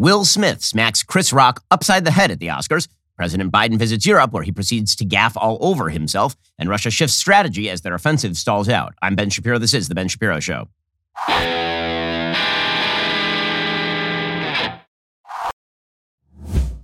Will 0.00 0.24
Smith 0.24 0.62
smacks 0.62 1.02
Chris 1.02 1.32
Rock 1.32 1.64
upside 1.72 2.04
the 2.04 2.12
head 2.12 2.30
at 2.30 2.38
the 2.38 2.46
Oscars. 2.46 2.86
President 3.16 3.50
Biden 3.50 3.80
visits 3.80 4.06
Europe, 4.06 4.32
where 4.32 4.44
he 4.44 4.52
proceeds 4.52 4.94
to 4.94 5.04
gaffe 5.04 5.36
all 5.36 5.58
over 5.60 5.88
himself, 5.88 6.36
and 6.56 6.68
Russia 6.68 6.88
shifts 6.88 7.16
strategy 7.16 7.68
as 7.68 7.80
their 7.80 7.94
offensive 7.94 8.36
stalls 8.36 8.68
out. 8.68 8.94
I'm 9.02 9.16
Ben 9.16 9.28
Shapiro. 9.28 9.58
This 9.58 9.74
is 9.74 9.88
The 9.88 9.96
Ben 9.96 10.06
Shapiro 10.06 10.38
Show. 10.38 10.68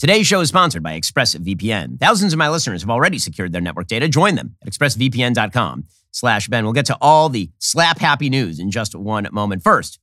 Today's 0.01 0.27
show 0.27 0.41
is 0.41 0.49
sponsored 0.49 0.83
by 0.83 0.99
ExpressVPN. 0.99 2.01
Thousands 2.01 2.33
of 2.33 2.39
my 2.41 2.49
listeners 2.49 2.83
have 2.83 2.91
already 2.91 3.21
secured 3.21 3.53
their 3.53 3.61
network 3.61 3.87
data. 3.87 4.09
Join 4.09 4.35
them 4.35 4.57
at 4.61 4.73
expressvpn.com 4.73 5.85
slash 6.11 6.49
Ben. 6.49 6.65
We'll 6.65 6.73
get 6.73 6.87
to 6.87 6.99
all 7.01 7.29
the 7.29 7.49
slap 7.61 8.01
happy 8.01 8.29
news 8.29 8.59
in 8.59 8.73
just 8.73 8.97
one 8.97 9.29
moment. 9.31 9.63
First, 9.63 10.01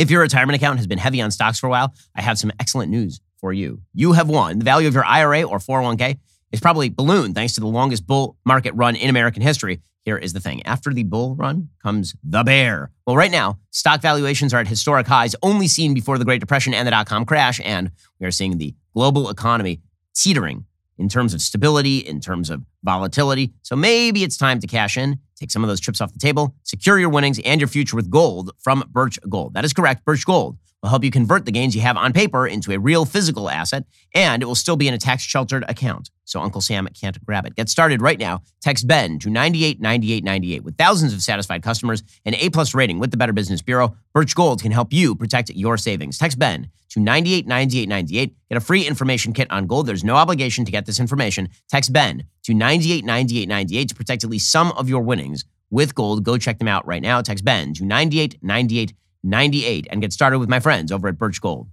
if 0.00 0.10
your 0.10 0.22
retirement 0.22 0.56
account 0.56 0.78
has 0.78 0.86
been 0.86 0.96
heavy 0.96 1.20
on 1.20 1.30
stocks 1.30 1.58
for 1.58 1.66
a 1.66 1.70
while, 1.70 1.92
I 2.16 2.22
have 2.22 2.38
some 2.38 2.50
excellent 2.58 2.90
news 2.90 3.20
for 3.38 3.52
you. 3.52 3.82
You 3.92 4.12
have 4.12 4.30
won. 4.30 4.58
The 4.58 4.64
value 4.64 4.88
of 4.88 4.94
your 4.94 5.04
IRA 5.04 5.42
or 5.42 5.58
401k 5.58 6.18
is 6.52 6.60
probably 6.60 6.88
ballooned 6.88 7.34
thanks 7.34 7.52
to 7.54 7.60
the 7.60 7.66
longest 7.66 8.06
bull 8.06 8.38
market 8.46 8.72
run 8.74 8.96
in 8.96 9.10
American 9.10 9.42
history. 9.42 9.82
Here 10.02 10.16
is 10.16 10.32
the 10.32 10.40
thing 10.40 10.64
after 10.64 10.90
the 10.94 11.02
bull 11.02 11.36
run 11.36 11.68
comes 11.82 12.14
the 12.24 12.42
bear. 12.42 12.90
Well, 13.06 13.14
right 13.14 13.30
now, 13.30 13.58
stock 13.72 14.00
valuations 14.00 14.54
are 14.54 14.60
at 14.60 14.68
historic 14.68 15.06
highs 15.06 15.36
only 15.42 15.68
seen 15.68 15.92
before 15.92 16.16
the 16.16 16.24
Great 16.24 16.40
Depression 16.40 16.72
and 16.72 16.86
the 16.86 16.90
dot 16.90 17.06
com 17.06 17.26
crash. 17.26 17.60
And 17.62 17.90
we 18.18 18.26
are 18.26 18.30
seeing 18.30 18.56
the 18.56 18.74
global 18.94 19.28
economy 19.28 19.82
teetering 20.14 20.64
in 21.00 21.08
terms 21.08 21.34
of 21.34 21.40
stability, 21.40 21.98
in 21.98 22.20
terms 22.20 22.50
of 22.50 22.62
volatility. 22.84 23.52
So 23.62 23.74
maybe 23.74 24.22
it's 24.22 24.36
time 24.36 24.60
to 24.60 24.66
cash 24.66 24.96
in, 24.96 25.18
take 25.34 25.50
some 25.50 25.64
of 25.64 25.68
those 25.68 25.80
chips 25.80 26.00
off 26.00 26.12
the 26.12 26.18
table, 26.18 26.54
secure 26.62 26.98
your 26.98 27.08
winnings 27.08 27.40
and 27.44 27.60
your 27.60 27.68
future 27.68 27.96
with 27.96 28.10
gold 28.10 28.52
from 28.58 28.84
Birch 28.90 29.18
Gold. 29.28 29.54
That 29.54 29.64
is 29.64 29.72
correct. 29.72 30.04
Birch 30.04 30.24
Gold 30.26 30.58
will 30.82 30.90
help 30.90 31.04
you 31.04 31.10
convert 31.10 31.44
the 31.44 31.52
gains 31.52 31.74
you 31.74 31.82
have 31.82 31.96
on 31.96 32.12
paper 32.12 32.46
into 32.46 32.72
a 32.72 32.78
real 32.78 33.04
physical 33.04 33.50
asset, 33.50 33.84
and 34.14 34.42
it 34.42 34.46
will 34.46 34.54
still 34.54 34.76
be 34.76 34.88
in 34.88 34.94
a 34.94 34.98
tax 34.98 35.22
sheltered 35.22 35.64
account. 35.68 36.10
So 36.24 36.40
Uncle 36.40 36.60
Sam 36.60 36.88
can't 36.98 37.22
grab 37.24 37.44
it. 37.44 37.56
Get 37.56 37.68
started 37.68 38.00
right 38.00 38.18
now. 38.18 38.42
Text 38.60 38.86
Ben 38.86 39.18
to 39.18 39.30
989898. 39.30 40.64
With 40.64 40.76
thousands 40.76 41.12
of 41.12 41.22
satisfied 41.22 41.62
customers 41.62 42.02
and 42.24 42.34
A 42.36 42.50
plus 42.50 42.74
rating 42.74 42.98
with 42.98 43.10
the 43.10 43.16
Better 43.16 43.32
Business 43.32 43.62
Bureau, 43.62 43.96
Birch 44.14 44.34
Gold 44.34 44.62
can 44.62 44.72
help 44.72 44.92
you 44.92 45.14
protect 45.14 45.50
your 45.50 45.76
savings. 45.76 46.18
Text 46.18 46.38
Ben 46.38 46.70
to 46.90 47.00
989898. 47.00 48.36
Get 48.48 48.56
a 48.56 48.60
free 48.60 48.86
information 48.86 49.32
kit 49.32 49.50
on 49.50 49.66
gold. 49.66 49.86
There's 49.86 50.04
no 50.04 50.16
obligation 50.16 50.64
to 50.64 50.72
get 50.72 50.86
this 50.86 51.00
information. 51.00 51.48
Text 51.68 51.92
Ben 51.92 52.24
to 52.44 52.54
989898 52.54 53.88
to 53.88 53.94
protect 53.94 54.24
at 54.24 54.30
least 54.30 54.50
some 54.50 54.72
of 54.72 54.88
your 54.88 55.02
winnings 55.02 55.44
with 55.70 55.94
gold. 55.94 56.24
Go 56.24 56.38
check 56.38 56.58
them 56.58 56.68
out 56.68 56.86
right 56.86 57.02
now. 57.02 57.20
Text 57.22 57.44
Ben 57.44 57.74
to 57.74 57.84
989898. 57.84 58.94
98 59.22 59.86
and 59.90 60.00
get 60.00 60.12
started 60.12 60.38
with 60.38 60.48
my 60.48 60.60
friends 60.60 60.92
over 60.92 61.08
at 61.08 61.18
Birch 61.18 61.40
Gold. 61.40 61.68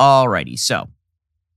Alrighty, 0.00 0.58
so 0.58 0.88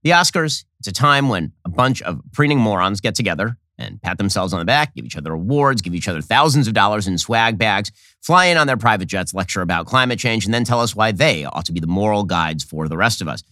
the 0.02 0.10
Oscars, 0.10 0.64
it's 0.80 0.88
a 0.88 0.92
time 0.92 1.28
when 1.28 1.52
a 1.64 1.68
bunch 1.68 2.02
of 2.02 2.20
preening 2.32 2.58
morons 2.58 3.00
get 3.00 3.14
together 3.14 3.56
and 3.78 4.00
pat 4.02 4.18
themselves 4.18 4.52
on 4.52 4.58
the 4.58 4.64
back, 4.64 4.94
give 4.94 5.04
each 5.04 5.16
other 5.16 5.32
awards, 5.32 5.82
give 5.82 5.94
each 5.94 6.08
other 6.08 6.20
thousands 6.20 6.66
of 6.66 6.74
dollars 6.74 7.06
in 7.06 7.18
swag 7.18 7.58
bags, 7.58 7.90
fly 8.20 8.46
in 8.46 8.56
on 8.56 8.66
their 8.66 8.76
private 8.76 9.06
jets, 9.06 9.34
lecture 9.34 9.62
about 9.62 9.86
climate 9.86 10.18
change, 10.18 10.44
and 10.44 10.52
then 10.52 10.64
tell 10.64 10.80
us 10.80 10.94
why 10.94 11.12
they 11.12 11.44
ought 11.44 11.64
to 11.64 11.72
be 11.72 11.80
the 11.80 11.86
moral 11.86 12.24
guides 12.24 12.64
for 12.64 12.88
the 12.88 12.96
rest 12.96 13.20
of 13.20 13.28
us. 13.28 13.42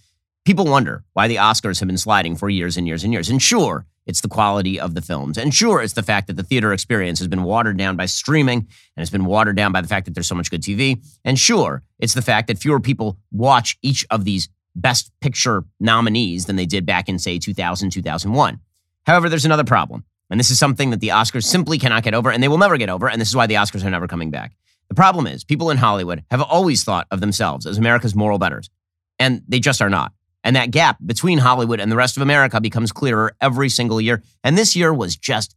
People 0.44 0.64
wonder 0.64 1.04
why 1.12 1.28
the 1.28 1.36
Oscars 1.36 1.80
have 1.80 1.86
been 1.86 1.98
sliding 1.98 2.36
for 2.36 2.48
years 2.48 2.76
and 2.76 2.86
years 2.86 3.04
and 3.04 3.12
years. 3.12 3.28
And 3.28 3.40
sure, 3.40 3.86
it's 4.06 4.20
the 4.20 4.28
quality 4.28 4.80
of 4.80 4.94
the 4.94 5.02
films. 5.02 5.38
And 5.38 5.54
sure, 5.54 5.82
it's 5.82 5.92
the 5.92 6.02
fact 6.02 6.26
that 6.26 6.36
the 6.36 6.42
theater 6.42 6.72
experience 6.72 7.18
has 7.18 7.28
been 7.28 7.42
watered 7.42 7.76
down 7.76 7.96
by 7.96 8.06
streaming 8.06 8.58
and 8.58 9.02
it's 9.02 9.10
been 9.10 9.24
watered 9.24 9.56
down 9.56 9.72
by 9.72 9.80
the 9.80 9.88
fact 9.88 10.06
that 10.06 10.14
there's 10.14 10.26
so 10.26 10.34
much 10.34 10.50
good 10.50 10.62
TV. 10.62 11.04
And 11.24 11.38
sure, 11.38 11.82
it's 11.98 12.14
the 12.14 12.22
fact 12.22 12.48
that 12.48 12.58
fewer 12.58 12.80
people 12.80 13.18
watch 13.30 13.78
each 13.82 14.06
of 14.10 14.24
these 14.24 14.48
best 14.74 15.12
picture 15.20 15.64
nominees 15.78 16.46
than 16.46 16.56
they 16.56 16.66
did 16.66 16.86
back 16.86 17.08
in, 17.08 17.18
say, 17.18 17.38
2000, 17.38 17.90
2001. 17.90 18.60
However, 19.06 19.28
there's 19.28 19.44
another 19.44 19.64
problem. 19.64 20.04
And 20.30 20.38
this 20.38 20.50
is 20.50 20.58
something 20.58 20.90
that 20.90 21.00
the 21.00 21.08
Oscars 21.08 21.44
simply 21.44 21.78
cannot 21.78 22.04
get 22.04 22.14
over, 22.14 22.30
and 22.30 22.42
they 22.42 22.48
will 22.48 22.58
never 22.58 22.76
get 22.76 22.88
over. 22.88 23.08
And 23.08 23.20
this 23.20 23.28
is 23.28 23.36
why 23.36 23.46
the 23.46 23.54
Oscars 23.54 23.84
are 23.84 23.90
never 23.90 24.06
coming 24.06 24.30
back. 24.30 24.52
The 24.88 24.94
problem 24.94 25.26
is, 25.26 25.44
people 25.44 25.70
in 25.70 25.76
Hollywood 25.76 26.24
have 26.30 26.40
always 26.40 26.84
thought 26.84 27.06
of 27.10 27.20
themselves 27.20 27.66
as 27.66 27.78
America's 27.78 28.14
moral 28.14 28.38
betters, 28.38 28.70
and 29.18 29.42
they 29.48 29.58
just 29.58 29.82
are 29.82 29.90
not. 29.90 30.12
And 30.42 30.56
that 30.56 30.70
gap 30.70 30.96
between 31.04 31.38
Hollywood 31.38 31.80
and 31.80 31.92
the 31.92 31.96
rest 31.96 32.16
of 32.16 32.22
America 32.22 32.60
becomes 32.60 32.92
clearer 32.92 33.34
every 33.40 33.68
single 33.68 34.00
year. 34.00 34.22
And 34.42 34.56
this 34.56 34.74
year 34.74 34.92
was 34.92 35.16
just 35.16 35.54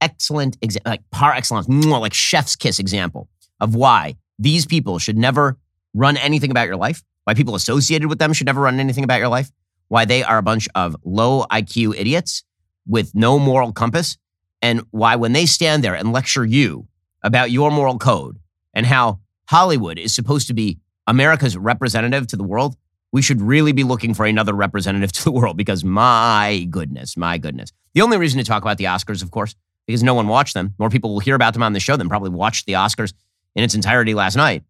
excellent, 0.00 0.58
exa- 0.60 0.86
like 0.86 1.02
par 1.10 1.32
excellence, 1.32 1.68
like 1.68 2.14
chef's 2.14 2.56
kiss 2.56 2.78
example 2.78 3.28
of 3.60 3.74
why 3.74 4.16
these 4.38 4.66
people 4.66 4.98
should 4.98 5.18
never 5.18 5.58
run 5.94 6.16
anything 6.16 6.50
about 6.50 6.66
your 6.66 6.76
life, 6.76 7.02
why 7.24 7.34
people 7.34 7.54
associated 7.54 8.08
with 8.08 8.18
them 8.18 8.32
should 8.32 8.46
never 8.46 8.60
run 8.60 8.78
anything 8.78 9.04
about 9.04 9.18
your 9.18 9.28
life, 9.28 9.50
why 9.88 10.04
they 10.04 10.22
are 10.22 10.38
a 10.38 10.42
bunch 10.42 10.68
of 10.74 10.96
low 11.04 11.44
IQ 11.50 11.94
idiots 11.96 12.44
with 12.86 13.14
no 13.14 13.38
moral 13.38 13.72
compass, 13.72 14.18
and 14.60 14.82
why 14.90 15.16
when 15.16 15.32
they 15.32 15.46
stand 15.46 15.82
there 15.82 15.94
and 15.94 16.12
lecture 16.12 16.44
you 16.44 16.86
about 17.22 17.50
your 17.50 17.70
moral 17.70 17.98
code 17.98 18.38
and 18.74 18.86
how 18.86 19.20
Hollywood 19.48 19.98
is 19.98 20.14
supposed 20.14 20.46
to 20.48 20.54
be 20.54 20.78
America's 21.06 21.56
representative 21.56 22.26
to 22.28 22.36
the 22.36 22.44
world, 22.44 22.76
we 23.14 23.22
should 23.22 23.40
really 23.40 23.70
be 23.70 23.84
looking 23.84 24.12
for 24.12 24.26
another 24.26 24.52
representative 24.52 25.12
to 25.12 25.22
the 25.22 25.30
world 25.30 25.56
because 25.56 25.84
my 25.84 26.66
goodness, 26.68 27.16
my 27.16 27.38
goodness. 27.38 27.70
The 27.94 28.00
only 28.00 28.18
reason 28.18 28.38
to 28.38 28.44
talk 28.44 28.62
about 28.62 28.76
the 28.76 28.84
Oscars, 28.86 29.22
of 29.22 29.30
course, 29.30 29.54
because 29.86 30.02
no 30.02 30.14
one 30.14 30.26
watched 30.26 30.52
them. 30.52 30.74
More 30.80 30.90
people 30.90 31.12
will 31.12 31.20
hear 31.20 31.36
about 31.36 31.52
them 31.52 31.62
on 31.62 31.74
the 31.74 31.80
show 31.80 31.96
than 31.96 32.08
probably 32.08 32.30
watched 32.30 32.66
the 32.66 32.72
Oscars 32.72 33.14
in 33.54 33.62
its 33.62 33.76
entirety 33.76 34.14
last 34.14 34.34
night. 34.34 34.64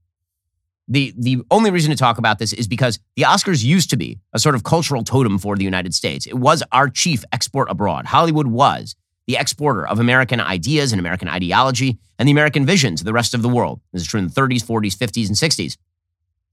The, 0.89 1.15
the 1.17 1.39
only 1.51 1.71
reason 1.71 1.91
to 1.91 1.97
talk 1.97 2.19
about 2.19 2.39
this 2.39 2.53
is 2.53 2.69
because 2.69 2.99
the 3.17 3.23
Oscars 3.23 3.65
used 3.65 3.89
to 3.89 3.97
be 3.97 4.19
a 4.35 4.39
sort 4.39 4.55
of 4.55 4.63
cultural 4.63 5.03
totem 5.03 5.39
for 5.39 5.57
the 5.57 5.65
United 5.65 5.95
States. 5.95 6.27
It 6.27 6.35
was 6.35 6.63
our 6.71 6.91
chief 6.91 7.25
export 7.33 7.71
abroad. 7.71 8.05
Hollywood 8.05 8.49
was 8.49 8.95
the 9.27 9.39
exporter 9.39 9.89
of 9.89 10.01
American 10.01 10.39
ideas 10.39 10.93
and 10.93 11.01
American 11.01 11.29
ideology 11.29 11.97
and 12.19 12.29
the 12.29 12.33
American 12.33 12.67
vision 12.67 12.95
to 12.97 13.05
the 13.05 13.15
rest 13.15 13.33
of 13.33 13.41
the 13.41 13.49
world. 13.49 13.81
This 13.95 14.03
is 14.03 14.09
true 14.09 14.21
in 14.21 14.27
the 14.27 14.35
30s, 14.35 14.63
40s, 14.63 14.95
50s, 14.99 15.29
and 15.29 15.37
60s. 15.37 15.79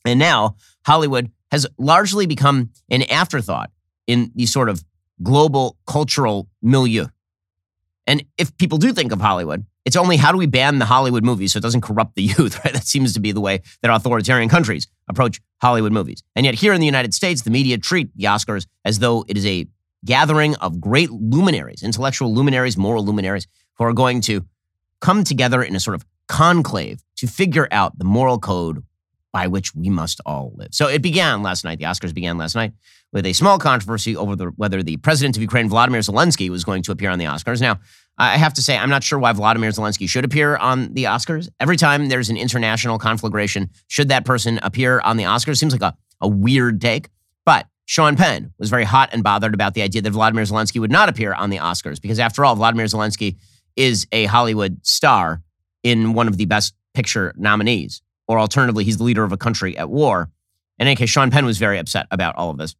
And 0.05 0.19
now 0.19 0.55
Hollywood 0.85 1.31
has 1.51 1.67
largely 1.77 2.25
become 2.25 2.71
an 2.89 3.03
afterthought 3.03 3.71
in 4.07 4.31
the 4.35 4.45
sort 4.45 4.69
of 4.69 4.83
global 5.21 5.77
cultural 5.85 6.49
milieu. 6.61 7.07
And 8.07 8.25
if 8.37 8.55
people 8.57 8.77
do 8.77 8.93
think 8.93 9.11
of 9.11 9.21
Hollywood, 9.21 9.65
it's 9.85 9.95
only 9.95 10.17
how 10.17 10.31
do 10.31 10.37
we 10.37 10.47
ban 10.47 10.79
the 10.79 10.85
Hollywood 10.85 11.23
movies 11.23 11.53
so 11.53 11.57
it 11.57 11.61
doesn't 11.61 11.81
corrupt 11.81 12.15
the 12.15 12.23
youth, 12.37 12.63
right? 12.63 12.73
That 12.73 12.85
seems 12.85 13.13
to 13.13 13.19
be 13.19 13.31
the 13.31 13.41
way 13.41 13.61
that 13.81 13.91
authoritarian 13.91 14.49
countries 14.49 14.87
approach 15.07 15.39
Hollywood 15.61 15.91
movies. 15.91 16.23
And 16.35 16.45
yet 16.45 16.55
here 16.55 16.73
in 16.73 16.79
the 16.79 16.85
United 16.85 17.13
States, 17.13 17.41
the 17.41 17.51
media 17.51 17.77
treat 17.77 18.15
the 18.15 18.25
Oscars 18.25 18.65
as 18.85 18.99
though 18.99 19.25
it 19.27 19.37
is 19.37 19.45
a 19.45 19.67
gathering 20.03 20.55
of 20.55 20.81
great 20.81 21.11
luminaries, 21.11 21.83
intellectual 21.83 22.33
luminaries, 22.33 22.77
moral 22.77 23.05
luminaries, 23.05 23.47
who 23.75 23.83
are 23.83 23.93
going 23.93 24.21
to 24.21 24.45
come 24.99 25.23
together 25.23 25.61
in 25.61 25.75
a 25.75 25.79
sort 25.79 25.95
of 25.95 26.05
conclave 26.27 27.03
to 27.17 27.27
figure 27.27 27.67
out 27.71 27.97
the 27.97 28.05
moral 28.05 28.39
code 28.39 28.83
by 29.31 29.47
which 29.47 29.73
we 29.75 29.89
must 29.89 30.19
all 30.25 30.51
live. 30.55 30.69
So 30.71 30.87
it 30.87 31.01
began 31.01 31.41
last 31.41 31.63
night. 31.63 31.79
The 31.79 31.85
Oscars 31.85 32.13
began 32.13 32.37
last 32.37 32.55
night 32.55 32.73
with 33.13 33.25
a 33.25 33.33
small 33.33 33.57
controversy 33.57 34.15
over 34.15 34.35
the, 34.35 34.45
whether 34.57 34.81
the 34.83 34.97
president 34.97 35.35
of 35.35 35.41
Ukraine, 35.41 35.69
Vladimir 35.69 36.01
Zelensky, 36.01 36.49
was 36.49 36.63
going 36.63 36.83
to 36.83 36.91
appear 36.91 37.09
on 37.09 37.19
the 37.19 37.25
Oscars. 37.25 37.61
Now, 37.61 37.79
I 38.17 38.37
have 38.37 38.53
to 38.55 38.61
say, 38.61 38.77
I'm 38.77 38.89
not 38.89 39.03
sure 39.03 39.19
why 39.19 39.33
Vladimir 39.33 39.69
Zelensky 39.69 40.07
should 40.07 40.25
appear 40.25 40.55
on 40.57 40.93
the 40.93 41.05
Oscars. 41.05 41.49
Every 41.59 41.77
time 41.77 42.09
there's 42.09 42.29
an 42.29 42.37
international 42.37 42.99
conflagration, 42.99 43.69
should 43.87 44.09
that 44.09 44.25
person 44.25 44.59
appear 44.63 44.99
on 45.01 45.17
the 45.17 45.23
Oscars? 45.23 45.57
Seems 45.57 45.73
like 45.73 45.81
a, 45.81 45.95
a 46.19 46.27
weird 46.27 46.81
take. 46.81 47.09
But 47.45 47.67
Sean 47.85 48.15
Penn 48.15 48.53
was 48.59 48.69
very 48.69 48.83
hot 48.83 49.09
and 49.11 49.23
bothered 49.23 49.53
about 49.53 49.73
the 49.73 49.81
idea 49.81 50.01
that 50.01 50.11
Vladimir 50.11 50.43
Zelensky 50.43 50.79
would 50.79 50.91
not 50.91 51.09
appear 51.09 51.33
on 51.33 51.49
the 51.49 51.57
Oscars 51.57 52.01
because, 52.01 52.19
after 52.19 52.45
all, 52.45 52.55
Vladimir 52.55 52.85
Zelensky 52.85 53.37
is 53.75 54.05
a 54.11 54.25
Hollywood 54.25 54.85
star 54.85 55.41
in 55.83 56.13
one 56.13 56.27
of 56.27 56.37
the 56.37 56.45
best 56.45 56.75
picture 56.93 57.33
nominees 57.37 58.01
or 58.31 58.39
alternatively, 58.39 58.85
he's 58.85 58.97
the 58.97 59.03
leader 59.03 59.25
of 59.25 59.33
a 59.33 59.37
country 59.37 59.77
at 59.77 59.89
war. 59.89 60.29
In 60.79 60.87
any 60.87 60.95
case, 60.95 61.09
Sean 61.09 61.29
Penn 61.29 61.45
was 61.45 61.57
very 61.57 61.77
upset 61.77 62.07
about 62.11 62.35
all 62.37 62.49
of 62.49 62.57
this. 62.57 62.75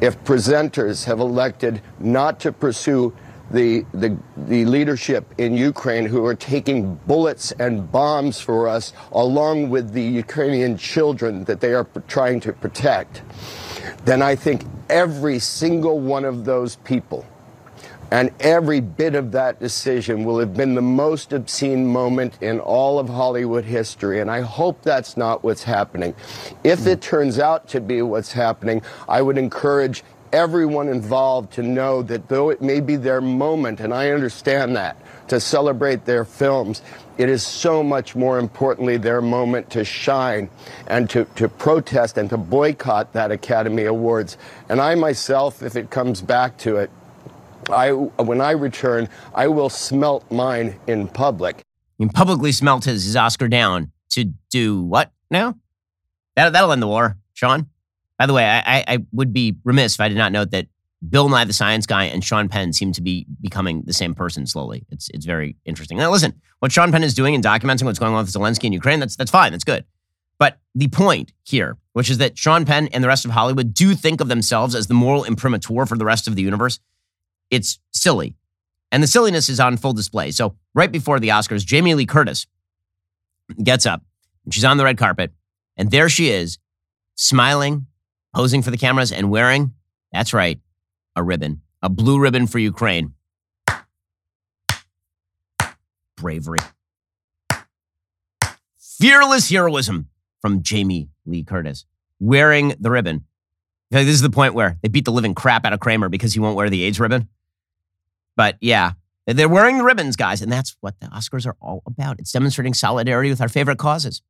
If 0.00 0.22
presenters 0.22 1.04
have 1.04 1.18
elected 1.18 1.82
not 1.98 2.38
to 2.40 2.52
pursue 2.52 3.12
the, 3.50 3.84
the, 3.92 4.16
the 4.36 4.64
leadership 4.64 5.34
in 5.38 5.56
Ukraine 5.56 6.06
who 6.06 6.24
are 6.24 6.36
taking 6.36 6.94
bullets 7.06 7.50
and 7.58 7.90
bombs 7.90 8.40
for 8.40 8.68
us, 8.68 8.92
along 9.10 9.70
with 9.70 9.92
the 9.92 10.02
Ukrainian 10.02 10.78
children 10.78 11.44
that 11.44 11.60
they 11.60 11.74
are 11.74 11.86
trying 12.06 12.38
to 12.40 12.52
protect, 12.52 13.22
then 14.04 14.22
I 14.22 14.36
think 14.36 14.64
every 14.88 15.40
single 15.40 15.98
one 15.98 16.24
of 16.24 16.44
those 16.44 16.76
people 16.76 17.26
and 18.12 18.30
every 18.40 18.80
bit 18.80 19.14
of 19.14 19.32
that 19.32 19.58
decision 19.58 20.24
will 20.24 20.38
have 20.38 20.52
been 20.52 20.74
the 20.74 20.82
most 20.82 21.32
obscene 21.32 21.86
moment 21.86 22.36
in 22.42 22.60
all 22.60 22.98
of 22.98 23.08
Hollywood 23.08 23.64
history. 23.64 24.20
And 24.20 24.30
I 24.30 24.42
hope 24.42 24.82
that's 24.82 25.16
not 25.16 25.42
what's 25.42 25.62
happening. 25.62 26.14
If 26.62 26.86
it 26.86 27.00
turns 27.00 27.38
out 27.38 27.68
to 27.68 27.80
be 27.80 28.02
what's 28.02 28.30
happening, 28.30 28.82
I 29.08 29.22
would 29.22 29.38
encourage 29.38 30.04
everyone 30.30 30.88
involved 30.88 31.54
to 31.54 31.62
know 31.62 32.02
that 32.02 32.28
though 32.28 32.50
it 32.50 32.60
may 32.60 32.80
be 32.80 32.96
their 32.96 33.22
moment, 33.22 33.80
and 33.80 33.94
I 33.94 34.10
understand 34.10 34.76
that, 34.76 34.98
to 35.28 35.40
celebrate 35.40 36.04
their 36.04 36.26
films, 36.26 36.82
it 37.16 37.30
is 37.30 37.42
so 37.42 37.82
much 37.82 38.14
more 38.14 38.38
importantly 38.38 38.98
their 38.98 39.22
moment 39.22 39.70
to 39.70 39.86
shine 39.86 40.50
and 40.86 41.08
to, 41.08 41.24
to 41.36 41.48
protest 41.48 42.18
and 42.18 42.28
to 42.28 42.36
boycott 42.36 43.14
that 43.14 43.30
Academy 43.30 43.84
Awards. 43.84 44.36
And 44.68 44.82
I 44.82 44.96
myself, 44.96 45.62
if 45.62 45.76
it 45.76 45.88
comes 45.88 46.20
back 46.20 46.58
to 46.58 46.76
it, 46.76 46.90
I, 47.70 47.92
when 47.92 48.40
I 48.40 48.52
return, 48.52 49.08
I 49.34 49.48
will 49.48 49.68
smelt 49.68 50.30
mine 50.30 50.78
in 50.86 51.08
public. 51.08 51.62
He 51.98 52.06
publicly 52.06 52.52
smelt 52.52 52.84
his, 52.84 53.04
his 53.04 53.16
Oscar 53.16 53.48
down 53.48 53.92
to 54.10 54.24
do 54.50 54.82
what 54.82 55.12
now? 55.30 55.56
That, 56.36 56.52
that'll 56.52 56.72
end 56.72 56.82
the 56.82 56.88
war, 56.88 57.16
Sean. 57.34 57.66
By 58.18 58.26
the 58.26 58.34
way, 58.34 58.44
I, 58.44 58.84
I 58.86 58.98
would 59.12 59.32
be 59.32 59.56
remiss 59.64 59.94
if 59.94 60.00
I 60.00 60.08
did 60.08 60.16
not 60.16 60.32
note 60.32 60.50
that 60.52 60.66
Bill 61.08 61.28
Nye 61.28 61.44
the 61.44 61.52
Science 61.52 61.86
Guy 61.86 62.04
and 62.04 62.22
Sean 62.22 62.48
Penn 62.48 62.72
seem 62.72 62.92
to 62.92 63.02
be 63.02 63.26
becoming 63.40 63.82
the 63.84 63.92
same 63.92 64.14
person 64.14 64.46
slowly. 64.46 64.84
It's 64.90 65.08
it's 65.12 65.26
very 65.26 65.56
interesting. 65.64 65.98
Now, 65.98 66.10
listen, 66.10 66.40
what 66.60 66.70
Sean 66.70 66.92
Penn 66.92 67.02
is 67.02 67.14
doing 67.14 67.34
and 67.34 67.42
documenting 67.42 67.84
what's 67.84 67.98
going 67.98 68.14
on 68.14 68.24
with 68.24 68.32
Zelensky 68.32 68.64
in 68.64 68.72
Ukraine, 68.72 69.00
that's 69.00 69.16
that's 69.16 69.30
fine, 69.30 69.50
that's 69.50 69.64
good. 69.64 69.84
But 70.38 70.58
the 70.74 70.88
point 70.88 71.32
here, 71.42 71.76
which 71.92 72.10
is 72.10 72.18
that 72.18 72.38
Sean 72.38 72.64
Penn 72.64 72.88
and 72.88 73.02
the 73.02 73.08
rest 73.08 73.24
of 73.24 73.32
Hollywood 73.32 73.74
do 73.74 73.94
think 73.94 74.20
of 74.20 74.28
themselves 74.28 74.74
as 74.74 74.86
the 74.86 74.94
moral 74.94 75.24
imprimatur 75.24 75.86
for 75.86 75.96
the 75.96 76.04
rest 76.04 76.28
of 76.28 76.36
the 76.36 76.42
universe, 76.42 76.78
it's 77.52 77.78
silly. 77.92 78.34
And 78.90 79.02
the 79.02 79.06
silliness 79.06 79.48
is 79.48 79.60
on 79.60 79.76
full 79.76 79.92
display. 79.92 80.32
So, 80.32 80.56
right 80.74 80.90
before 80.90 81.20
the 81.20 81.28
Oscars, 81.28 81.64
Jamie 81.64 81.94
Lee 81.94 82.06
Curtis 82.06 82.46
gets 83.62 83.86
up 83.86 84.02
and 84.44 84.52
she's 84.52 84.64
on 84.64 84.76
the 84.76 84.84
red 84.84 84.98
carpet, 84.98 85.32
and 85.76 85.90
there 85.90 86.08
she 86.08 86.30
is, 86.30 86.58
smiling, 87.14 87.86
posing 88.34 88.62
for 88.62 88.70
the 88.70 88.76
cameras, 88.76 89.12
and 89.12 89.30
wearing, 89.30 89.72
that's 90.12 90.34
right, 90.34 90.60
a 91.14 91.22
ribbon, 91.22 91.62
a 91.80 91.88
blue 91.88 92.18
ribbon 92.18 92.46
for 92.48 92.58
Ukraine. 92.58 93.14
Bravery. 96.16 96.58
Fearless 98.78 99.48
heroism 99.48 100.08
from 100.40 100.62
Jamie 100.62 101.08
Lee 101.24 101.44
Curtis 101.44 101.86
wearing 102.22 102.74
the 102.78 102.90
ribbon. 102.90 103.24
This 103.90 104.06
is 104.06 104.22
the 104.22 104.30
point 104.30 104.54
where 104.54 104.78
they 104.80 104.88
beat 104.88 105.04
the 105.04 105.12
living 105.12 105.34
crap 105.34 105.66
out 105.66 105.72
of 105.72 105.80
Kramer 105.80 106.08
because 106.08 106.32
he 106.32 106.40
won't 106.40 106.56
wear 106.56 106.70
the 106.70 106.84
AIDS 106.84 107.00
ribbon. 107.00 107.28
But 108.36 108.56
yeah, 108.60 108.92
they're 109.26 109.48
wearing 109.48 109.78
the 109.78 109.84
ribbons, 109.84 110.16
guys, 110.16 110.42
and 110.42 110.50
that's 110.50 110.76
what 110.80 110.98
the 111.00 111.06
Oscars 111.06 111.46
are 111.46 111.56
all 111.60 111.82
about. 111.86 112.18
It's 112.18 112.32
demonstrating 112.32 112.74
solidarity 112.74 113.30
with 113.30 113.40
our 113.40 113.48
favorite 113.48 113.78
causes. 113.78 114.22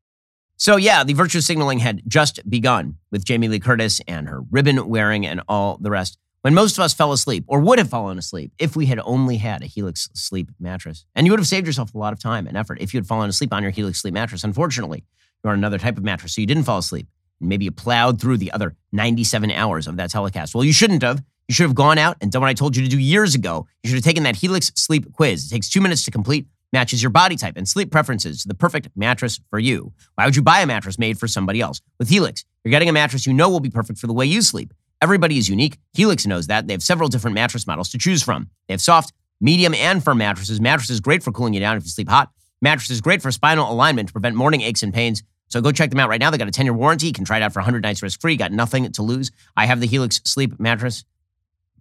So, 0.56 0.76
yeah, 0.76 1.02
the 1.02 1.14
virtue 1.14 1.40
signaling 1.40 1.81
had 1.81 2.02
just 2.06 2.49
begun 2.49 2.99
with 3.10 3.25
Jamie 3.25 3.49
Lee 3.49 3.58
Curtis 3.58 4.00
and 4.06 4.28
her 4.28 4.43
ribbon 4.50 4.87
wearing 4.88 5.26
and 5.26 5.40
all 5.49 5.78
the 5.81 5.90
rest 5.90 6.19
when 6.43 6.54
most 6.54 6.76
of 6.76 6.84
us 6.84 6.93
fell 6.93 7.12
asleep 7.12 7.44
or 7.46 7.60
would 7.60 7.78
have 7.78 7.88
fallen 7.88 8.19
asleep 8.19 8.52
if 8.58 8.76
we 8.76 8.87
had 8.87 9.00
only 9.04 9.38
had 9.38 9.62
a 9.62 9.66
Helix 9.66 10.08
sleep 10.14 10.50
mattress. 10.60 11.06
And 11.14 11.26
you 11.26 11.32
would 11.32 11.40
have 11.40 11.48
saved 11.48 11.66
yourself 11.66 11.94
a 11.94 11.98
lot 11.98 12.12
of 12.12 12.20
time 12.20 12.46
and 12.46 12.56
effort 12.56 12.78
if 12.81 12.93
you 12.93 12.98
had 12.98 13.06
fallen 13.06 13.31
asleep 13.31 13.52
on 13.52 13.62
your 13.62 13.72
Helix 13.72 14.02
sleep 14.02 14.14
mattress. 14.14 14.44
Unfortunately, 14.44 15.05
you're 15.43 15.52
on 15.52 15.58
another 15.58 15.78
type 15.78 15.96
of 15.96 16.05
mattress, 16.05 16.34
so 16.34 16.40
you 16.40 16.46
didn't 16.46 16.64
fall 16.64 16.78
asleep. 16.78 17.06
Maybe 17.40 17.64
you 17.64 17.72
plowed 17.72 18.20
through 18.20 18.37
the 18.37 18.52
other 18.52 18.76
97 18.93 19.50
hours 19.50 19.88
of 19.88 19.96
that 19.96 20.10
telecast. 20.10 20.55
Well, 20.55 20.64
you 20.64 20.72
shouldn't 20.72 21.02
have. 21.02 21.25
You 21.49 21.55
should 21.55 21.65
have 21.65 21.75
gone 21.75 21.99
out 21.99 22.17
and 22.21 22.31
done 22.31 22.41
what 22.41 22.49
I 22.49 22.55
told 22.55 22.77
you 22.77 22.83
to 22.83 22.89
do 22.89 22.99
years 22.99 23.35
ago. 23.35 23.67
You 23.83 23.89
should 23.91 23.97
have 23.97 24.05
taken 24.05 24.23
that 24.23 24.37
Helix 24.37 24.73
sleep 24.75 25.12
quiz. 25.12 25.47
It 25.47 25.50
takes 25.50 25.69
two 25.69 25.81
minutes 25.81 26.05
to 26.05 26.11
complete, 26.11 26.47
matches 26.73 27.03
your 27.03 27.11
body 27.11 27.37
type 27.37 27.56
and 27.56 27.69
sleep 27.69 27.91
preferences 27.91 28.43
to 28.43 28.49
the 28.49 28.55
perfect 28.55 28.89
mattress 28.97 29.41
for 29.50 29.59
you. 29.59 29.93
Why 30.15 30.25
would 30.25 30.37
you 30.37 30.43
buy 30.43 30.61
a 30.61 30.67
mattress 30.67 30.99
made 30.99 31.19
for 31.19 31.29
somebody 31.29 31.61
else? 31.61 31.81
With 31.99 32.09
Helix, 32.09 32.44
you're 32.65 32.71
getting 32.71 32.89
a 32.89 32.93
mattress 32.93 33.27
you 33.27 33.35
know 33.35 33.50
will 33.50 33.61
be 33.61 33.71
perfect 33.71 33.99
for 33.99 34.06
the 34.06 34.12
way 34.12 34.27
you 34.27 34.41
sleep. 34.41 34.73
Everybody 35.03 35.37
is 35.37 35.49
unique. 35.49 35.79
Helix 35.94 36.27
knows 36.27 36.47
that. 36.47 36.69
They 36.69 36.75
have 36.75 36.83
several 36.83 37.09
different 37.09 37.35
mattress 37.35 37.67
models 37.67 37.91
to 37.91 37.99
choose 37.99 38.23
from. 38.23 38.49
They 38.69 38.75
have 38.75 38.81
soft, 38.81 39.12
medium, 39.41 39.75
and 39.75 40.03
firm 40.03 40.19
mattresses. 40.19 40.61
Mattresses 40.61 41.00
great 41.00 41.25
for 41.25 41.33
cooling 41.33 41.55
you 41.55 41.61
down 41.61 41.77
if 41.77 41.83
you 41.83 41.91
sleep 41.91 42.09
hot. 42.09 42.31
Mattresses 42.61 43.00
great 43.00 43.21
for 43.21 43.33
spinal 43.33 43.71
alignment 43.71 44.09
to 44.09 44.12
prevent 44.12 44.37
morning 44.37 44.61
aches 44.61 44.85
and 44.85 44.94
pains. 44.94 45.25
So 45.49 45.61
go 45.61 45.73
check 45.73 45.91
them 45.91 45.99
out 45.99 46.09
right 46.09 46.21
now. 46.21 46.31
They 46.31 46.39
got 46.39 46.49
a 46.49 46.53
10 46.53 46.65
year 46.65 46.73
warranty. 46.73 47.09
You 47.09 47.12
can 47.12 47.25
try 47.25 47.37
it 47.39 47.43
out 47.43 47.53
for 47.53 47.59
100 47.59 47.83
nights 47.83 48.03
risk 48.03 48.21
free. 48.21 48.37
Got 48.37 48.53
nothing 48.53 48.91
to 48.91 49.03
lose. 49.03 49.33
I 49.56 49.67
have 49.67 49.81
the 49.81 49.87
Helix 49.87 50.21
sleep 50.25 50.59
mattress. 50.59 51.05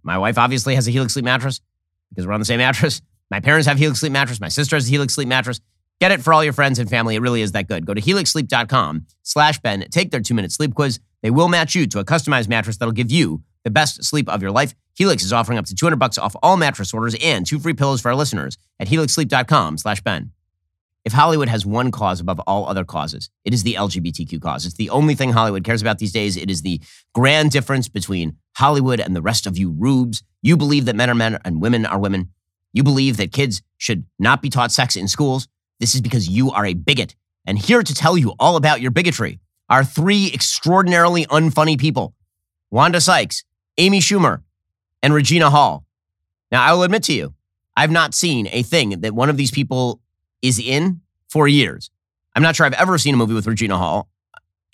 My 0.02 0.18
wife 0.18 0.38
obviously 0.38 0.74
has 0.74 0.86
a 0.88 0.90
Helix 0.90 1.14
sleep 1.14 1.24
mattress 1.24 1.60
because 2.10 2.26
we're 2.26 2.32
on 2.32 2.40
the 2.40 2.46
same 2.46 2.58
mattress. 2.58 3.00
My 3.30 3.40
parents 3.40 3.66
have 3.66 3.78
Helix 3.78 4.00
sleep 4.00 4.12
mattress. 4.12 4.40
My 4.40 4.48
sister 4.48 4.76
has 4.76 4.86
a 4.86 4.90
Helix 4.90 5.14
sleep 5.14 5.28
mattress. 5.28 5.60
Get 6.00 6.10
it 6.10 6.20
for 6.20 6.34
all 6.34 6.42
your 6.42 6.52
friends 6.52 6.78
and 6.78 6.90
family. 6.90 7.14
It 7.14 7.20
really 7.20 7.42
is 7.42 7.52
that 7.52 7.68
good. 7.68 7.86
Go 7.86 7.94
to 7.94 8.00
helixsleep.com 8.00 9.06
slash 9.22 9.60
Ben. 9.60 9.86
Take 9.90 10.10
their 10.10 10.20
two 10.20 10.34
minute 10.34 10.52
sleep 10.52 10.74
quiz. 10.74 10.98
They 11.22 11.30
will 11.30 11.48
match 11.48 11.74
you 11.74 11.86
to 11.86 12.00
a 12.00 12.04
customized 12.04 12.48
mattress 12.48 12.76
that'll 12.76 12.92
give 12.92 13.10
you 13.10 13.42
the 13.64 13.70
best 13.70 14.02
sleep 14.02 14.28
of 14.28 14.42
your 14.42 14.50
life. 14.50 14.74
Helix 14.94 15.22
is 15.22 15.32
offering 15.32 15.58
up 15.58 15.66
to 15.66 15.74
200 15.74 15.96
bucks 15.96 16.18
off 16.18 16.34
all 16.42 16.56
mattress 16.56 16.92
orders 16.92 17.16
and 17.22 17.46
two 17.46 17.58
free 17.58 17.72
pillows 17.72 18.00
for 18.00 18.08
our 18.10 18.16
listeners 18.16 18.58
at 18.80 18.88
helixsleep.com 18.88 19.78
slash 19.78 20.00
Ben. 20.02 20.32
If 21.04 21.12
Hollywood 21.12 21.48
has 21.48 21.66
one 21.66 21.90
cause 21.90 22.20
above 22.20 22.38
all 22.40 22.68
other 22.68 22.84
causes, 22.84 23.28
it 23.44 23.52
is 23.52 23.64
the 23.64 23.74
LGBTQ 23.74 24.40
cause. 24.40 24.64
It's 24.64 24.76
the 24.76 24.90
only 24.90 25.16
thing 25.16 25.32
Hollywood 25.32 25.64
cares 25.64 25.82
about 25.82 25.98
these 25.98 26.12
days. 26.12 26.36
It 26.36 26.48
is 26.50 26.62
the 26.62 26.80
grand 27.12 27.50
difference 27.50 27.88
between 27.88 28.36
Hollywood 28.56 29.00
and 29.00 29.16
the 29.16 29.22
rest 29.22 29.46
of 29.46 29.58
you 29.58 29.70
rubes. 29.70 30.22
You 30.42 30.56
believe 30.56 30.84
that 30.84 30.94
men 30.94 31.10
are 31.10 31.14
men 31.14 31.40
and 31.44 31.60
women 31.60 31.86
are 31.86 31.98
women. 31.98 32.30
You 32.72 32.84
believe 32.84 33.16
that 33.16 33.32
kids 33.32 33.62
should 33.78 34.04
not 34.18 34.42
be 34.42 34.48
taught 34.48 34.70
sex 34.70 34.94
in 34.94 35.08
schools. 35.08 35.48
This 35.80 35.94
is 35.94 36.00
because 36.00 36.28
you 36.28 36.52
are 36.52 36.64
a 36.64 36.74
bigot. 36.74 37.16
And 37.46 37.58
here 37.58 37.82
to 37.82 37.94
tell 37.94 38.16
you 38.16 38.34
all 38.38 38.56
about 38.56 38.80
your 38.80 38.92
bigotry 38.92 39.40
are 39.68 39.84
three 39.84 40.30
extraordinarily 40.32 41.26
unfunny 41.26 41.78
people 41.78 42.14
Wanda 42.70 43.00
Sykes, 43.00 43.44
Amy 43.76 43.98
Schumer, 44.00 44.42
and 45.02 45.12
Regina 45.12 45.50
Hall. 45.50 45.84
Now, 46.50 46.62
I 46.62 46.72
will 46.72 46.84
admit 46.84 47.02
to 47.04 47.12
you, 47.12 47.34
I've 47.76 47.90
not 47.90 48.14
seen 48.14 48.48
a 48.52 48.62
thing 48.62 49.00
that 49.00 49.14
one 49.14 49.28
of 49.28 49.36
these 49.36 49.50
people 49.50 50.00
is 50.42 50.58
in 50.58 51.00
for 51.30 51.48
years. 51.48 51.90
I'm 52.34 52.42
not 52.42 52.56
sure 52.56 52.66
I've 52.66 52.72
ever 52.74 52.98
seen 52.98 53.14
a 53.14 53.16
movie 53.16 53.34
with 53.34 53.46
Regina 53.46 53.78
Hall. 53.78 54.08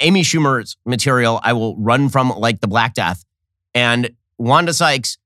Amy 0.00 0.22
Schumer's 0.22 0.76
material, 0.84 1.40
I 1.42 1.52
will 1.52 1.76
run 1.76 2.08
from 2.08 2.30
like 2.30 2.60
the 2.60 2.68
Black 2.68 2.94
Death. 2.94 3.24
And 3.74 4.10
Wanda 4.38 4.72
Sykes 4.72 5.18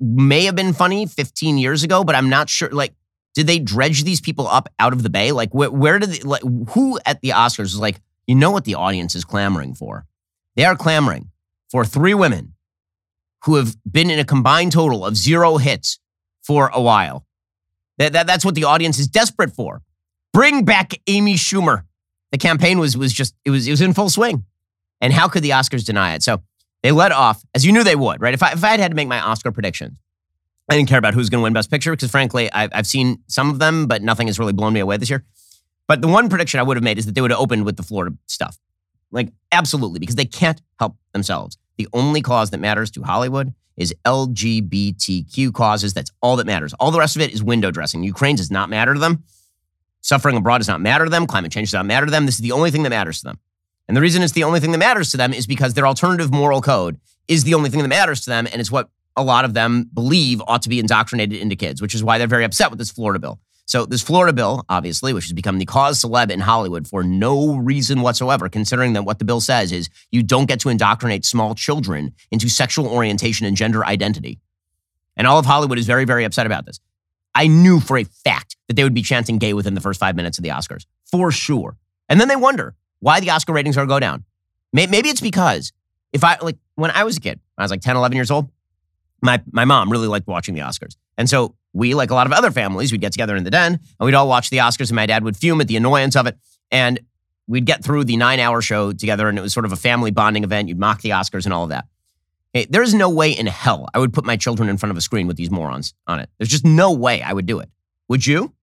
may 0.00 0.44
have 0.44 0.56
been 0.56 0.72
funny 0.72 1.06
15 1.06 1.58
years 1.58 1.82
ago, 1.82 2.04
but 2.04 2.14
I'm 2.14 2.28
not 2.28 2.48
sure. 2.48 2.70
Like, 2.70 2.94
did 3.34 3.46
they 3.46 3.58
dredge 3.58 4.04
these 4.04 4.20
people 4.20 4.48
up 4.48 4.68
out 4.78 4.92
of 4.92 5.02
the 5.02 5.10
bay? 5.10 5.32
Like, 5.32 5.54
where, 5.54 5.70
where 5.70 5.98
did 5.98 6.10
they, 6.10 6.20
like, 6.20 6.42
who 6.70 6.98
at 7.04 7.20
the 7.20 7.30
Oscars 7.30 7.58
was 7.58 7.78
like, 7.78 8.00
you 8.26 8.34
know 8.34 8.50
what 8.50 8.64
the 8.64 8.74
audience 8.74 9.14
is 9.14 9.24
clamoring 9.24 9.74
for? 9.74 10.06
They 10.56 10.64
are 10.64 10.76
clamoring 10.76 11.30
for 11.70 11.84
three 11.84 12.14
women 12.14 12.54
who 13.44 13.56
have 13.56 13.76
been 13.90 14.10
in 14.10 14.18
a 14.18 14.24
combined 14.24 14.72
total 14.72 15.04
of 15.04 15.16
zero 15.16 15.58
hits 15.58 15.98
for 16.42 16.70
a 16.72 16.80
while. 16.80 17.24
That, 17.98 18.12
that, 18.12 18.26
that's 18.26 18.44
what 18.44 18.54
the 18.54 18.64
audience 18.64 18.98
is 18.98 19.08
desperate 19.08 19.54
for. 19.54 19.82
Bring 20.32 20.64
back 20.64 20.94
Amy 21.06 21.34
Schumer. 21.34 21.82
The 22.32 22.38
campaign 22.38 22.78
was, 22.78 22.96
was 22.96 23.12
just, 23.12 23.34
it 23.44 23.50
was, 23.50 23.66
it 23.66 23.70
was 23.70 23.80
in 23.80 23.94
full 23.94 24.10
swing. 24.10 24.44
And 25.00 25.12
how 25.12 25.28
could 25.28 25.42
the 25.42 25.50
Oscars 25.50 25.84
deny 25.84 26.14
it? 26.14 26.22
So 26.22 26.42
they 26.82 26.92
let 26.92 27.12
off, 27.12 27.42
as 27.54 27.64
you 27.64 27.72
knew 27.72 27.82
they 27.82 27.96
would, 27.96 28.20
right? 28.20 28.34
If 28.34 28.42
I, 28.42 28.52
if 28.52 28.62
I 28.62 28.68
had 28.68 28.80
had 28.80 28.90
to 28.90 28.96
make 28.96 29.08
my 29.08 29.20
Oscar 29.20 29.52
predictions, 29.52 29.98
I 30.68 30.76
didn't 30.76 30.88
care 30.88 30.98
about 30.98 31.14
who's 31.14 31.30
going 31.30 31.40
to 31.40 31.42
win 31.44 31.52
Best 31.54 31.70
Picture 31.70 31.92
because, 31.92 32.10
frankly, 32.10 32.52
I've, 32.52 32.70
I've 32.74 32.86
seen 32.86 33.22
some 33.26 33.48
of 33.50 33.58
them, 33.58 33.86
but 33.86 34.02
nothing 34.02 34.26
has 34.26 34.38
really 34.38 34.52
blown 34.52 34.74
me 34.74 34.80
away 34.80 34.96
this 34.98 35.08
year. 35.08 35.24
But 35.86 36.02
the 36.02 36.08
one 36.08 36.28
prediction 36.28 36.60
I 36.60 36.62
would 36.62 36.76
have 36.76 36.84
made 36.84 36.98
is 36.98 37.06
that 37.06 37.14
they 37.14 37.22
would 37.22 37.30
have 37.30 37.40
opened 37.40 37.64
with 37.64 37.76
the 37.76 37.82
Florida 37.82 38.14
stuff. 38.26 38.58
Like, 39.10 39.32
absolutely, 39.50 39.98
because 39.98 40.16
they 40.16 40.26
can't 40.26 40.60
help 40.78 40.96
themselves. 41.12 41.56
The 41.78 41.88
only 41.94 42.20
cause 42.20 42.50
that 42.50 42.58
matters 42.58 42.90
to 42.92 43.02
Hollywood 43.02 43.54
is 43.78 43.94
LGBTQ 44.04 45.54
causes. 45.54 45.94
That's 45.94 46.10
all 46.20 46.36
that 46.36 46.46
matters. 46.46 46.74
All 46.74 46.90
the 46.90 46.98
rest 46.98 47.16
of 47.16 47.22
it 47.22 47.32
is 47.32 47.42
window 47.42 47.70
dressing. 47.70 48.02
Ukraine 48.02 48.36
does 48.36 48.50
not 48.50 48.68
matter 48.68 48.92
to 48.92 49.00
them. 49.00 49.24
Suffering 50.02 50.36
abroad 50.36 50.58
does 50.58 50.68
not 50.68 50.80
matter 50.80 51.04
to 51.04 51.10
them. 51.10 51.26
Climate 51.26 51.50
change 51.50 51.68
does 51.68 51.74
not 51.74 51.86
matter 51.86 52.06
to 52.06 52.12
them. 52.12 52.26
This 52.26 52.34
is 52.34 52.40
the 52.40 52.52
only 52.52 52.70
thing 52.70 52.82
that 52.82 52.90
matters 52.90 53.20
to 53.20 53.24
them. 53.24 53.38
And 53.88 53.96
the 53.96 54.00
reason 54.00 54.22
it's 54.22 54.32
the 54.32 54.44
only 54.44 54.60
thing 54.60 54.72
that 54.72 54.78
matters 54.78 55.10
to 55.12 55.16
them 55.16 55.32
is 55.32 55.46
because 55.46 55.74
their 55.74 55.86
alternative 55.86 56.30
moral 56.30 56.60
code 56.60 57.00
is 57.26 57.44
the 57.44 57.54
only 57.54 57.70
thing 57.70 57.80
that 57.80 57.88
matters 57.88 58.20
to 58.22 58.30
them. 58.30 58.46
And 58.52 58.60
it's 58.60 58.70
what 58.70 58.90
a 59.16 59.22
lot 59.22 59.44
of 59.44 59.54
them 59.54 59.88
believe 59.92 60.42
ought 60.46 60.62
to 60.62 60.68
be 60.68 60.78
indoctrinated 60.78 61.40
into 61.40 61.56
kids, 61.56 61.80
which 61.80 61.94
is 61.94 62.04
why 62.04 62.18
they're 62.18 62.26
very 62.26 62.44
upset 62.44 62.70
with 62.70 62.78
this 62.78 62.90
Florida 62.90 63.18
bill. 63.18 63.40
So, 63.68 63.84
this 63.84 64.00
Florida 64.00 64.32
bill, 64.32 64.64
obviously, 64.70 65.12
which 65.12 65.24
has 65.24 65.34
become 65.34 65.58
the 65.58 65.66
cause 65.66 66.00
celeb 66.00 66.30
in 66.30 66.40
Hollywood 66.40 66.88
for 66.88 67.04
no 67.04 67.56
reason 67.56 68.00
whatsoever, 68.00 68.48
considering 68.48 68.94
that 68.94 69.02
what 69.02 69.18
the 69.18 69.26
bill 69.26 69.42
says 69.42 69.72
is 69.72 69.90
you 70.10 70.22
don't 70.22 70.46
get 70.46 70.58
to 70.60 70.70
indoctrinate 70.70 71.26
small 71.26 71.54
children 71.54 72.14
into 72.30 72.48
sexual 72.48 72.88
orientation 72.88 73.46
and 73.46 73.58
gender 73.58 73.84
identity. 73.84 74.40
And 75.18 75.26
all 75.26 75.38
of 75.38 75.44
Hollywood 75.44 75.78
is 75.78 75.86
very, 75.86 76.06
very 76.06 76.24
upset 76.24 76.46
about 76.46 76.64
this. 76.64 76.80
I 77.34 77.46
knew 77.46 77.78
for 77.78 77.98
a 77.98 78.04
fact 78.04 78.56
that 78.68 78.74
they 78.74 78.84
would 78.84 78.94
be 78.94 79.02
chanting 79.02 79.36
gay 79.36 79.52
within 79.52 79.74
the 79.74 79.82
first 79.82 80.00
five 80.00 80.16
minutes 80.16 80.38
of 80.38 80.44
the 80.44 80.48
Oscars, 80.48 80.86
for 81.04 81.30
sure. 81.30 81.76
And 82.08 82.18
then 82.18 82.28
they 82.28 82.36
wonder 82.36 82.74
why 83.00 83.20
the 83.20 83.28
Oscar 83.28 83.52
ratings 83.52 83.76
are 83.76 83.84
go 83.84 84.00
down. 84.00 84.24
Maybe 84.72 85.10
it's 85.10 85.20
because 85.20 85.74
if 86.14 86.24
I, 86.24 86.38
like, 86.40 86.56
when 86.76 86.90
I 86.90 87.04
was 87.04 87.18
a 87.18 87.20
kid, 87.20 87.38
I 87.58 87.64
was 87.64 87.70
like 87.70 87.82
10, 87.82 87.96
11 87.96 88.16
years 88.16 88.30
old, 88.30 88.48
my, 89.20 89.42
my 89.52 89.66
mom 89.66 89.92
really 89.92 90.08
liked 90.08 90.26
watching 90.26 90.54
the 90.54 90.62
Oscars. 90.62 90.96
And 91.18 91.28
so 91.28 91.54
we, 91.72 91.94
like 91.94 92.10
a 92.10 92.14
lot 92.14 92.26
of 92.26 92.32
other 92.32 92.50
families, 92.50 92.92
we'd 92.92 93.00
get 93.00 93.12
together 93.12 93.36
in 93.36 93.44
the 93.44 93.50
den 93.50 93.74
and 93.74 94.06
we'd 94.06 94.14
all 94.14 94.28
watch 94.28 94.50
the 94.50 94.58
Oscars, 94.58 94.90
and 94.90 94.96
my 94.96 95.06
dad 95.06 95.24
would 95.24 95.36
fume 95.36 95.60
at 95.60 95.68
the 95.68 95.76
annoyance 95.76 96.16
of 96.16 96.26
it. 96.26 96.38
And 96.70 97.00
we'd 97.46 97.64
get 97.64 97.82
through 97.82 98.04
the 98.04 98.16
nine 98.16 98.40
hour 98.40 98.60
show 98.60 98.92
together, 98.92 99.28
and 99.28 99.38
it 99.38 99.42
was 99.42 99.52
sort 99.52 99.66
of 99.66 99.72
a 99.72 99.76
family 99.76 100.10
bonding 100.10 100.44
event. 100.44 100.68
You'd 100.68 100.78
mock 100.78 101.00
the 101.00 101.10
Oscars 101.10 101.44
and 101.44 101.52
all 101.52 101.64
of 101.64 101.70
that. 101.70 101.86
Hey, 102.52 102.66
there's 102.68 102.94
no 102.94 103.10
way 103.10 103.32
in 103.32 103.46
hell 103.46 103.88
I 103.92 103.98
would 103.98 104.12
put 104.12 104.24
my 104.24 104.36
children 104.36 104.68
in 104.68 104.78
front 104.78 104.90
of 104.90 104.96
a 104.96 105.00
screen 105.00 105.26
with 105.26 105.36
these 105.36 105.50
morons 105.50 105.94
on 106.06 106.20
it. 106.20 106.30
There's 106.38 106.48
just 106.48 106.64
no 106.64 106.92
way 106.92 107.22
I 107.22 107.32
would 107.32 107.46
do 107.46 107.58
it. 107.60 107.68
Would 108.08 108.26
you? 108.26 108.54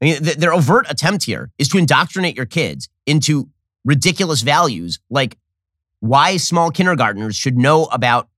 I 0.00 0.04
mean, 0.04 0.22
th- 0.22 0.36
their 0.36 0.52
overt 0.52 0.86
attempt 0.90 1.24
here 1.24 1.50
is 1.58 1.68
to 1.68 1.78
indoctrinate 1.78 2.36
your 2.36 2.46
kids 2.46 2.88
into 3.06 3.48
ridiculous 3.84 4.42
values 4.42 4.98
like 5.08 5.38
why 6.00 6.36
small 6.36 6.70
kindergartners 6.70 7.36
should 7.36 7.56
know 7.56 7.84
about 7.86 8.28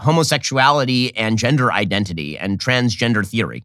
homosexuality 0.00 1.16
and 1.16 1.38
gender 1.38 1.72
identity 1.72 2.38
and 2.38 2.58
transgender 2.58 3.26
theory. 3.26 3.64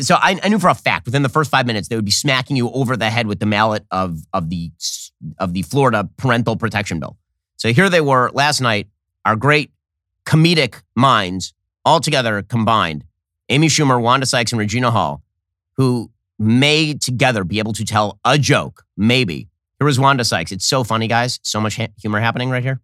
So 0.00 0.14
I, 0.14 0.38
I, 0.42 0.48
knew 0.48 0.58
for 0.58 0.70
a 0.70 0.74
fact 0.74 1.04
within 1.04 1.22
the 1.22 1.28
first 1.28 1.50
five 1.50 1.66
minutes 1.66 1.88
they 1.88 1.96
would 1.96 2.06
be 2.06 2.10
smacking 2.10 2.56
you 2.56 2.70
over 2.70 2.96
the 2.96 3.10
head 3.10 3.26
with 3.26 3.38
the 3.38 3.46
mallet 3.46 3.84
of 3.90 4.18
of 4.32 4.48
the 4.48 4.70
of 5.38 5.52
the 5.52 5.62
Florida 5.62 6.08
parental 6.16 6.56
protection 6.56 7.00
bill. 7.00 7.18
So 7.56 7.72
here 7.72 7.90
they 7.90 8.00
were 8.00 8.30
last 8.32 8.60
night, 8.60 8.88
our 9.26 9.36
great 9.36 9.72
comedic 10.24 10.82
minds 10.94 11.52
all 11.84 12.00
together 12.00 12.42
combined, 12.42 13.04
Amy 13.50 13.68
Schumer, 13.68 14.00
Wanda 14.00 14.26
Sykes, 14.26 14.52
and 14.52 14.58
Regina 14.58 14.90
Hall, 14.90 15.22
who 15.76 16.10
may 16.38 16.94
together 16.94 17.44
be 17.44 17.58
able 17.58 17.74
to 17.74 17.84
tell 17.84 18.18
a 18.24 18.38
joke, 18.38 18.84
maybe. 18.96 19.48
Here 19.78 19.86
was 19.86 20.00
Wanda 20.00 20.24
Sykes. 20.24 20.50
It's 20.50 20.64
so 20.64 20.82
funny, 20.82 21.08
guys. 21.08 21.40
So 21.42 21.60
much 21.60 21.76
ha- 21.76 21.88
humor 22.00 22.20
happening 22.20 22.48
right 22.48 22.62
here. 22.62 22.80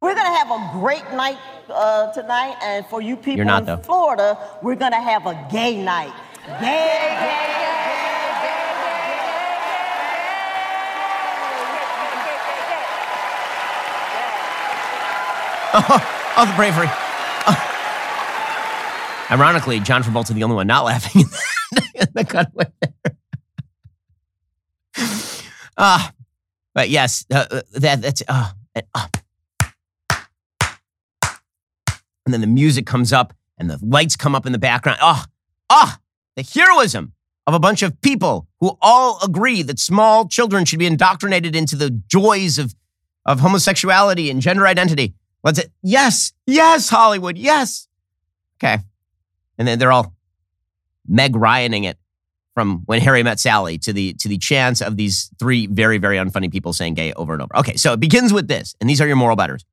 We're 0.00 0.14
going 0.14 0.26
to 0.26 0.38
have 0.38 0.50
a 0.52 0.70
great 0.78 1.10
night 1.12 1.38
uh, 1.68 2.12
tonight, 2.12 2.56
and 2.62 2.86
for 2.86 3.02
you 3.02 3.16
people 3.16 3.44
not, 3.44 3.62
in 3.62 3.66
though. 3.66 3.78
Florida, 3.78 4.38
we're 4.62 4.76
going 4.76 4.92
to 4.92 5.00
have 5.00 5.26
a 5.26 5.34
gay 5.50 5.82
night. 5.82 6.12
Gay, 6.46 6.54
gay, 6.60 7.54
Oh, 15.74 16.32
oh 16.38 16.46
the 16.46 16.54
bravery. 16.54 16.86
Oh. 17.46 17.56
Ironically, 19.32 19.80
John 19.80 20.02
Travolta 20.02 20.32
the 20.32 20.44
only 20.44 20.56
one 20.56 20.68
not 20.68 20.84
laughing 20.84 21.22
in 21.94 22.06
the 22.14 22.24
cutaway 22.24 22.72
there. 22.80 23.16
Ah, 25.76 26.08
uh, 26.08 26.12
but 26.72 26.88
yes, 26.88 27.26
uh, 27.32 27.46
uh 27.50 27.62
that 27.74 28.00
that's 28.00 28.22
uh, 28.28 28.52
uh, 28.94 29.08
and 32.28 32.34
then 32.34 32.42
the 32.42 32.46
music 32.46 32.84
comes 32.84 33.10
up 33.10 33.32
and 33.56 33.70
the 33.70 33.78
lights 33.80 34.14
come 34.14 34.34
up 34.34 34.44
in 34.44 34.52
the 34.52 34.58
background. 34.58 34.98
Ah, 35.00 35.24
oh, 35.26 35.32
ah, 35.70 35.96
oh, 35.96 36.02
the 36.36 36.42
heroism 36.42 37.14
of 37.46 37.54
a 37.54 37.58
bunch 37.58 37.82
of 37.82 37.98
people 38.02 38.46
who 38.60 38.76
all 38.82 39.18
agree 39.24 39.62
that 39.62 39.78
small 39.78 40.28
children 40.28 40.66
should 40.66 40.78
be 40.78 40.84
indoctrinated 40.84 41.56
into 41.56 41.74
the 41.74 41.88
joys 42.06 42.58
of 42.58 42.74
of 43.24 43.40
homosexuality 43.40 44.28
and 44.30 44.42
gender 44.42 44.66
identity. 44.66 45.14
What's 45.40 45.58
it? 45.58 45.72
Yes, 45.82 46.34
yes, 46.46 46.90
Hollywood, 46.90 47.38
yes. 47.38 47.88
Okay, 48.58 48.76
and 49.56 49.66
then 49.66 49.78
they're 49.78 49.92
all 49.92 50.12
Meg 51.06 51.32
Ryaning 51.32 51.84
it 51.84 51.96
from 52.52 52.82
when 52.84 53.00
Harry 53.00 53.22
met 53.22 53.40
Sally 53.40 53.78
to 53.78 53.94
the 53.94 54.12
to 54.20 54.28
the 54.28 54.36
chance 54.36 54.82
of 54.82 54.98
these 54.98 55.30
three 55.38 55.66
very 55.66 55.96
very 55.96 56.18
unfunny 56.18 56.52
people 56.52 56.74
saying 56.74 56.92
gay 56.92 57.14
over 57.14 57.32
and 57.32 57.40
over. 57.40 57.56
Okay, 57.56 57.76
so 57.76 57.94
it 57.94 58.00
begins 58.00 58.34
with 58.34 58.48
this, 58.48 58.74
and 58.82 58.90
these 58.90 59.00
are 59.00 59.06
your 59.06 59.16
moral 59.16 59.36
batters. 59.36 59.64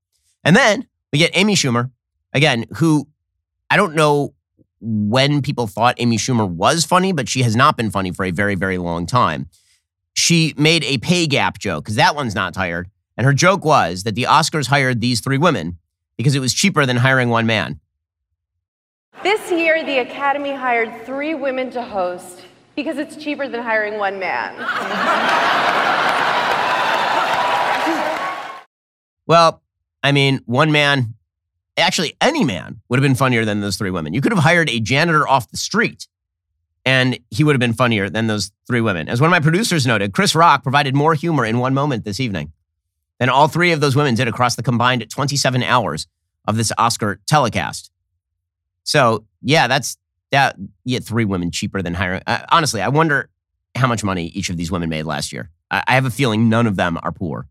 and 0.45 0.55
then 0.55 0.87
we 1.11 1.19
get 1.19 1.31
Amy 1.33 1.55
Schumer 1.55 1.91
again, 2.35 2.65
who 2.75 3.07
I 3.71 3.77
don't 3.77 3.95
know 3.95 4.35
when 4.79 5.41
people 5.41 5.65
thought 5.65 5.95
Amy 5.97 6.17
Schumer 6.17 6.47
was 6.47 6.85
funny, 6.85 7.11
but 7.11 7.27
she 7.27 7.41
has 7.41 7.55
not 7.55 7.77
been 7.77 7.89
funny 7.89 8.11
for 8.11 8.25
a 8.25 8.31
very 8.31 8.53
very 8.53 8.77
long 8.77 9.07
time. 9.07 9.49
She 10.13 10.53
made 10.55 10.83
a 10.83 10.99
pay 10.99 11.25
gap 11.25 11.57
joke 11.57 11.85
because 11.85 11.95
that 11.95 12.15
one's 12.15 12.35
not 12.35 12.53
tired, 12.53 12.91
and 13.17 13.25
her 13.25 13.33
joke 13.33 13.65
was 13.65 14.03
that 14.03 14.13
the 14.13 14.23
Oscars 14.23 14.67
hired 14.67 15.01
these 15.01 15.21
three 15.21 15.39
women 15.39 15.79
because 16.17 16.35
it 16.35 16.39
was 16.39 16.53
cheaper 16.53 16.85
than 16.85 16.97
hiring 16.97 17.29
one 17.29 17.47
man. 17.47 17.79
This 19.23 19.51
year, 19.51 19.83
the 19.83 19.99
Academy 19.99 20.53
hired 20.53 21.05
three 21.05 21.33
women 21.33 21.71
to 21.71 21.81
host 21.81 22.45
because 22.75 22.97
it's 22.97 23.15
cheaper 23.15 23.47
than 23.47 23.63
hiring 23.63 23.97
one 23.97 24.19
man. 24.19 24.55
well, 29.25 29.63
I 30.03 30.11
mean, 30.11 30.41
one 30.45 30.71
man, 30.71 31.15
actually, 31.77 32.15
any 32.21 32.43
man 32.43 32.81
would 32.89 32.99
have 32.99 33.03
been 33.03 33.15
funnier 33.15 33.45
than 33.45 33.61
those 33.61 33.77
three 33.77 33.91
women. 33.91 34.13
You 34.13 34.21
could 34.21 34.31
have 34.31 34.43
hired 34.43 34.69
a 34.69 34.79
janitor 34.79 35.27
off 35.27 35.49
the 35.49 35.57
street 35.57 36.07
and 36.85 37.19
he 37.31 37.43
would 37.43 37.55
have 37.55 37.59
been 37.59 37.73
funnier 37.73 38.09
than 38.09 38.27
those 38.27 38.51
three 38.67 38.81
women. 38.81 39.09
As 39.09 39.19
one 39.19 39.27
of 39.27 39.31
my 39.31 39.39
producers 39.39 39.87
noted, 39.87 40.13
Chris 40.13 40.35
Rock 40.35 40.61
provided 40.61 40.93
more 40.93 41.15
humor 41.15 41.45
in 41.45 41.57
one 41.57 41.73
moment 41.73 42.05
this 42.05 42.19
evening 42.19 42.51
than 43.19 43.29
all 43.29 43.47
three 43.47 43.71
of 43.71 43.79
those 43.79 43.95
women 43.95 44.13
did 44.13 44.27
across 44.27 44.55
the 44.55 44.63
combined 44.63 45.09
27 45.09 45.63
hours 45.63 46.07
of 46.47 46.57
this 46.57 46.71
Oscar 46.77 47.19
telecast. 47.25 47.91
So, 48.83 49.25
yeah, 49.41 49.67
that's 49.67 49.97
that 50.31 50.57
you 50.83 50.97
get 50.97 51.03
three 51.03 51.25
women 51.25 51.49
cheaper 51.49 51.81
than 51.81 51.93
hiring. 51.93 52.21
Uh, 52.27 52.45
honestly, 52.49 52.81
I 52.81 52.89
wonder 52.89 53.29
how 53.75 53.87
much 53.87 54.03
money 54.03 54.27
each 54.27 54.49
of 54.49 54.57
these 54.57 54.71
women 54.71 54.89
made 54.89 55.03
last 55.03 55.33
year. 55.33 55.49
I, 55.71 55.83
I 55.87 55.93
have 55.95 56.05
a 56.05 56.11
feeling 56.11 56.49
none 56.49 56.67
of 56.67 56.75
them 56.75 56.99
are 57.01 57.11
poor, 57.11 57.47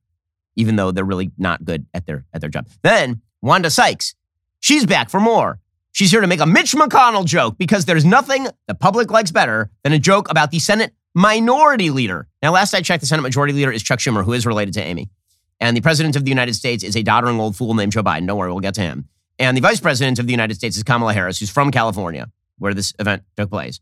even 0.54 0.76
though 0.76 0.92
they're 0.92 1.04
really 1.04 1.32
not 1.38 1.64
good 1.64 1.86
at 1.92 2.06
their 2.06 2.24
at 2.32 2.40
their 2.40 2.50
job. 2.50 2.68
Then 2.82 3.22
Wanda 3.44 3.68
Sykes, 3.68 4.14
she's 4.60 4.86
back 4.86 5.10
for 5.10 5.20
more. 5.20 5.60
She's 5.92 6.10
here 6.10 6.22
to 6.22 6.26
make 6.26 6.40
a 6.40 6.46
Mitch 6.46 6.72
McConnell 6.72 7.26
joke 7.26 7.58
because 7.58 7.84
there's 7.84 8.02
nothing 8.04 8.48
the 8.68 8.74
public 8.74 9.10
likes 9.10 9.30
better 9.30 9.70
than 9.82 9.92
a 9.92 9.98
joke 9.98 10.30
about 10.30 10.50
the 10.50 10.58
Senate 10.58 10.94
minority 11.14 11.90
leader. 11.90 12.26
Now, 12.42 12.52
last 12.52 12.72
I 12.72 12.80
checked, 12.80 13.02
the 13.02 13.06
Senate 13.06 13.20
majority 13.20 13.52
leader 13.52 13.70
is 13.70 13.82
Chuck 13.82 13.98
Schumer, 13.98 14.24
who 14.24 14.32
is 14.32 14.46
related 14.46 14.72
to 14.74 14.82
Amy. 14.82 15.10
And 15.60 15.76
the 15.76 15.82
president 15.82 16.16
of 16.16 16.24
the 16.24 16.30
United 16.30 16.54
States 16.54 16.82
is 16.82 16.96
a 16.96 17.02
doddering 17.02 17.38
old 17.38 17.54
fool 17.54 17.74
named 17.74 17.92
Joe 17.92 18.02
Biden. 18.02 18.26
Don't 18.26 18.38
worry, 18.38 18.50
we'll 18.50 18.60
get 18.60 18.74
to 18.76 18.80
him. 18.80 19.10
And 19.38 19.54
the 19.54 19.60
vice 19.60 19.78
president 19.78 20.18
of 20.18 20.26
the 20.26 20.32
United 20.32 20.54
States 20.54 20.78
is 20.78 20.82
Kamala 20.82 21.12
Harris, 21.12 21.38
who's 21.38 21.50
from 21.50 21.70
California 21.70 22.30
where 22.56 22.72
this 22.72 22.94
event 22.98 23.24
took 23.36 23.50
place. 23.50 23.78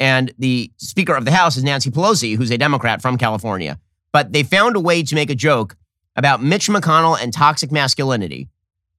And 0.00 0.32
the 0.38 0.72
Speaker 0.78 1.14
of 1.14 1.26
the 1.26 1.32
House 1.32 1.58
is 1.58 1.64
Nancy 1.64 1.90
Pelosi, 1.90 2.36
who's 2.36 2.50
a 2.50 2.56
Democrat 2.56 3.02
from 3.02 3.18
California. 3.18 3.78
But 4.10 4.32
they 4.32 4.42
found 4.42 4.74
a 4.74 4.80
way 4.80 5.02
to 5.02 5.14
make 5.14 5.28
a 5.28 5.34
joke 5.34 5.76
about 6.16 6.42
Mitch 6.42 6.68
McConnell 6.68 7.22
and 7.22 7.30
toxic 7.30 7.70
masculinity 7.70 8.48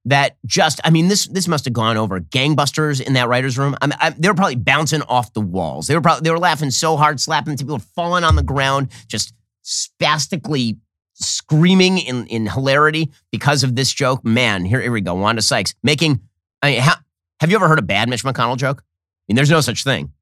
that 0.06 0.36
just, 0.44 0.80
I 0.84 0.90
mean, 0.90 1.08
this 1.08 1.26
this 1.26 1.48
must 1.48 1.64
have 1.64 1.74
gone 1.74 1.96
over 1.96 2.20
gangbusters 2.20 3.00
in 3.00 3.14
that 3.14 3.28
writer's 3.28 3.56
room. 3.56 3.74
I 3.80 3.86
mean, 3.86 3.96
I, 4.00 4.10
they 4.10 4.28
were 4.28 4.34
probably 4.34 4.56
bouncing 4.56 5.02
off 5.02 5.32
the 5.32 5.40
walls. 5.40 5.86
They 5.86 5.94
were 5.94 6.00
probably, 6.00 6.24
they 6.24 6.30
were 6.30 6.38
laughing 6.38 6.70
so 6.70 6.96
hard, 6.96 7.20
slapping 7.20 7.56
people, 7.56 7.78
falling 7.78 8.24
on 8.24 8.36
the 8.36 8.42
ground, 8.42 8.88
just 9.08 9.32
spastically 9.62 10.78
screaming 11.14 11.98
in, 11.98 12.26
in 12.26 12.46
hilarity 12.46 13.10
because 13.30 13.62
of 13.62 13.76
this 13.76 13.92
joke. 13.92 14.24
Man, 14.24 14.64
here, 14.64 14.80
here 14.80 14.92
we 14.92 15.00
go. 15.00 15.14
Wanda 15.14 15.42
Sykes 15.42 15.74
making, 15.82 16.20
I 16.60 16.70
mean, 16.70 16.80
have 16.80 17.50
you 17.50 17.56
ever 17.56 17.68
heard 17.68 17.78
a 17.78 17.82
bad 17.82 18.08
Mitch 18.08 18.24
McConnell 18.24 18.56
joke? 18.56 18.82
I 18.82 19.24
mean, 19.28 19.36
there's 19.36 19.50
no 19.50 19.60
such 19.60 19.84
thing. 19.84 20.12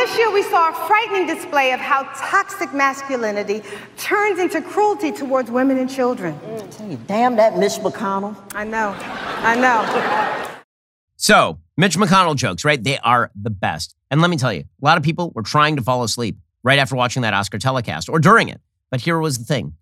You 0.00 0.06
know, 0.06 0.12
this 0.12 0.18
year 0.18 0.32
we 0.32 0.42
saw 0.44 0.70
a 0.70 0.86
frightening 0.86 1.26
display 1.26 1.72
of 1.72 1.80
how 1.80 2.04
toxic 2.14 2.72
masculinity 2.72 3.62
turns 3.98 4.38
into 4.38 4.62
cruelty 4.62 5.12
towards 5.12 5.50
women 5.50 5.76
and 5.76 5.90
children. 5.90 6.32
Mm, 6.40 6.62
I 6.62 6.66
tell 6.68 6.88
you, 6.88 6.98
damn 7.06 7.36
that 7.36 7.58
Mitch 7.58 7.72
McConnell. 7.72 8.34
I 8.54 8.64
know. 8.64 8.96
I 8.98 9.56
know. 9.56 10.62
So, 11.16 11.58
Mitch 11.76 11.98
McConnell 11.98 12.34
jokes, 12.34 12.64
right? 12.64 12.82
They 12.82 12.96
are 12.98 13.30
the 13.34 13.50
best. 13.50 13.94
And 14.10 14.22
let 14.22 14.30
me 14.30 14.38
tell 14.38 14.54
you, 14.54 14.60
a 14.60 14.84
lot 14.84 14.96
of 14.96 15.04
people 15.04 15.32
were 15.34 15.42
trying 15.42 15.76
to 15.76 15.82
fall 15.82 16.02
asleep 16.02 16.38
right 16.62 16.78
after 16.78 16.96
watching 16.96 17.20
that 17.22 17.34
Oscar 17.34 17.58
telecast 17.58 18.08
or 18.08 18.20
during 18.20 18.48
it. 18.48 18.60
But 18.90 19.02
here 19.02 19.18
was 19.18 19.36
the 19.36 19.44
thing. 19.44 19.74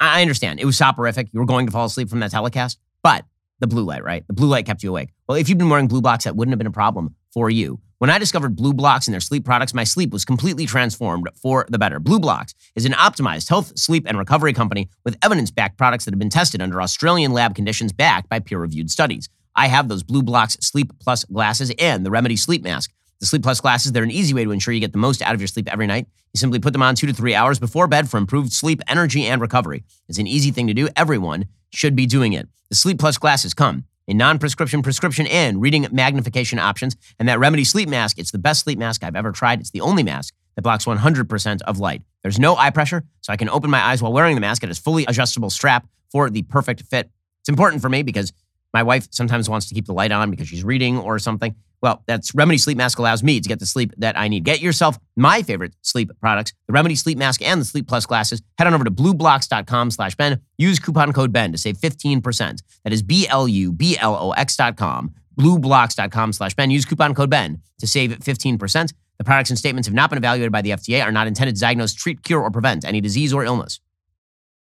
I 0.00 0.22
understand. 0.22 0.58
It 0.58 0.64
was 0.64 0.76
soporific. 0.76 1.28
You 1.32 1.38
were 1.38 1.46
going 1.46 1.66
to 1.66 1.72
fall 1.72 1.84
asleep 1.84 2.08
from 2.08 2.18
that 2.18 2.32
telecast, 2.32 2.80
but 3.04 3.24
the 3.60 3.68
blue 3.68 3.84
light, 3.84 4.02
right? 4.02 4.26
The 4.26 4.32
blue 4.32 4.48
light 4.48 4.66
kept 4.66 4.82
you 4.82 4.90
awake. 4.90 5.10
Well, 5.28 5.38
if 5.38 5.48
you'd 5.48 5.58
been 5.58 5.70
wearing 5.70 5.88
BLUblox, 5.88 6.24
that 6.24 6.34
wouldn't 6.34 6.52
have 6.52 6.58
been 6.58 6.66
a 6.66 6.72
problem 6.72 7.14
for 7.32 7.48
you. 7.48 7.80
When 8.00 8.08
I 8.08 8.16
discovered 8.16 8.56
BLUblox 8.56 9.06
and 9.06 9.12
their 9.12 9.20
sleep 9.20 9.44
products, 9.44 9.74
my 9.74 9.84
sleep 9.84 10.10
was 10.10 10.24
completely 10.24 10.64
transformed 10.64 11.28
for 11.34 11.66
the 11.68 11.78
better. 11.78 12.00
BLUblox 12.00 12.54
is 12.74 12.86
an 12.86 12.92
optimized 12.92 13.50
health, 13.50 13.78
sleep, 13.78 14.06
and 14.08 14.16
recovery 14.16 14.54
company 14.54 14.88
with 15.04 15.18
evidence 15.20 15.50
backed 15.50 15.76
products 15.76 16.06
that 16.06 16.14
have 16.14 16.18
been 16.18 16.30
tested 16.30 16.62
under 16.62 16.80
Australian 16.80 17.34
lab 17.34 17.54
conditions 17.54 17.92
backed 17.92 18.30
by 18.30 18.38
peer 18.38 18.58
reviewed 18.58 18.90
studies. 18.90 19.28
I 19.54 19.68
have 19.68 19.88
those 19.88 20.02
BLUblox 20.02 20.64
Sleep 20.64 20.90
Plus 20.98 21.24
glasses 21.24 21.70
and 21.78 22.06
the 22.06 22.10
Remedy 22.10 22.36
Sleep 22.36 22.62
Mask. 22.62 22.90
The 23.18 23.26
Sleep 23.26 23.42
Plus 23.42 23.60
glasses, 23.60 23.92
they're 23.92 24.02
an 24.02 24.10
easy 24.10 24.32
way 24.32 24.44
to 24.44 24.50
ensure 24.50 24.72
you 24.72 24.80
get 24.80 24.92
the 24.92 24.98
most 24.98 25.20
out 25.20 25.34
of 25.34 25.40
your 25.42 25.48
sleep 25.48 25.70
every 25.70 25.86
night. 25.86 26.06
You 26.32 26.38
simply 26.38 26.58
put 26.58 26.72
them 26.72 26.82
on 26.82 26.94
two 26.94 27.06
to 27.06 27.12
three 27.12 27.34
hours 27.34 27.58
before 27.58 27.86
bed 27.86 28.08
for 28.08 28.16
improved 28.16 28.50
sleep, 28.50 28.80
energy, 28.88 29.26
and 29.26 29.42
recovery. 29.42 29.84
It's 30.08 30.16
an 30.16 30.26
easy 30.26 30.52
thing 30.52 30.68
to 30.68 30.74
do. 30.74 30.88
Everyone 30.96 31.48
should 31.68 31.96
be 31.96 32.06
doing 32.06 32.32
it. 32.32 32.48
The 32.70 32.76
Sleep 32.76 32.98
Plus 32.98 33.18
glasses 33.18 33.52
come 33.52 33.84
a 34.08 34.14
non-prescription, 34.14 34.82
prescription, 34.82 35.26
and 35.26 35.60
reading 35.60 35.86
magnification 35.92 36.58
options. 36.58 36.96
And 37.18 37.28
that 37.28 37.38
Remedy 37.38 37.64
sleep 37.64 37.88
mask, 37.88 38.18
it's 38.18 38.30
the 38.30 38.38
best 38.38 38.64
sleep 38.64 38.78
mask 38.78 39.04
I've 39.04 39.16
ever 39.16 39.32
tried. 39.32 39.60
It's 39.60 39.70
the 39.70 39.80
only 39.80 40.02
mask 40.02 40.34
that 40.56 40.62
blocks 40.62 40.84
100% 40.84 41.62
of 41.62 41.78
light. 41.78 42.02
There's 42.22 42.38
no 42.38 42.56
eye 42.56 42.70
pressure, 42.70 43.04
so 43.20 43.32
I 43.32 43.36
can 43.36 43.48
open 43.48 43.70
my 43.70 43.80
eyes 43.80 44.02
while 44.02 44.12
wearing 44.12 44.34
the 44.34 44.40
mask. 44.40 44.62
It 44.62 44.68
has 44.68 44.78
fully 44.78 45.04
adjustable 45.06 45.50
strap 45.50 45.86
for 46.10 46.28
the 46.28 46.42
perfect 46.42 46.82
fit. 46.82 47.10
It's 47.40 47.48
important 47.48 47.82
for 47.82 47.88
me 47.88 48.02
because 48.02 48.32
my 48.74 48.82
wife 48.82 49.08
sometimes 49.10 49.48
wants 49.48 49.68
to 49.68 49.74
keep 49.74 49.86
the 49.86 49.94
light 49.94 50.12
on 50.12 50.30
because 50.30 50.48
she's 50.48 50.64
reading 50.64 50.98
or 50.98 51.18
something. 51.18 51.54
Well, 51.82 52.02
that's 52.06 52.34
Remedy 52.34 52.58
Sleep 52.58 52.76
Mask 52.76 52.98
allows 52.98 53.22
me 53.22 53.40
to 53.40 53.48
get 53.48 53.58
the 53.58 53.66
sleep 53.66 53.94
that 53.98 54.18
I 54.18 54.28
need. 54.28 54.44
Get 54.44 54.60
yourself 54.60 54.98
my 55.16 55.42
favorite 55.42 55.74
sleep 55.82 56.10
products, 56.20 56.52
the 56.66 56.72
Remedy 56.72 56.94
Sleep 56.94 57.16
Mask 57.16 57.40
and 57.40 57.60
the 57.60 57.64
Sleep 57.64 57.88
Plus 57.88 58.04
glasses. 58.04 58.42
Head 58.58 58.66
on 58.66 58.74
over 58.74 58.84
to 58.84 58.90
blublox.com 58.90 59.90
slash 59.90 60.14
Ben. 60.14 60.40
Use 60.58 60.78
coupon 60.78 61.12
code 61.12 61.32
Ben 61.32 61.52
to 61.52 61.58
save 61.58 61.78
15%. 61.78 62.62
That 62.84 62.92
is 62.92 63.02
B-L-U-B-L-O-X 63.02 64.56
dot 64.56 64.76
com, 64.76 65.14
blublox.com 65.38 66.32
slash 66.34 66.54
Ben. 66.54 66.70
Use 66.70 66.84
coupon 66.84 67.14
code 67.14 67.30
Ben 67.30 67.62
to 67.78 67.86
save 67.86 68.10
15%. 68.10 68.92
The 69.16 69.24
products 69.24 69.50
and 69.50 69.58
statements 69.58 69.86
have 69.86 69.94
not 69.94 70.10
been 70.10 70.16
evaluated 70.18 70.52
by 70.52 70.62
the 70.62 70.70
FDA, 70.70 71.04
are 71.04 71.12
not 71.12 71.26
intended 71.26 71.54
to 71.54 71.60
diagnose, 71.60 71.92
treat, 71.92 72.22
cure, 72.22 72.40
or 72.40 72.50
prevent 72.50 72.84
any 72.84 73.00
disease 73.00 73.32
or 73.32 73.44
illness. 73.44 73.80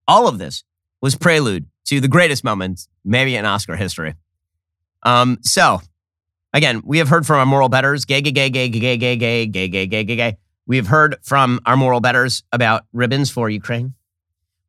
All 0.06 0.28
of 0.28 0.38
this 0.38 0.64
was 1.00 1.16
prelude 1.16 1.66
to 1.86 2.00
the 2.00 2.08
greatest 2.08 2.44
moment, 2.44 2.86
maybe 3.04 3.36
in 3.36 3.44
Oscar 3.44 3.76
history. 3.76 4.14
Um, 5.02 5.38
so 5.42 5.80
Again, 6.54 6.82
we 6.84 6.98
have 6.98 7.08
heard 7.08 7.26
from 7.26 7.40
our 7.40 7.46
moral 7.46 7.68
betters, 7.68 8.04
gay, 8.04 8.20
gay, 8.20 8.30
gay, 8.30 8.48
gay, 8.48 8.68
gay, 8.68 8.96
gay, 8.96 8.96
gay, 8.96 9.48
gay, 9.48 9.68
gay, 9.68 9.86
gay, 9.86 10.04
gay, 10.04 10.16
gay. 10.16 10.36
We 10.66 10.76
have 10.76 10.86
heard 10.86 11.16
from 11.22 11.60
our 11.66 11.76
moral 11.76 12.00
betters 12.00 12.44
about 12.52 12.84
ribbons 12.92 13.28
for 13.28 13.50
Ukraine. 13.50 13.94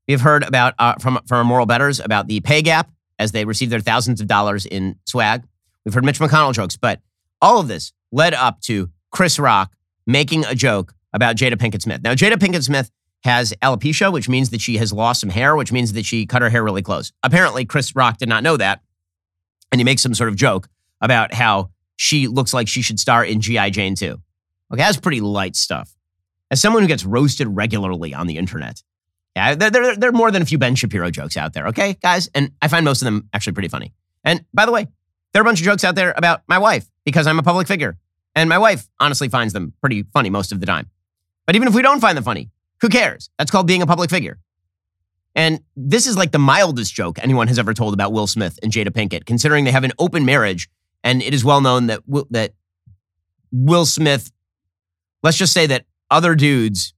We 0.07 0.11
have 0.13 0.21
heard 0.21 0.43
about 0.43 0.73
uh, 0.79 0.95
from 0.95 1.19
from 1.27 1.37
our 1.37 1.43
moral 1.43 1.67
betters 1.67 1.99
about 1.99 2.27
the 2.27 2.39
pay 2.41 2.63
gap 2.63 2.89
as 3.19 3.31
they 3.31 3.45
receive 3.45 3.69
their 3.69 3.79
thousands 3.79 4.19
of 4.19 4.27
dollars 4.27 4.65
in 4.65 4.97
swag. 5.05 5.43
We've 5.85 5.93
heard 5.93 6.03
Mitch 6.03 6.19
McConnell 6.19 6.53
jokes, 6.53 6.75
but 6.75 7.01
all 7.39 7.59
of 7.59 7.67
this 7.67 7.93
led 8.11 8.33
up 8.33 8.61
to 8.61 8.89
Chris 9.11 9.37
Rock 9.37 9.71
making 10.07 10.43
a 10.45 10.55
joke 10.55 10.93
about 11.13 11.35
Jada 11.35 11.53
Pinkett 11.53 11.83
Smith. 11.83 12.01
Now, 12.03 12.13
Jada 12.13 12.33
Pinkett 12.33 12.63
Smith 12.63 12.91
has 13.23 13.53
alopecia, 13.61 14.11
which 14.11 14.27
means 14.27 14.49
that 14.49 14.61
she 14.61 14.77
has 14.77 14.91
lost 14.91 15.21
some 15.21 15.29
hair, 15.29 15.55
which 15.55 15.71
means 15.71 15.93
that 15.93 16.05
she 16.05 16.25
cut 16.25 16.41
her 16.41 16.49
hair 16.49 16.63
really 16.63 16.81
close. 16.81 17.13
Apparently, 17.23 17.63
Chris 17.63 17.95
Rock 17.95 18.17
did 18.17 18.27
not 18.27 18.43
know 18.43 18.57
that. 18.57 18.81
And 19.71 19.79
he 19.79 19.85
makes 19.85 20.01
some 20.01 20.13
sort 20.13 20.29
of 20.29 20.35
joke 20.35 20.67
about 21.01 21.33
how 21.33 21.71
she 21.95 22.27
looks 22.27 22.53
like 22.53 22.67
she 22.67 22.81
should 22.81 22.99
star 22.99 23.23
in 23.23 23.41
G.I. 23.41 23.69
Jane 23.69 23.95
2. 23.95 24.05
Okay, 24.05 24.21
that's 24.81 24.97
pretty 24.97 25.21
light 25.21 25.55
stuff. 25.55 25.95
As 26.51 26.61
someone 26.61 26.83
who 26.83 26.87
gets 26.87 27.05
roasted 27.05 27.47
regularly 27.47 28.13
on 28.13 28.27
the 28.27 28.37
internet, 28.37 28.81
yeah, 29.35 29.55
there, 29.55 29.69
there, 29.69 29.95
there 29.95 30.09
are 30.09 30.13
more 30.13 30.31
than 30.31 30.41
a 30.41 30.45
few 30.45 30.57
Ben 30.57 30.75
Shapiro 30.75 31.11
jokes 31.11 31.35
out 31.35 31.53
there, 31.53 31.67
okay, 31.67 31.97
guys? 32.01 32.29
And 32.33 32.51
I 32.61 32.67
find 32.67 32.85
most 32.85 33.01
of 33.01 33.05
them 33.05 33.29
actually 33.33 33.53
pretty 33.53 33.67
funny. 33.67 33.93
And 34.23 34.45
by 34.53 34.65
the 34.65 34.71
way, 34.71 34.87
there 35.33 35.41
are 35.41 35.45
a 35.45 35.45
bunch 35.45 35.59
of 35.59 35.65
jokes 35.65 35.83
out 35.83 35.95
there 35.95 36.13
about 36.15 36.43
my 36.47 36.57
wife 36.57 36.89
because 37.03 37.27
I'm 37.27 37.39
a 37.39 37.43
public 37.43 37.67
figure. 37.67 37.97
And 38.35 38.49
my 38.49 38.57
wife 38.57 38.87
honestly 38.99 39.29
finds 39.29 39.53
them 39.53 39.73
pretty 39.81 40.03
funny 40.03 40.29
most 40.29 40.51
of 40.51 40.59
the 40.59 40.65
time. 40.65 40.89
But 41.45 41.55
even 41.55 41.67
if 41.67 41.75
we 41.75 41.81
don't 41.81 41.99
find 41.99 42.17
them 42.17 42.23
funny, 42.23 42.49
who 42.81 42.89
cares? 42.89 43.29
That's 43.37 43.51
called 43.51 43.67
being 43.67 43.81
a 43.81 43.87
public 43.87 44.09
figure. 44.09 44.39
And 45.35 45.59
this 45.75 46.07
is 46.07 46.17
like 46.17 46.31
the 46.31 46.39
mildest 46.39 46.93
joke 46.93 47.19
anyone 47.21 47.47
has 47.49 47.59
ever 47.59 47.73
told 47.73 47.93
about 47.93 48.13
Will 48.13 48.27
Smith 48.27 48.57
and 48.63 48.71
Jada 48.71 48.89
Pinkett, 48.89 49.25
considering 49.25 49.65
they 49.65 49.71
have 49.71 49.83
an 49.83 49.91
open 49.99 50.23
marriage 50.23 50.69
and 51.05 51.21
it 51.21 51.33
is 51.33 51.45
well 51.45 51.61
known 51.61 51.87
that 51.87 52.01
that 52.31 52.53
Will 53.51 53.85
Smith, 53.85 54.31
let's 55.23 55.37
just 55.37 55.53
say 55.53 55.67
that 55.67 55.85
other 56.11 56.35
dudes 56.35 56.93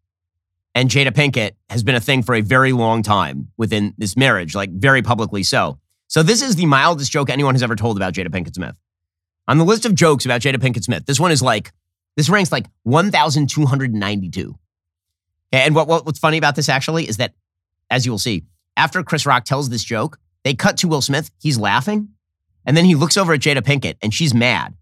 and 0.74 0.90
Jada 0.90 1.12
Pinkett 1.12 1.52
has 1.70 1.84
been 1.84 1.94
a 1.94 2.00
thing 2.00 2.24
for 2.24 2.34
a 2.34 2.42
very 2.42 2.72
long 2.72 3.04
time 3.04 3.50
within 3.58 3.94
this 3.98 4.18
marriage, 4.18 4.56
like 4.56 4.72
very 4.72 5.04
publicly 5.04 5.44
so. 5.44 5.80
So 6.08 6.24
this 6.24 6.42
is 6.42 6.56
the 6.56 6.66
mildest 6.66 7.12
joke 7.12 7.30
anyone 7.30 7.54
has 7.54 7.62
ever 7.62 7.76
told 7.76 7.98
about 7.98 8.14
Jada 8.14 8.30
Pinkett 8.30 8.56
Smith. 8.56 8.76
On 9.48 9.58
the 9.58 9.66
list 9.66 9.86
of 9.86 9.94
jokes 9.94 10.26
about 10.26 10.42
Jada 10.42 10.56
Pinkett 10.56 10.84
Smith, 10.84 11.06
this 11.06 11.20
one 11.20 11.32
is 11.32 11.42
like 11.42 11.72
this 12.16 12.30
ranks 12.30 12.52
like 12.52 12.66
1,292. 12.84 14.58
And 15.52 15.76
what, 15.76 15.88
what, 15.88 16.06
what's 16.06 16.20
funny 16.20 16.38
about 16.38 16.56
this 16.56 16.70
actually 16.70 17.08
is 17.08 17.18
that, 17.18 17.34
as 17.90 18.06
you 18.06 18.12
will 18.12 18.20
see, 18.20 18.44
after 18.76 19.04
Chris 19.04 19.26
Rock 19.26 19.46
tells 19.46 19.70
this 19.70 19.84
joke, 19.84 20.18
they 20.44 20.54
cut 20.54 20.78
to 20.78 20.88
Will 20.88 21.02
Smith. 21.02 21.30
He's 21.40 21.58
laughing, 21.58 22.10
and 22.68 22.78
then 22.78 22.86
he 22.86 22.94
looks 22.94 23.18
over 23.18 23.34
at 23.34 23.40
Jada 23.40 23.62
Pinkett 23.62 23.96
and 24.04 24.14
she's 24.14 24.34
mad. 24.34 24.76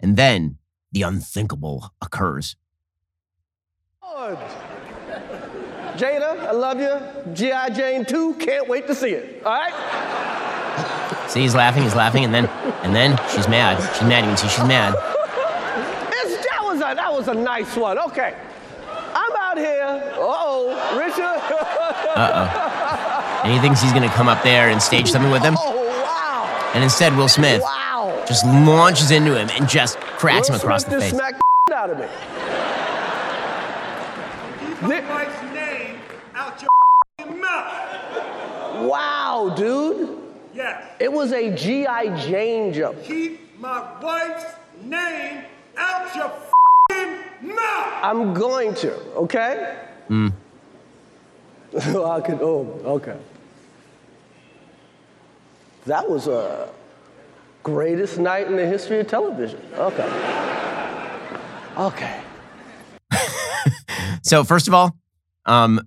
And 0.00 0.16
then 0.16 0.56
the 0.92 1.02
unthinkable 1.02 1.92
occurs. 2.00 2.56
Jada, 5.96 6.38
I 6.38 6.52
love 6.52 6.80
you. 6.80 7.34
G.I. 7.34 7.70
Jane 7.70 8.04
2, 8.04 8.34
can't 8.34 8.68
wait 8.68 8.86
to 8.86 8.94
see 8.94 9.10
it. 9.10 9.42
All 9.44 9.52
right? 9.52 11.28
See, 11.28 11.40
he's 11.40 11.54
laughing, 11.54 11.82
he's 11.82 11.94
laughing, 11.94 12.24
and 12.24 12.32
then 12.32 12.46
and 12.82 12.94
then 12.94 13.18
she's 13.34 13.48
mad. 13.48 13.78
She's 13.94 14.06
mad. 14.06 14.24
You 14.24 14.30
can 14.30 14.36
see 14.36 14.48
she's 14.48 14.66
mad. 14.66 14.94
It's, 14.94 16.46
that, 16.46 16.60
was 16.62 16.78
a, 16.78 16.94
that 16.94 17.12
was 17.12 17.28
a 17.28 17.34
nice 17.34 17.76
one. 17.76 17.98
Okay. 17.98 18.34
I'm 19.14 19.36
out 19.36 19.58
here. 19.58 20.12
Uh-oh, 20.14 20.98
Richard. 20.98 21.40
Uh-oh. 22.16 23.42
And 23.44 23.52
he 23.52 23.58
thinks 23.58 23.82
he's 23.82 23.92
going 23.92 24.08
to 24.08 24.14
come 24.14 24.28
up 24.28 24.42
there 24.42 24.68
and 24.68 24.80
stage 24.80 25.10
something 25.10 25.30
with 25.30 25.42
him. 25.42 25.56
Oh, 25.64 25.81
Wow. 26.72 26.74
And 26.74 26.84
instead, 26.84 27.16
Will 27.16 27.28
Smith 27.28 27.62
Wow. 27.62 28.24
just 28.26 28.44
launches 28.46 29.10
into 29.10 29.38
him 29.38 29.48
and 29.52 29.68
just 29.68 29.98
cracks 30.00 30.48
Will 30.48 30.56
him 30.56 30.60
across 30.62 30.84
Smith 30.84 30.94
the 30.94 31.00
just 31.00 31.10
face. 31.10 31.18
smacked 31.18 31.42
the 31.68 31.74
out 31.74 31.90
of 31.90 31.98
me. 31.98 32.06
Keep 34.80 34.82
Nick- 34.88 35.04
my 35.04 35.14
wife's 35.24 35.42
name 35.54 35.96
out 36.34 36.62
your 36.62 37.36
mouth. 37.36 38.86
Wow, 38.88 39.52
dude. 39.56 40.18
Yes. 40.54 40.82
It 41.00 41.12
was 41.12 41.32
a 41.32 41.54
G.I. 41.54 42.16
Jane 42.26 42.72
joke. 42.72 43.02
Keep 43.04 43.58
my 43.60 43.82
wife's 44.02 44.44
name 44.82 45.44
out 45.76 46.14
your 46.16 46.30
mouth. 47.54 47.92
I'm 48.02 48.34
going 48.34 48.74
to, 48.76 48.94
okay? 49.16 49.76
Hmm. 50.08 50.28
I 51.76 52.20
could, 52.20 52.38
oh, 52.42 52.80
okay. 52.84 53.16
That 55.86 56.08
was 56.08 56.28
a 56.28 56.70
greatest 57.62 58.18
night 58.18 58.46
in 58.46 58.56
the 58.56 58.66
history 58.66 59.00
of 59.00 59.08
television. 59.08 59.60
Okay. 59.74 60.60
Okay. 61.76 62.20
So 64.24 64.44
first 64.44 64.68
of 64.68 64.72
all, 64.72 64.96
um, 65.46 65.80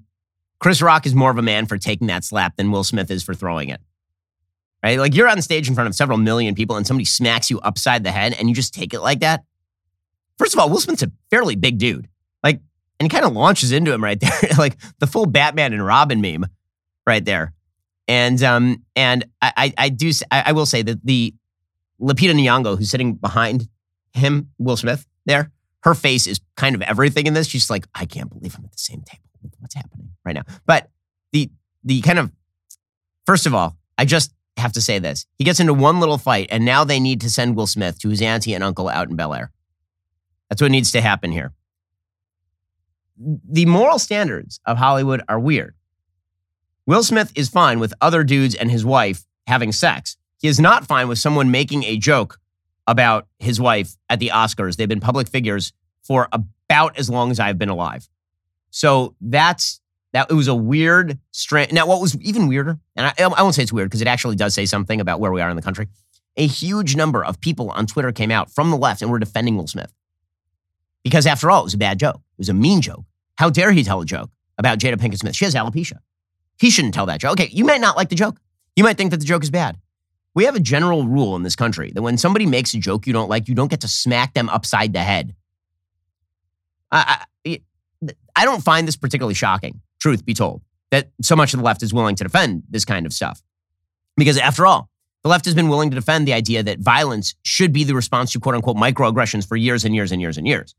Chris 0.59 0.81
Rock 0.81 1.05
is 1.05 1.15
more 1.15 1.31
of 1.31 1.37
a 1.37 1.41
man 1.41 1.65
for 1.65 1.77
taking 1.77 2.07
that 2.07 2.23
slap 2.23 2.57
than 2.57 2.69
Will 2.69 2.83
Smith 2.83 3.09
is 3.09 3.23
for 3.23 3.33
throwing 3.33 3.69
it. 3.69 3.81
Right? 4.83 4.99
Like 4.99 5.15
you're 5.15 5.27
on 5.27 5.41
stage 5.41 5.67
in 5.67 5.73
front 5.73 5.87
of 5.87 5.95
several 5.95 6.17
million 6.17 6.53
people 6.53 6.75
and 6.75 6.85
somebody 6.85 7.05
smacks 7.05 7.49
you 7.49 7.59
upside 7.61 8.03
the 8.03 8.11
head 8.11 8.35
and 8.37 8.49
you 8.49 8.53
just 8.53 8.73
take 8.73 8.93
it 8.93 8.99
like 8.99 9.21
that. 9.21 9.43
First 10.37 10.53
of 10.53 10.59
all, 10.59 10.69
Will 10.69 10.79
Smith's 10.79 11.01
a 11.01 11.11
fairly 11.31 11.55
big 11.55 11.77
dude. 11.77 12.07
Like, 12.43 12.59
and 12.99 13.05
he 13.05 13.09
kind 13.09 13.25
of 13.25 13.33
launches 13.33 13.71
into 13.71 13.91
him 13.93 14.03
right 14.03 14.19
there, 14.19 14.31
like 14.57 14.77
the 14.99 15.07
full 15.07 15.25
Batman 15.25 15.73
and 15.73 15.83
Robin 15.83 16.21
meme 16.21 16.45
right 17.07 17.23
there. 17.23 17.54
And 18.07 18.41
um, 18.43 18.83
and 18.95 19.25
I, 19.41 19.73
I, 19.77 19.89
do 19.89 20.11
I, 20.29 20.43
I 20.47 20.51
will 20.51 20.67
say 20.67 20.83
that 20.83 21.03
the 21.03 21.33
Lupita 21.99 22.33
Nyong'o 22.33 22.77
who's 22.77 22.89
sitting 22.91 23.15
behind 23.15 23.67
him, 24.13 24.51
Will 24.59 24.77
Smith, 24.77 25.07
there, 25.25 25.51
her 25.83 25.95
face 25.95 26.27
is 26.27 26.39
kind 26.55 26.75
of 26.75 26.81
everything 26.83 27.25
in 27.25 27.33
this. 27.33 27.47
She's 27.47 27.69
like, 27.69 27.87
I 27.95 28.05
can't 28.05 28.29
believe 28.29 28.55
I'm 28.57 28.65
at 28.65 28.71
the 28.71 28.77
same 28.77 29.01
table 29.01 29.25
what's 29.59 29.75
happening 29.75 30.09
right 30.23 30.35
now. 30.35 30.43
But 30.65 30.89
the 31.31 31.49
the 31.83 32.01
kind 32.01 32.19
of 32.19 32.31
first 33.25 33.45
of 33.45 33.53
all, 33.53 33.77
I 33.97 34.05
just 34.05 34.33
have 34.57 34.73
to 34.73 34.81
say 34.81 34.99
this. 34.99 35.25
He 35.37 35.43
gets 35.43 35.59
into 35.59 35.73
one 35.73 35.99
little 35.99 36.17
fight, 36.17 36.47
and 36.51 36.65
now 36.65 36.83
they 36.83 36.99
need 36.99 37.21
to 37.21 37.29
send 37.29 37.55
Will 37.55 37.67
Smith 37.67 37.99
to 37.99 38.09
his 38.09 38.21
auntie 38.21 38.53
and 38.53 38.63
uncle 38.63 38.87
out 38.87 39.09
in 39.09 39.15
Bel 39.15 39.33
Air. 39.33 39.51
That's 40.49 40.61
what 40.61 40.71
needs 40.71 40.91
to 40.91 41.01
happen 41.01 41.31
here. 41.31 41.53
The 43.17 43.65
moral 43.65 43.99
standards 43.99 44.59
of 44.65 44.77
Hollywood 44.77 45.21
are 45.27 45.39
weird. 45.39 45.75
Will 46.87 47.03
Smith 47.03 47.31
is 47.35 47.49
fine 47.49 47.79
with 47.79 47.93
other 47.99 48.23
dudes 48.23 48.53
and 48.53 48.69
his 48.69 48.85
wife 48.85 49.25
having 49.47 49.71
sex. 49.71 50.17
He 50.39 50.47
is 50.47 50.59
not 50.59 50.85
fine 50.85 51.07
with 51.07 51.17
someone 51.17 51.49
making 51.49 51.83
a 51.83 51.97
joke 51.97 52.39
about 52.85 53.27
his 53.39 53.59
wife 53.59 53.95
at 54.09 54.19
the 54.19 54.29
Oscars. 54.29 54.75
They've 54.75 54.87
been 54.87 54.99
public 54.99 55.27
figures 55.27 55.73
for 56.03 56.27
about 56.31 56.97
as 56.99 57.09
long 57.09 57.31
as 57.31 57.39
I've 57.39 57.57
been 57.57 57.69
alive. 57.69 58.07
So 58.69 59.15
that's 59.19 59.81
that. 60.13 60.29
It 60.29 60.35
was 60.35 60.47
a 60.47 60.53
weird, 60.53 61.17
strange. 61.31 61.71
Now, 61.71 61.87
what 61.87 62.01
was 62.01 62.15
even 62.21 62.47
weirder, 62.47 62.77
and 62.95 63.07
I, 63.07 63.13
I 63.17 63.41
won't 63.41 63.55
say 63.55 63.63
it's 63.63 63.73
weird 63.73 63.89
because 63.89 64.01
it 64.01 64.07
actually 64.07 64.35
does 64.35 64.53
say 64.53 64.67
something 64.67 65.01
about 65.01 65.19
where 65.19 65.31
we 65.31 65.41
are 65.41 65.49
in 65.49 65.55
the 65.55 65.63
country. 65.63 65.87
A 66.37 66.45
huge 66.45 66.95
number 66.95 67.23
of 67.23 67.39
people 67.39 67.71
on 67.71 67.87
Twitter 67.87 68.11
came 68.11 68.29
out 68.29 68.51
from 68.51 68.69
the 68.69 68.77
left 68.77 69.01
and 69.01 69.09
were 69.09 69.19
defending 69.19 69.55
Will 69.55 69.67
Smith 69.67 69.91
because, 71.03 71.25
after 71.25 71.49
all, 71.49 71.61
it 71.61 71.65
was 71.65 71.73
a 71.73 71.79
bad 71.79 71.97
joke. 71.97 72.17
It 72.17 72.39
was 72.39 72.49
a 72.49 72.53
mean 72.53 72.81
joke. 72.81 73.05
How 73.37 73.49
dare 73.49 73.71
he 73.71 73.83
tell 73.83 74.01
a 74.01 74.05
joke 74.05 74.29
about 74.57 74.77
Jada 74.77 74.97
Pinkett 74.97 75.17
Smith? 75.17 75.35
She 75.35 75.45
has 75.45 75.55
alopecia. 75.55 75.99
He 76.59 76.69
shouldn't 76.69 76.93
tell 76.93 77.05
that 77.07 77.19
joke. 77.19 77.33
Okay, 77.33 77.49
you 77.51 77.65
might 77.65 77.81
not 77.81 77.97
like 77.97 78.09
the 78.09 78.15
joke. 78.15 78.39
You 78.75 78.83
might 78.83 78.97
think 78.97 79.11
that 79.11 79.19
the 79.19 79.25
joke 79.25 79.43
is 79.43 79.49
bad. 79.49 79.77
We 80.33 80.45
have 80.45 80.55
a 80.55 80.59
general 80.59 81.07
rule 81.07 81.35
in 81.35 81.43
this 81.43 81.55
country 81.55 81.91
that 81.93 82.01
when 82.01 82.17
somebody 82.17 82.45
makes 82.45 82.73
a 82.73 82.77
joke 82.77 83.07
you 83.07 83.13
don't 83.13 83.29
like, 83.29 83.47
you 83.47 83.55
don't 83.55 83.69
get 83.69 83.81
to 83.81 83.87
smack 83.87 84.33
them 84.33 84.49
upside 84.49 84.93
the 84.93 84.99
head. 84.99 85.33
I, 86.91 87.25
I, 87.45 87.61
I 88.35 88.45
don't 88.45 88.63
find 88.63 88.87
this 88.87 88.97
particularly 88.97 89.33
shocking, 89.33 89.81
truth 89.99 90.25
be 90.25 90.33
told, 90.33 90.61
that 90.91 91.09
so 91.21 91.35
much 91.35 91.53
of 91.53 91.59
the 91.59 91.65
left 91.65 91.83
is 91.83 91.93
willing 91.93 92.15
to 92.15 92.23
defend 92.23 92.63
this 92.69 92.83
kind 92.83 93.05
of 93.05 93.13
stuff. 93.13 93.41
Because 94.17 94.37
after 94.37 94.65
all, 94.65 94.89
the 95.23 95.29
left 95.29 95.45
has 95.45 95.55
been 95.55 95.69
willing 95.69 95.89
to 95.89 95.95
defend 95.95 96.27
the 96.27 96.33
idea 96.33 96.61
that 96.63 96.79
violence 96.79 97.33
should 97.43 97.73
be 97.73 97.83
the 97.83 97.95
response 97.95 98.31
to 98.33 98.39
quote 98.39 98.55
unquote 98.55 98.77
microaggressions 98.77 99.47
for 99.47 99.55
years 99.55 99.85
and 99.85 99.95
years 99.95 100.11
and 100.11 100.21
years 100.21 100.37
and 100.37 100.47
years. 100.47 100.75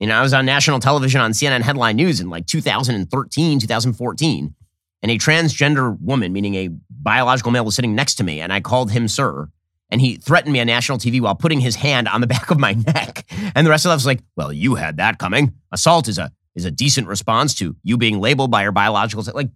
You 0.00 0.06
know, 0.06 0.14
I 0.14 0.22
was 0.22 0.34
on 0.34 0.44
national 0.44 0.80
television 0.80 1.20
on 1.20 1.32
CNN 1.32 1.62
headline 1.62 1.96
news 1.96 2.20
in 2.20 2.28
like 2.28 2.46
2013, 2.46 3.60
2014, 3.60 4.54
and 5.02 5.10
a 5.10 5.18
transgender 5.18 5.98
woman, 6.00 6.32
meaning 6.32 6.54
a 6.54 6.68
biological 6.90 7.50
male, 7.50 7.64
was 7.64 7.74
sitting 7.74 7.94
next 7.94 8.16
to 8.16 8.24
me, 8.24 8.40
and 8.40 8.52
I 8.52 8.60
called 8.60 8.90
him 8.90 9.08
sir. 9.08 9.48
and 9.88 10.00
he 10.00 10.16
threatened 10.16 10.52
me 10.52 10.60
on 10.60 10.66
national 10.66 10.98
TV 10.98 11.20
while 11.20 11.34
putting 11.34 11.60
his 11.60 11.76
hand 11.76 12.08
on 12.08 12.20
the 12.20 12.26
back 12.34 12.50
of 12.50 12.58
my 12.58 12.72
neck. 12.72 13.24
And 13.54 13.66
the 13.66 13.70
rest 13.70 13.86
of 13.86 13.90
us 13.90 14.00
was 14.00 14.06
like, 14.06 14.20
well, 14.36 14.52
you 14.52 14.74
had 14.74 14.98
that 14.98 15.18
coming. 15.18 15.54
Assault 15.72 16.08
is 16.08 16.18
a 16.18 16.30
is 16.54 16.64
a 16.64 16.70
decent 16.70 17.06
response 17.06 17.54
to 17.54 17.76
you 17.82 17.98
being 17.98 18.18
labeled 18.18 18.50
by 18.50 18.62
your 18.62 18.72
biological. 18.72 19.22
Like, 19.34 19.50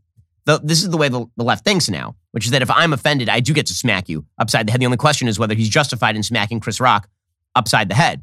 the, 0.45 0.61
this 0.63 0.83
is 0.83 0.91
the 0.91 0.99
way 0.99 1.09
the, 1.09 1.25
the 1.37 1.45
left 1.45 1.65
thinks 1.65 1.89
now, 1.89 2.15
which 2.33 2.45
is 2.45 2.51
that 2.51 2.61
if 2.61 2.71
I'm 2.71 2.93
offended, 2.93 3.29
I 3.29 3.41
do 3.41 3.55
get 3.55 3.67
to 3.67 3.75
smack 3.75 4.09
you 4.09 4.27
upside 4.39 4.67
the 4.67 4.73
head. 4.73 4.83
The 4.83 4.85
only 4.85 4.99
question 4.99 5.27
is 5.27 5.39
whether 5.39 5.55
he's 5.55 5.71
justified 5.71 6.15
in 6.15 6.23
smacking 6.23 6.61
Chris 6.61 6.79
Rock 6.79 7.09
upside 7.55 7.89
the 7.89 7.95
head. 7.95 8.23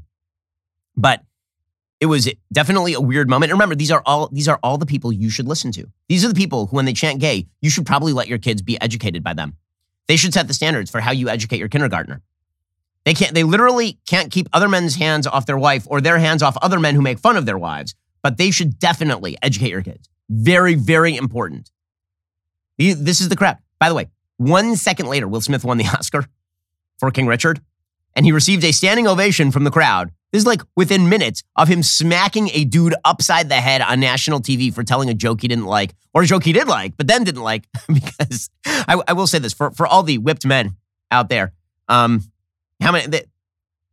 But 0.95 1.23
it 1.99 2.05
was 2.05 2.31
definitely 2.51 2.93
a 2.93 3.01
weird 3.01 3.29
moment. 3.29 3.51
And 3.51 3.59
remember, 3.59 3.75
these 3.75 3.91
are 3.91 4.03
all 4.05 4.29
these 4.31 4.47
are 4.47 4.59
all 4.61 4.77
the 4.77 4.85
people 4.85 5.11
you 5.11 5.29
should 5.29 5.47
listen 5.47 5.71
to. 5.73 5.87
These 6.07 6.23
are 6.23 6.27
the 6.27 6.35
people 6.35 6.67
who, 6.67 6.75
when 6.75 6.85
they 6.85 6.93
chant 6.93 7.19
gay, 7.19 7.47
you 7.61 7.69
should 7.69 7.85
probably 7.85 8.13
let 8.13 8.27
your 8.27 8.37
kids 8.37 8.61
be 8.61 8.79
educated 8.81 9.23
by 9.23 9.33
them. 9.33 9.55
They 10.07 10.15
should 10.15 10.33
set 10.33 10.47
the 10.47 10.53
standards 10.53 10.89
for 10.89 11.01
how 11.01 11.11
you 11.11 11.29
educate 11.29 11.57
your 11.57 11.67
kindergartner. 11.67 12.21
They 13.07 13.13
can't, 13.13 13.33
they 13.33 13.43
literally 13.43 13.99
can't 14.05 14.31
keep 14.31 14.49
other 14.51 14.67
men's 14.67 14.95
hands 14.95 15.27
off 15.27 15.45
their 15.45 15.57
wife 15.57 15.85
or 15.87 16.01
their 16.01 16.17
hands 16.17 16.43
off 16.43 16.57
other 16.61 16.79
men 16.79 16.93
who 16.93 17.01
make 17.01 17.19
fun 17.19 17.37
of 17.37 17.45
their 17.45 17.57
wives, 17.57 17.95
but 18.21 18.37
they 18.37 18.51
should 18.51 18.79
definitely 18.79 19.37
educate 19.41 19.69
your 19.69 19.81
kids. 19.81 20.09
Very, 20.29 20.75
very 20.75 21.15
important. 21.15 21.71
This 22.77 23.21
is 23.21 23.29
the 23.29 23.35
crap. 23.35 23.61
By 23.79 23.89
the 23.89 23.95
way, 23.95 24.09
one 24.37 24.75
second 24.75 25.07
later, 25.07 25.27
Will 25.27 25.41
Smith 25.41 25.63
won 25.63 25.77
the 25.77 25.85
Oscar 25.97 26.25
for 26.99 27.11
King 27.11 27.27
Richard, 27.27 27.61
and 28.15 28.25
he 28.25 28.31
received 28.31 28.63
a 28.63 28.73
standing 28.73 29.07
ovation 29.07 29.51
from 29.51 29.63
the 29.63 29.71
crowd. 29.71 30.11
This 30.31 30.41
is 30.41 30.45
like 30.45 30.61
within 30.75 31.07
minutes 31.07 31.43
of 31.55 31.67
him 31.67 31.81
smacking 31.81 32.49
a 32.53 32.65
dude 32.65 32.93
upside 33.05 33.49
the 33.49 33.55
head 33.55 33.81
on 33.81 33.99
national 33.99 34.41
TV 34.41 34.73
for 34.73 34.83
telling 34.83 35.09
a 35.09 35.13
joke 35.13 35.41
he 35.41 35.47
didn't 35.47 35.65
like, 35.65 35.95
or 36.13 36.23
a 36.23 36.25
joke 36.25 36.43
he 36.43 36.51
did 36.51 36.67
like, 36.67 36.97
but 36.97 37.07
then 37.07 37.23
didn't 37.23 37.43
like. 37.43 37.65
because 37.87 38.49
I, 38.65 39.01
I, 39.07 39.13
will 39.13 39.27
say 39.27 39.39
this 39.39 39.53
for, 39.53 39.71
for 39.71 39.87
all 39.87 40.03
the 40.03 40.17
whipped 40.17 40.45
men 40.45 40.75
out 41.11 41.29
there, 41.29 41.53
um, 41.87 42.21
how 42.81 42.91
many, 42.91 43.07
the, 43.07 43.25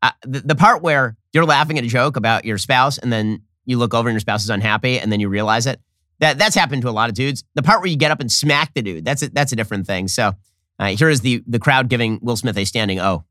uh, 0.02 0.10
the, 0.22 0.40
the 0.40 0.54
part 0.56 0.82
where 0.82 1.16
you're 1.32 1.44
laughing 1.44 1.78
at 1.78 1.84
a 1.84 1.88
joke 1.88 2.16
about 2.16 2.44
your 2.44 2.58
spouse 2.58 2.98
and 2.98 3.12
then 3.12 3.42
you 3.64 3.78
look 3.78 3.94
over 3.94 4.08
and 4.08 4.14
your 4.14 4.20
spouse 4.20 4.42
is 4.42 4.50
unhappy 4.50 4.98
and 4.98 5.12
then 5.12 5.20
you 5.20 5.28
realize 5.28 5.66
it. 5.66 5.80
That 6.20 6.38
that's 6.38 6.54
happened 6.54 6.82
to 6.82 6.88
a 6.88 6.90
lot 6.92 7.08
of 7.08 7.16
dudes. 7.16 7.42
The 7.54 7.62
part 7.62 7.80
where 7.80 7.88
you 7.88 7.96
get 7.96 8.12
up 8.12 8.20
and 8.20 8.30
smack 8.30 8.72
the 8.74 8.82
dude, 8.82 9.04
that's 9.04 9.22
a, 9.22 9.30
that's 9.30 9.52
a 9.52 9.56
different 9.56 9.86
thing. 9.86 10.06
So 10.08 10.32
uh, 10.78 10.88
here 10.88 11.08
is 11.08 11.20
the 11.22 11.42
the 11.46 11.58
crowd 11.58 11.88
giving 11.88 12.20
Will 12.22 12.36
Smith 12.36 12.56
a 12.56 12.64
standing 12.64 13.00
O. 13.00 13.24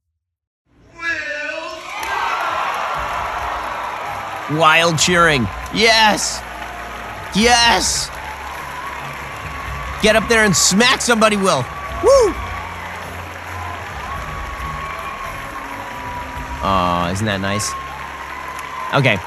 Wild 4.58 5.00
cheering. 5.00 5.44
Yes. 5.74 6.42
Yes. 7.36 8.10
Get 10.02 10.16
up 10.16 10.28
there 10.28 10.44
and 10.44 10.56
smack 10.56 11.02
somebody, 11.02 11.38
Will. 11.38 11.66
Woo. 12.04 12.34
Oh, 16.66 17.10
isn't 17.12 17.26
that 17.26 17.42
nice? 17.42 17.72
Okay. 18.94 19.18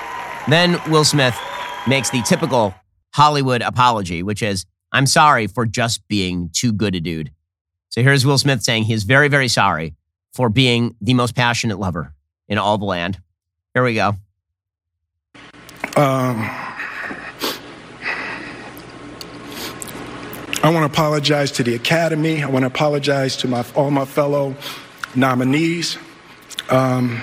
Then 0.48 0.80
Will 0.90 1.04
Smith 1.04 1.36
makes 1.86 2.10
the 2.10 2.22
typical 2.22 2.74
Hollywood 3.14 3.62
apology, 3.62 4.22
which 4.22 4.42
is, 4.42 4.64
I'm 4.92 5.06
sorry 5.06 5.46
for 5.46 5.66
just 5.66 6.06
being 6.08 6.50
too 6.52 6.72
good 6.72 6.94
a 6.94 7.00
dude. 7.00 7.32
So 7.88 8.02
here's 8.02 8.24
Will 8.24 8.38
Smith 8.38 8.62
saying 8.62 8.84
he 8.84 8.92
is 8.92 9.04
very, 9.04 9.28
very 9.28 9.48
sorry 9.48 9.94
for 10.32 10.48
being 10.48 10.96
the 11.00 11.14
most 11.14 11.34
passionate 11.34 11.78
lover 11.78 12.14
in 12.48 12.58
all 12.58 12.78
the 12.78 12.84
land. 12.84 13.18
Here 13.74 13.82
we 13.82 13.94
go. 13.94 14.16
Um, 15.96 16.50
I 20.62 20.70
want 20.70 20.82
to 20.82 20.84
apologize 20.84 21.50
to 21.52 21.62
the 21.62 21.74
Academy. 21.74 22.42
I 22.42 22.50
want 22.50 22.64
to 22.64 22.66
apologize 22.66 23.34
to 23.38 23.48
my, 23.48 23.64
all 23.74 23.90
my 23.90 24.04
fellow 24.04 24.54
nominees. 25.14 25.96
Um, 26.68 27.22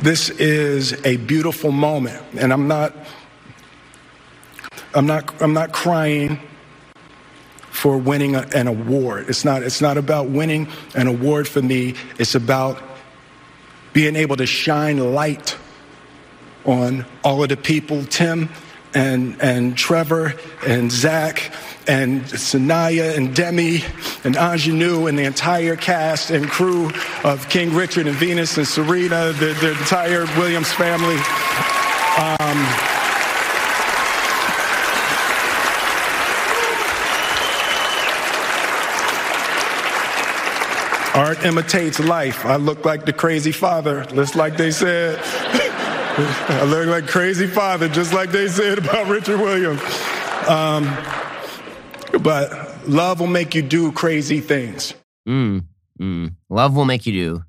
This 0.00 0.30
is 0.30 0.94
a 1.06 1.16
beautiful 1.18 1.70
moment, 1.70 2.24
and 2.36 2.52
I'm 2.52 2.66
not, 2.66 2.92
I'm 4.96 5.06
not, 5.06 5.40
I'm 5.40 5.52
not 5.52 5.70
crying 5.70 6.40
for 7.82 7.98
winning 7.98 8.36
an 8.36 8.68
award. 8.68 9.28
It's 9.28 9.44
not, 9.44 9.64
it's 9.64 9.80
not 9.80 9.98
about 9.98 10.28
winning 10.28 10.68
an 10.94 11.08
award 11.08 11.48
for 11.48 11.60
me. 11.60 11.96
It's 12.16 12.36
about 12.36 12.80
being 13.92 14.14
able 14.14 14.36
to 14.36 14.46
shine 14.46 14.98
light 14.98 15.56
on 16.64 17.04
all 17.24 17.42
of 17.42 17.48
the 17.48 17.56
people, 17.56 18.04
Tim 18.04 18.50
and, 18.94 19.36
and 19.42 19.76
Trevor 19.76 20.34
and 20.64 20.92
Zach 20.92 21.52
and 21.88 22.22
Saniyya 22.22 23.16
and 23.16 23.34
Demi 23.34 23.82
and 24.22 24.36
Aunjanue 24.36 25.08
and 25.08 25.18
the 25.18 25.24
entire 25.24 25.74
cast 25.74 26.30
and 26.30 26.48
crew 26.48 26.92
of 27.24 27.48
King 27.48 27.74
Richard 27.74 28.06
and 28.06 28.14
Venus 28.14 28.58
and 28.58 28.68
Serena, 28.68 29.32
the, 29.32 29.56
the 29.60 29.72
entire 29.72 30.26
Williams 30.38 30.72
family. 30.72 31.16
Um, 32.16 32.91
Art 41.14 41.44
imitates 41.44 42.00
life. 42.00 42.46
I 42.46 42.56
look 42.56 42.84
like 42.84 43.04
the 43.04 43.12
crazy 43.12 43.52
father, 43.52 44.04
just 44.06 44.34
like 44.34 44.56
they 44.56 44.70
said. 44.70 45.20
I 46.14 46.64
look 46.64 46.86
like 46.86 47.06
crazy 47.06 47.46
father, 47.46 47.88
just 47.88 48.12
like 48.12 48.30
they 48.30 48.48
said 48.48 48.78
about 48.78 49.08
Richard 49.08 49.40
Williams. 49.40 49.80
Um, 50.48 50.84
but 52.22 52.88
love 52.88 53.20
will 53.20 53.26
make 53.26 53.54
you 53.54 53.62
do 53.62 53.92
crazy 53.92 54.40
things. 54.40 54.94
Mm, 55.28 55.64
mm. 56.00 56.34
Love 56.48 56.76
will 56.76 56.84
make 56.84 57.06
you 57.06 57.12
do 57.12 57.42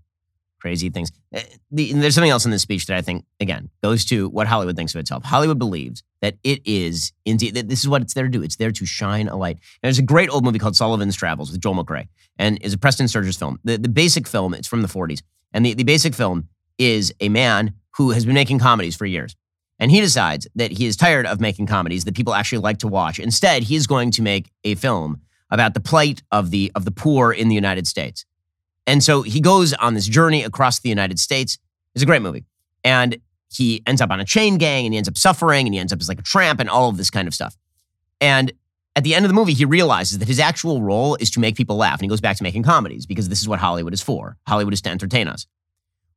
crazy 0.59 0.89
things. 0.89 1.11
Eh, 1.33 1.43
there's 1.71 2.13
something 2.13 2.29
else 2.29 2.45
in 2.45 2.51
this 2.51 2.61
speech 2.61 2.85
that 2.85 2.97
I 2.97 3.01
think, 3.01 3.25
again, 3.39 3.69
goes 3.81 4.05
to 4.05 4.29
what 4.29 4.47
Hollywood 4.47 4.75
thinks 4.75 4.93
of 4.93 4.99
itself. 4.99 5.23
Hollywood 5.23 5.57
believes 5.57 6.03
that 6.21 6.35
it 6.43 6.61
is 6.65 7.11
indeed, 7.25 7.55
this 7.55 7.81
is 7.81 7.87
what 7.87 8.01
it's 8.01 8.13
there 8.13 8.25
to 8.25 8.29
do. 8.29 8.43
It's 8.43 8.57
there 8.57 8.71
to 8.71 8.85
shine 8.85 9.27
a 9.27 9.35
light. 9.35 9.55
And 9.55 9.87
there's 9.87 9.99
a 9.99 10.03
great 10.03 10.29
old 10.29 10.45
movie 10.45 10.59
called 10.59 10.75
Sullivan's 10.75 11.15
Travels 11.15 11.51
with 11.51 11.59
Joel 11.59 11.83
McCrea, 11.83 12.07
and 12.37 12.61
is 12.61 12.73
a 12.73 12.77
Preston 12.77 13.07
Sturges 13.07 13.37
film. 13.37 13.59
The, 13.63 13.77
the 13.77 13.89
basic 13.89 14.27
film, 14.27 14.53
it's 14.53 14.67
from 14.67 14.83
the 14.83 14.87
40s. 14.87 15.21
And 15.53 15.65
the, 15.65 15.73
the 15.73 15.83
basic 15.83 16.13
film 16.13 16.49
is 16.77 17.13
a 17.19 17.29
man 17.29 17.73
who 17.97 18.11
has 18.11 18.25
been 18.25 18.35
making 18.35 18.59
comedies 18.59 18.95
for 18.95 19.05
years. 19.05 19.35
And 19.79 19.91
he 19.91 20.01
decides 20.01 20.47
that 20.55 20.71
he 20.71 20.85
is 20.85 20.95
tired 20.95 21.25
of 21.25 21.41
making 21.41 21.67
comedies 21.67 22.05
that 22.05 22.15
people 22.15 22.33
actually 22.33 22.59
like 22.59 22.77
to 22.79 22.87
watch. 22.87 23.19
Instead, 23.19 23.63
he 23.63 23.75
is 23.75 23.87
going 23.87 24.11
to 24.11 24.21
make 24.21 24.51
a 24.63 24.75
film 24.75 25.21
about 25.49 25.73
the 25.73 25.79
plight 25.79 26.21
of 26.31 26.51
the 26.51 26.71
of 26.73 26.85
the 26.85 26.91
poor 26.91 27.31
in 27.31 27.49
the 27.49 27.55
United 27.55 27.87
States. 27.87 28.25
And 28.85 29.03
so 29.03 29.21
he 29.21 29.39
goes 29.39 29.73
on 29.73 29.93
this 29.93 30.07
journey 30.07 30.43
across 30.43 30.79
the 30.79 30.89
United 30.89 31.19
States. 31.19 31.57
It's 31.95 32.03
a 32.03 32.05
great 32.05 32.21
movie. 32.21 32.45
And 32.83 33.17
he 33.51 33.81
ends 33.85 34.01
up 34.01 34.11
on 34.11 34.19
a 34.19 34.25
chain 34.25 34.57
gang 34.57 34.85
and 34.85 34.93
he 34.93 34.97
ends 34.97 35.07
up 35.07 35.17
suffering 35.17 35.67
and 35.67 35.73
he 35.73 35.79
ends 35.79 35.93
up 35.93 35.99
as 35.99 36.09
like 36.09 36.19
a 36.19 36.23
tramp 36.23 36.59
and 36.59 36.69
all 36.69 36.89
of 36.89 36.97
this 36.97 37.09
kind 37.09 37.27
of 37.27 37.33
stuff. 37.33 37.55
And 38.19 38.51
at 38.95 39.03
the 39.03 39.15
end 39.15 39.25
of 39.25 39.29
the 39.29 39.35
movie, 39.35 39.53
he 39.53 39.65
realizes 39.65 40.19
that 40.19 40.27
his 40.27 40.39
actual 40.39 40.81
role 40.81 41.15
is 41.15 41.31
to 41.31 41.39
make 41.39 41.55
people 41.55 41.77
laugh. 41.77 41.99
And 41.99 42.01
he 42.03 42.07
goes 42.07 42.21
back 42.21 42.37
to 42.37 42.43
making 42.43 42.63
comedies 42.63 43.05
because 43.05 43.29
this 43.29 43.41
is 43.41 43.47
what 43.47 43.59
Hollywood 43.59 43.93
is 43.93 44.01
for. 44.01 44.37
Hollywood 44.47 44.73
is 44.73 44.81
to 44.81 44.89
entertain 44.89 45.27
us. 45.27 45.47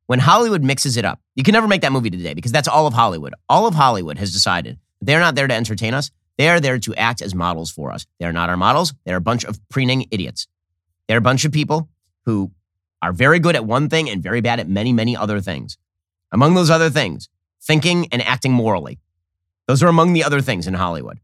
When 0.07 0.19
Hollywood 0.19 0.63
mixes 0.63 0.95
it 0.95 1.05
up, 1.05 1.19
you 1.35 1.43
can 1.43 1.53
never 1.53 1.67
make 1.67 1.81
that 1.81 1.91
movie 1.91 2.09
today 2.09 2.33
because 2.33 2.51
that's 2.51 2.67
all 2.67 2.87
of 2.87 2.93
Hollywood. 2.93 3.33
All 3.49 3.67
of 3.67 3.75
Hollywood 3.75 4.17
has 4.17 4.31
decided 4.31 4.79
they're 5.01 5.19
not 5.19 5.35
there 5.35 5.47
to 5.47 5.53
entertain 5.53 5.93
us. 5.93 6.11
They 6.37 6.49
are 6.49 6.59
there 6.59 6.79
to 6.79 6.95
act 6.95 7.21
as 7.21 7.35
models 7.35 7.71
for 7.71 7.91
us. 7.91 8.05
They 8.19 8.25
are 8.25 8.31
not 8.31 8.49
our 8.49 8.57
models. 8.57 8.93
They're 9.05 9.17
a 9.17 9.21
bunch 9.21 9.43
of 9.43 9.59
preening 9.69 10.05
idiots. 10.11 10.47
They're 11.07 11.17
a 11.17 11.21
bunch 11.21 11.45
of 11.45 11.51
people 11.51 11.89
who 12.25 12.51
are 13.01 13.13
very 13.13 13.39
good 13.39 13.55
at 13.55 13.65
one 13.65 13.89
thing 13.89 14.09
and 14.09 14.23
very 14.23 14.41
bad 14.41 14.59
at 14.59 14.67
many, 14.67 14.91
many 14.91 15.15
other 15.15 15.39
things. 15.39 15.77
Among 16.31 16.55
those 16.55 16.69
other 16.69 16.89
things, 16.89 17.29
thinking 17.61 18.07
and 18.11 18.21
acting 18.21 18.51
morally. 18.51 18.99
Those 19.67 19.83
are 19.83 19.87
among 19.87 20.13
the 20.13 20.23
other 20.23 20.41
things 20.41 20.67
in 20.67 20.73
Hollywood. 20.73 21.19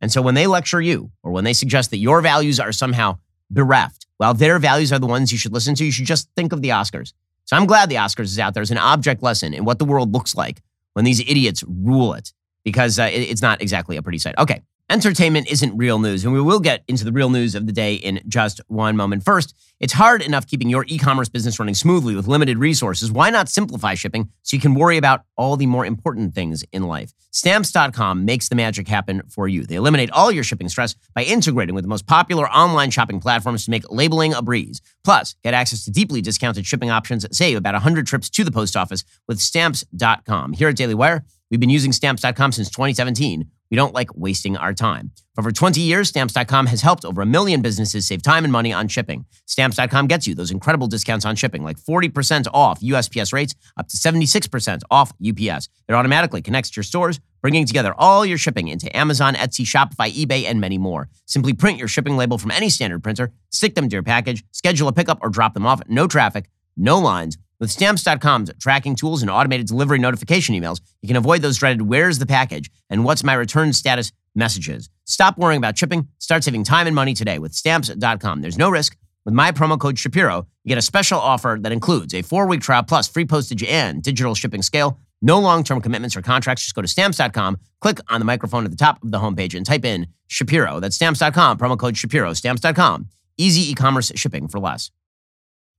And 0.00 0.10
so 0.10 0.20
when 0.20 0.34
they 0.34 0.46
lecture 0.46 0.80
you 0.80 1.12
or 1.22 1.30
when 1.30 1.44
they 1.44 1.52
suggest 1.52 1.90
that 1.90 1.98
your 1.98 2.20
values 2.20 2.58
are 2.58 2.72
somehow 2.72 3.18
bereft, 3.50 4.06
while 4.16 4.34
their 4.34 4.58
values 4.58 4.92
are 4.92 4.98
the 4.98 5.06
ones 5.06 5.32
you 5.32 5.38
should 5.38 5.52
listen 5.52 5.74
to, 5.76 5.84
you 5.84 5.92
should 5.92 6.06
just 6.06 6.28
think 6.34 6.52
of 6.52 6.62
the 6.62 6.70
Oscars. 6.70 7.12
So 7.44 7.56
I'm 7.56 7.66
glad 7.66 7.88
the 7.88 7.96
Oscars 7.96 8.24
is 8.24 8.38
out 8.38 8.54
there 8.54 8.62
as 8.62 8.70
an 8.70 8.78
object 8.78 9.22
lesson 9.22 9.54
in 9.54 9.64
what 9.64 9.78
the 9.78 9.84
world 9.84 10.12
looks 10.12 10.34
like 10.34 10.62
when 10.94 11.04
these 11.04 11.20
idiots 11.20 11.62
rule 11.66 12.14
it, 12.14 12.32
because 12.64 12.98
uh, 12.98 13.04
it, 13.04 13.20
it's 13.30 13.42
not 13.42 13.60
exactly 13.62 13.96
a 13.96 14.02
pretty 14.02 14.18
sight. 14.18 14.36
Okay, 14.38 14.62
entertainment 14.92 15.50
isn't 15.50 15.74
real 15.74 15.98
news, 15.98 16.22
and 16.22 16.34
we 16.34 16.40
will 16.42 16.60
get 16.60 16.84
into 16.86 17.02
the 17.02 17.12
real 17.12 17.30
news 17.30 17.54
of 17.54 17.66
the 17.66 17.72
day 17.72 17.94
in 17.94 18.20
just 18.28 18.60
one 18.68 18.94
moment. 18.94 19.24
First, 19.24 19.56
it's 19.80 19.94
hard 19.94 20.20
enough 20.20 20.46
keeping 20.46 20.68
your 20.68 20.84
e 20.86 20.98
commerce 20.98 21.30
business 21.30 21.58
running 21.58 21.74
smoothly 21.74 22.14
with 22.14 22.28
limited 22.28 22.58
resources. 22.58 23.10
Why 23.10 23.30
not 23.30 23.48
simplify 23.48 23.94
shipping 23.94 24.28
so 24.42 24.54
you 24.54 24.60
can 24.60 24.74
worry 24.74 24.98
about 24.98 25.24
all 25.34 25.56
the 25.56 25.64
more 25.64 25.86
important 25.86 26.34
things 26.34 26.62
in 26.72 26.82
life? 26.82 27.14
Stamps.com 27.30 28.26
makes 28.26 28.50
the 28.50 28.54
magic 28.54 28.86
happen 28.86 29.22
for 29.30 29.48
you. 29.48 29.64
They 29.64 29.76
eliminate 29.76 30.10
all 30.10 30.30
your 30.30 30.44
shipping 30.44 30.68
stress 30.68 30.94
by 31.14 31.24
integrating 31.24 31.74
with 31.74 31.84
the 31.84 31.88
most 31.88 32.06
popular 32.06 32.46
online 32.50 32.90
shopping 32.90 33.18
platforms 33.18 33.64
to 33.64 33.70
make 33.70 33.90
labeling 33.90 34.34
a 34.34 34.42
breeze. 34.42 34.82
Plus, 35.04 35.34
get 35.42 35.54
access 35.54 35.86
to 35.86 35.90
deeply 35.90 36.20
discounted 36.20 36.66
shipping 36.66 36.90
options, 36.90 37.22
that 37.22 37.34
save 37.34 37.56
about 37.56 37.74
100 37.74 38.06
trips 38.06 38.28
to 38.28 38.44
the 38.44 38.52
post 38.52 38.76
office 38.76 39.04
with 39.26 39.40
Stamps.com. 39.40 40.52
Here 40.52 40.68
at 40.68 40.76
Daily 40.76 40.94
Wire, 40.94 41.24
we've 41.50 41.60
been 41.60 41.70
using 41.70 41.92
Stamps.com 41.92 42.52
since 42.52 42.68
2017 42.68 43.50
We 43.72 43.76
don't 43.76 43.94
like 43.94 44.14
wasting 44.14 44.58
our 44.58 44.74
time. 44.74 45.12
For 45.34 45.40
over 45.40 45.50
20 45.50 45.80
years, 45.80 46.10
Stamps.com 46.10 46.66
has 46.66 46.82
helped 46.82 47.06
over 47.06 47.22
a 47.22 47.26
million 47.26 47.62
businesses 47.62 48.06
save 48.06 48.22
time 48.22 48.44
and 48.44 48.52
money 48.52 48.70
on 48.70 48.86
shipping. 48.86 49.24
Stamps.com 49.46 50.08
gets 50.08 50.26
you 50.26 50.34
those 50.34 50.50
incredible 50.50 50.88
discounts 50.88 51.24
on 51.24 51.36
shipping, 51.36 51.64
like 51.64 51.78
40% 51.78 52.48
off 52.52 52.80
USPS 52.80 53.32
rates, 53.32 53.54
up 53.78 53.88
to 53.88 53.96
76% 53.96 54.82
off 54.90 55.14
UPS. 55.26 55.70
It 55.88 55.94
automatically 55.94 56.42
connects 56.42 56.68
to 56.72 56.76
your 56.76 56.82
stores, 56.82 57.18
bringing 57.40 57.64
together 57.64 57.94
all 57.96 58.26
your 58.26 58.36
shipping 58.36 58.68
into 58.68 58.94
Amazon, 58.94 59.32
Etsy, 59.36 59.64
Shopify, 59.64 60.12
eBay, 60.12 60.44
and 60.44 60.60
many 60.60 60.76
more. 60.76 61.08
Simply 61.24 61.54
print 61.54 61.78
your 61.78 61.88
shipping 61.88 62.18
label 62.18 62.36
from 62.36 62.50
any 62.50 62.68
standard 62.68 63.02
printer, 63.02 63.32
stick 63.52 63.74
them 63.74 63.88
to 63.88 63.96
your 63.96 64.02
package, 64.02 64.44
schedule 64.50 64.88
a 64.88 64.92
pickup, 64.92 65.18
or 65.22 65.30
drop 65.30 65.54
them 65.54 65.64
off. 65.64 65.80
No 65.88 66.06
traffic, 66.06 66.50
no 66.76 66.98
lines. 66.98 67.38
With 67.62 67.70
stamps.com's 67.70 68.50
tracking 68.60 68.96
tools 68.96 69.22
and 69.22 69.30
automated 69.30 69.68
delivery 69.68 70.00
notification 70.00 70.56
emails, 70.56 70.80
you 71.00 71.06
can 71.06 71.16
avoid 71.16 71.42
those 71.42 71.58
dreaded 71.58 71.82
where's 71.82 72.18
the 72.18 72.26
package 72.26 72.68
and 72.90 73.04
what's 73.04 73.22
my 73.22 73.34
return 73.34 73.72
status 73.72 74.10
messages. 74.34 74.90
Stop 75.04 75.38
worrying 75.38 75.58
about 75.58 75.78
shipping. 75.78 76.08
Start 76.18 76.42
saving 76.42 76.64
time 76.64 76.88
and 76.88 76.96
money 76.96 77.14
today 77.14 77.38
with 77.38 77.54
stamps.com. 77.54 78.40
There's 78.40 78.58
no 78.58 78.68
risk. 78.68 78.96
With 79.24 79.34
my 79.34 79.52
promo 79.52 79.78
code 79.78 79.96
Shapiro, 79.96 80.48
you 80.64 80.70
get 80.70 80.76
a 80.76 80.82
special 80.82 81.20
offer 81.20 81.56
that 81.60 81.70
includes 81.70 82.12
a 82.14 82.22
four 82.22 82.48
week 82.48 82.62
trial 82.62 82.82
plus 82.82 83.06
free 83.06 83.26
postage 83.26 83.62
and 83.62 84.02
digital 84.02 84.34
shipping 84.34 84.62
scale. 84.62 84.98
No 85.20 85.38
long 85.38 85.62
term 85.62 85.80
commitments 85.80 86.16
or 86.16 86.22
contracts. 86.22 86.64
Just 86.64 86.74
go 86.74 86.82
to 86.82 86.88
stamps.com, 86.88 87.58
click 87.80 88.00
on 88.08 88.18
the 88.18 88.24
microphone 88.24 88.64
at 88.64 88.72
the 88.72 88.76
top 88.76 89.00
of 89.04 89.12
the 89.12 89.20
homepage, 89.20 89.54
and 89.54 89.64
type 89.64 89.84
in 89.84 90.08
Shapiro. 90.26 90.80
That's 90.80 90.96
stamps.com, 90.96 91.58
promo 91.58 91.78
code 91.78 91.96
Shapiro. 91.96 92.32
Stamps.com. 92.32 93.06
Easy 93.38 93.70
e 93.70 93.74
commerce 93.76 94.10
shipping 94.16 94.48
for 94.48 94.58
less. 94.58 94.90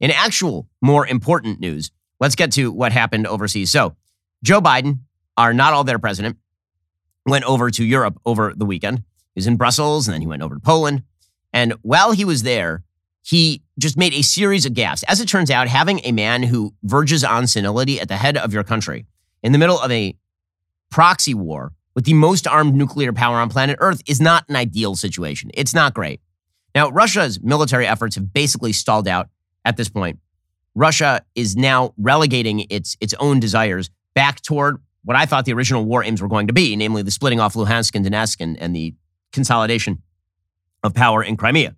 In 0.04 0.12
actual, 0.12 0.68
more 0.82 1.08
important 1.08 1.62
news, 1.62 1.90
let's 2.20 2.36
get 2.36 2.52
to 2.52 2.74
what 2.74 2.92
happened 2.92 3.26
overseas. 3.26 3.72
So, 3.72 3.96
Joe 4.44 4.60
Biden, 4.60 5.00
our 5.38 5.54
not 5.54 5.72
all 5.72 5.86
there 5.86 5.98
president, 5.98 6.36
went 7.26 7.46
over 7.46 7.72
to 7.72 7.86
Europe 7.86 8.20
over 8.26 8.54
the 8.54 8.66
weekend. 8.66 8.98
He 8.98 9.38
was 9.38 9.48
in 9.48 9.56
Brussels 9.56 10.06
and 10.06 10.14
then 10.14 10.20
he 10.20 10.28
went 10.28 10.42
over 10.42 10.56
to 10.56 10.60
Poland. 10.60 11.04
And 11.54 11.76
while 11.84 12.12
he 12.12 12.26
was 12.26 12.44
there, 12.44 12.84
he 13.22 13.64
just 13.80 13.96
made 13.96 14.14
a 14.14 14.24
series 14.24 14.66
of 14.66 14.74
gaffes. 14.74 15.06
As 15.08 15.22
it 15.22 15.30
turns 15.30 15.50
out, 15.50 15.70
having 15.70 16.02
a 16.04 16.12
man 16.12 16.44
who 16.44 16.74
verges 16.84 17.24
on 17.24 17.48
senility 17.48 18.02
at 18.02 18.10
the 18.10 18.18
head 18.18 18.36
of 18.36 18.52
your 18.52 18.66
country 18.66 19.06
in 19.42 19.54
the 19.54 19.58
middle 19.58 19.80
of 19.80 19.90
a 19.90 20.18
proxy 20.92 21.34
war 21.34 21.72
with 21.96 22.04
the 22.04 22.14
most 22.14 22.46
armed 22.46 22.76
nuclear 22.76 23.14
power 23.14 23.38
on 23.38 23.48
planet 23.48 23.78
Earth 23.80 24.02
is 24.06 24.20
not 24.20 24.44
an 24.50 24.58
ideal 24.58 24.98
situation. 24.98 25.50
It's 25.54 25.74
not 25.74 25.94
great. 25.94 26.20
Now, 26.76 26.90
Russia's 26.90 27.42
military 27.42 27.88
efforts 27.88 28.16
have 28.16 28.34
basically 28.34 28.74
stalled 28.74 29.08
out 29.08 29.30
at 29.66 29.78
this 29.78 29.90
point. 29.90 30.20
Russia 30.76 31.24
is 31.36 31.56
now 31.56 31.94
relegating 31.98 32.66
its, 32.70 32.98
its 33.00 33.14
own 33.20 33.40
desires 33.40 33.90
back 34.16 34.42
toward 34.42 34.78
what 35.04 35.18
I 35.18 35.26
thought 35.26 35.46
the 35.46 35.54
original 35.54 35.84
war 35.84 36.04
aims 36.04 36.22
were 36.22 36.28
going 36.28 36.48
to 36.48 36.54
be, 36.54 36.76
namely 36.76 37.02
the 37.02 37.12
splitting 37.12 37.40
off 37.40 37.54
Luhansk 37.54 37.96
and 37.96 38.06
Donetsk 38.06 38.38
and, 38.40 38.58
and 38.60 38.76
the 38.76 38.96
consolidation 39.32 40.02
of 40.84 40.94
power 40.94 41.22
in 41.24 41.38
Crimea. 41.38 41.76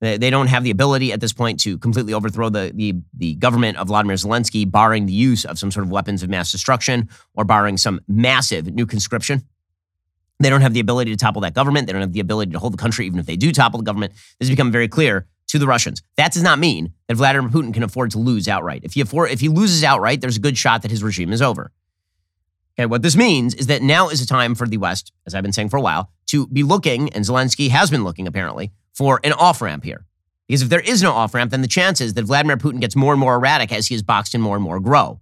They, 0.00 0.18
they 0.18 0.30
don't 0.30 0.48
have 0.48 0.62
the 0.62 0.70
ability 0.70 1.12
at 1.12 1.20
this 1.20 1.32
point 1.32 1.60
to 1.60 1.78
completely 1.78 2.12
overthrow 2.12 2.50
the, 2.50 2.70
the, 2.74 2.94
the 3.16 3.34
government 3.36 3.78
of 3.78 3.88
Vladimir 3.88 4.16
Zelensky, 4.16 4.70
barring 4.70 5.06
the 5.06 5.12
use 5.12 5.44
of 5.44 5.58
some 5.58 5.70
sort 5.70 5.84
of 5.84 5.90
weapons 5.90 6.22
of 6.22 6.28
mass 6.28 6.52
destruction 6.52 7.08
or 7.34 7.44
barring 7.44 7.78
some 7.78 8.00
massive 8.06 8.66
new 8.74 8.84
conscription. 8.84 9.42
They 10.38 10.50
don't 10.50 10.60
have 10.60 10.74
the 10.74 10.80
ability 10.80 11.12
to 11.12 11.16
topple 11.16 11.40
that 11.42 11.54
government. 11.54 11.86
They 11.86 11.94
don't 11.94 12.02
have 12.02 12.12
the 12.12 12.20
ability 12.20 12.52
to 12.52 12.58
hold 12.58 12.74
the 12.74 12.78
country, 12.78 13.06
even 13.06 13.18
if 13.18 13.24
they 13.24 13.36
do 13.36 13.52
topple 13.52 13.78
the 13.78 13.84
government. 13.84 14.12
This 14.38 14.48
has 14.48 14.50
become 14.50 14.70
very 14.70 14.86
clear 14.86 15.26
to 15.48 15.58
the 15.58 15.66
Russians. 15.66 16.02
That 16.16 16.32
does 16.32 16.42
not 16.42 16.58
mean 16.58 16.92
that 17.08 17.14
Vladimir 17.16 17.50
Putin 17.50 17.72
can 17.72 17.82
afford 17.82 18.10
to 18.12 18.18
lose 18.18 18.48
outright. 18.48 18.82
If 18.84 18.94
he, 18.94 19.00
afford, 19.00 19.30
if 19.30 19.40
he 19.40 19.48
loses 19.48 19.84
outright, 19.84 20.20
there's 20.20 20.36
a 20.36 20.40
good 20.40 20.58
shot 20.58 20.82
that 20.82 20.90
his 20.90 21.02
regime 21.02 21.32
is 21.32 21.42
over. 21.42 21.72
Okay, 22.78 22.86
what 22.86 23.02
this 23.02 23.16
means 23.16 23.54
is 23.54 23.68
that 23.68 23.80
now 23.80 24.08
is 24.08 24.20
a 24.20 24.26
time 24.26 24.54
for 24.54 24.66
the 24.66 24.76
West, 24.76 25.12
as 25.26 25.34
I've 25.34 25.42
been 25.42 25.52
saying 25.52 25.70
for 25.70 25.78
a 25.78 25.80
while, 25.80 26.10
to 26.26 26.46
be 26.48 26.62
looking, 26.62 27.08
and 27.10 27.24
Zelensky 27.24 27.70
has 27.70 27.90
been 27.90 28.04
looking 28.04 28.26
apparently, 28.26 28.72
for 28.92 29.20
an 29.24 29.32
off 29.32 29.62
ramp 29.62 29.84
here. 29.84 30.04
Because 30.46 30.62
if 30.62 30.68
there 30.68 30.80
is 30.80 31.02
no 31.02 31.12
off 31.12 31.34
ramp, 31.34 31.50
then 31.50 31.62
the 31.62 31.68
chances 31.68 32.14
that 32.14 32.24
Vladimir 32.24 32.56
Putin 32.56 32.80
gets 32.80 32.94
more 32.94 33.12
and 33.12 33.20
more 33.20 33.34
erratic 33.36 33.72
as 33.72 33.86
he 33.86 33.94
is 33.94 34.02
boxed 34.02 34.34
in 34.34 34.40
more 34.40 34.56
and 34.56 34.62
more 34.62 34.78
grow. 34.78 35.20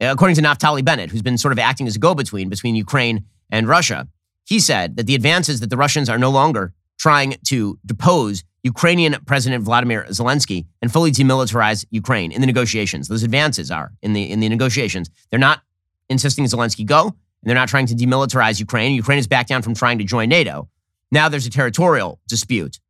According 0.00 0.36
to 0.36 0.42
Naftali 0.42 0.84
Bennett, 0.84 1.10
who's 1.10 1.22
been 1.22 1.38
sort 1.38 1.52
of 1.52 1.58
acting 1.58 1.86
as 1.86 1.96
a 1.96 1.98
go 1.98 2.14
between 2.14 2.48
between 2.48 2.76
Ukraine 2.76 3.24
and 3.50 3.66
Russia, 3.66 4.08
he 4.44 4.60
said 4.60 4.96
that 4.96 5.06
the 5.06 5.14
advances 5.14 5.60
that 5.60 5.70
the 5.70 5.76
Russians 5.76 6.08
are 6.08 6.18
no 6.18 6.30
longer 6.30 6.72
trying 6.98 7.36
to 7.46 7.78
depose 7.84 8.44
Ukrainian 8.74 9.14
President 9.26 9.62
Vladimir 9.64 10.04
Zelensky 10.10 10.66
and 10.82 10.92
fully 10.92 11.12
demilitarize 11.12 11.84
Ukraine 11.90 12.30
in 12.32 12.40
the 12.40 12.46
negotiations. 12.46 13.08
Those 13.08 13.22
advances 13.22 13.70
are 13.70 13.92
in 14.02 14.12
the 14.12 14.24
in 14.32 14.40
the 14.40 14.48
negotiations. 14.48 15.08
They're 15.30 15.46
not 15.50 15.60
insisting 16.08 16.44
Zelensky 16.44 16.84
go, 16.84 17.02
and 17.06 17.44
they're 17.44 17.62
not 17.62 17.68
trying 17.68 17.86
to 17.86 17.94
demilitarize 17.94 18.58
Ukraine. 18.58 18.92
Ukraine 18.94 19.18
is 19.18 19.28
back 19.28 19.46
down 19.46 19.62
from 19.62 19.74
trying 19.74 19.98
to 19.98 20.04
join 20.04 20.28
NATO. 20.28 20.68
Now 21.10 21.28
there's 21.28 21.46
a 21.46 21.50
territorial 21.50 22.20
dispute. 22.28 22.80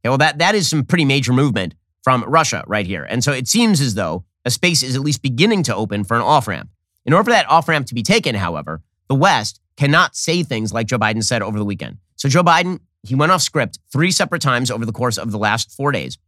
Okay, 0.00 0.10
well, 0.10 0.18
that, 0.18 0.38
that 0.38 0.54
is 0.54 0.68
some 0.68 0.84
pretty 0.84 1.06
major 1.06 1.32
movement 1.32 1.74
from 2.02 2.22
Russia 2.24 2.62
right 2.66 2.86
here. 2.86 3.04
And 3.04 3.24
so 3.24 3.32
it 3.32 3.48
seems 3.48 3.80
as 3.80 3.94
though 3.94 4.24
a 4.44 4.50
space 4.50 4.82
is 4.82 4.94
at 4.94 5.00
least 5.00 5.22
beginning 5.22 5.62
to 5.64 5.74
open 5.74 6.04
for 6.04 6.14
an 6.14 6.22
off 6.22 6.46
ramp. 6.46 6.68
In 7.06 7.14
order 7.14 7.24
for 7.24 7.30
that 7.30 7.48
off 7.48 7.68
ramp 7.68 7.86
to 7.86 7.94
be 7.94 8.02
taken, 8.02 8.34
however, 8.34 8.82
the 9.08 9.14
West 9.14 9.60
cannot 9.78 10.14
say 10.14 10.42
things 10.42 10.72
like 10.72 10.86
Joe 10.86 10.98
Biden 10.98 11.24
said 11.24 11.40
over 11.40 11.58
the 11.58 11.64
weekend. 11.64 11.96
So 12.16 12.28
Joe 12.28 12.42
Biden, 12.42 12.80
he 13.04 13.14
went 13.14 13.32
off 13.32 13.42
script 13.42 13.78
three 13.92 14.10
separate 14.10 14.42
times 14.42 14.70
over 14.70 14.86
the 14.86 14.92
course 14.92 15.18
of 15.18 15.30
the 15.30 15.38
last 15.38 15.70
four 15.72 15.92
days. 15.92 16.18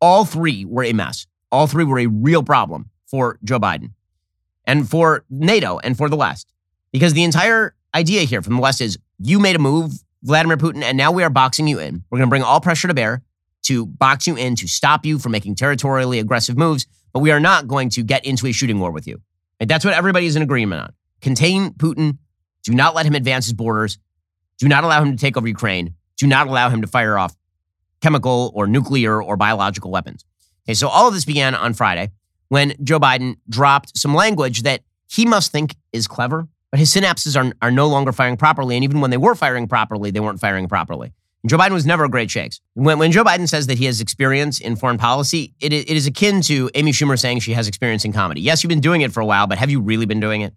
All 0.00 0.24
three 0.24 0.64
were 0.64 0.84
a 0.84 0.92
mess. 0.92 1.26
All 1.50 1.66
three 1.66 1.84
were 1.84 1.98
a 1.98 2.06
real 2.06 2.42
problem 2.42 2.90
for 3.06 3.38
Joe 3.44 3.58
Biden 3.58 3.90
and 4.64 4.88
for 4.88 5.24
NATO 5.30 5.78
and 5.78 5.96
for 5.96 6.08
the 6.08 6.16
West. 6.16 6.52
Because 6.92 7.14
the 7.14 7.24
entire 7.24 7.74
idea 7.94 8.22
here 8.22 8.42
from 8.42 8.56
the 8.56 8.62
West 8.62 8.80
is 8.80 8.98
you 9.18 9.38
made 9.38 9.56
a 9.56 9.60
move, 9.60 9.92
Vladimir 10.22 10.56
Putin, 10.56 10.82
and 10.82 10.96
now 10.96 11.12
we 11.12 11.22
are 11.22 11.30
boxing 11.30 11.66
you 11.66 11.78
in. 11.78 12.04
We're 12.10 12.18
going 12.18 12.28
to 12.28 12.30
bring 12.30 12.42
all 12.42 12.60
pressure 12.60 12.88
to 12.88 12.94
bear 12.94 13.22
to 13.64 13.86
box 13.86 14.26
you 14.26 14.36
in, 14.36 14.54
to 14.56 14.68
stop 14.68 15.04
you 15.04 15.18
from 15.18 15.32
making 15.32 15.54
territorially 15.56 16.18
aggressive 16.18 16.56
moves, 16.56 16.86
but 17.12 17.20
we 17.20 17.30
are 17.30 17.40
not 17.40 17.66
going 17.66 17.88
to 17.90 18.02
get 18.02 18.24
into 18.24 18.46
a 18.46 18.52
shooting 18.52 18.78
war 18.78 18.90
with 18.90 19.06
you. 19.06 19.20
And 19.58 19.68
that's 19.68 19.84
what 19.84 19.94
everybody 19.94 20.26
is 20.26 20.36
in 20.36 20.42
agreement 20.42 20.82
on. 20.82 20.92
Contain 21.20 21.70
Putin. 21.70 22.18
Do 22.62 22.72
not 22.72 22.94
let 22.94 23.06
him 23.06 23.14
advance 23.14 23.46
his 23.46 23.52
borders. 23.52 23.98
Do 24.58 24.68
not 24.68 24.84
allow 24.84 25.02
him 25.02 25.12
to 25.12 25.16
take 25.16 25.36
over 25.36 25.48
Ukraine. 25.48 25.94
Do 26.16 26.26
not 26.26 26.46
allow 26.46 26.68
him 26.68 26.80
to 26.82 26.86
fire 26.86 27.18
off 27.18 27.36
chemical 28.00 28.52
or 28.54 28.66
nuclear 28.66 29.22
or 29.22 29.36
biological 29.36 29.90
weapons. 29.90 30.24
Okay, 30.66 30.74
so 30.74 30.88
all 30.88 31.08
of 31.08 31.14
this 31.14 31.24
began 31.24 31.54
on 31.54 31.74
Friday 31.74 32.10
when 32.48 32.74
Joe 32.82 33.00
Biden 33.00 33.36
dropped 33.48 33.96
some 33.96 34.14
language 34.14 34.62
that 34.62 34.82
he 35.08 35.26
must 35.26 35.52
think 35.52 35.74
is 35.92 36.06
clever, 36.06 36.48
but 36.70 36.80
his 36.80 36.92
synapses 36.92 37.36
are, 37.36 37.52
are 37.62 37.70
no 37.70 37.86
longer 37.86 38.12
firing 38.12 38.36
properly. 38.36 38.74
And 38.74 38.84
even 38.84 39.00
when 39.00 39.10
they 39.10 39.16
were 39.16 39.34
firing 39.34 39.68
properly, 39.68 40.10
they 40.10 40.20
weren't 40.20 40.40
firing 40.40 40.68
properly. 40.68 41.12
Joe 41.46 41.58
Biden 41.58 41.72
was 41.72 41.84
never 41.84 42.04
a 42.04 42.08
great 42.08 42.30
shakes. 42.30 42.60
When, 42.72 42.98
when 42.98 43.12
Joe 43.12 43.22
Biden 43.22 43.48
says 43.48 43.66
that 43.66 43.76
he 43.76 43.84
has 43.84 44.00
experience 44.00 44.60
in 44.60 44.76
foreign 44.76 44.96
policy, 44.96 45.54
it, 45.60 45.74
it 45.74 45.90
is 45.90 46.06
akin 46.06 46.40
to 46.42 46.70
Amy 46.74 46.92
Schumer 46.92 47.18
saying 47.18 47.40
she 47.40 47.52
has 47.52 47.68
experience 47.68 48.04
in 48.04 48.12
comedy. 48.12 48.40
Yes, 48.40 48.62
you've 48.62 48.70
been 48.70 48.80
doing 48.80 49.02
it 49.02 49.12
for 49.12 49.20
a 49.20 49.26
while, 49.26 49.46
but 49.46 49.58
have 49.58 49.70
you 49.70 49.80
really 49.80 50.06
been 50.06 50.20
doing 50.20 50.40
it? 50.40 50.54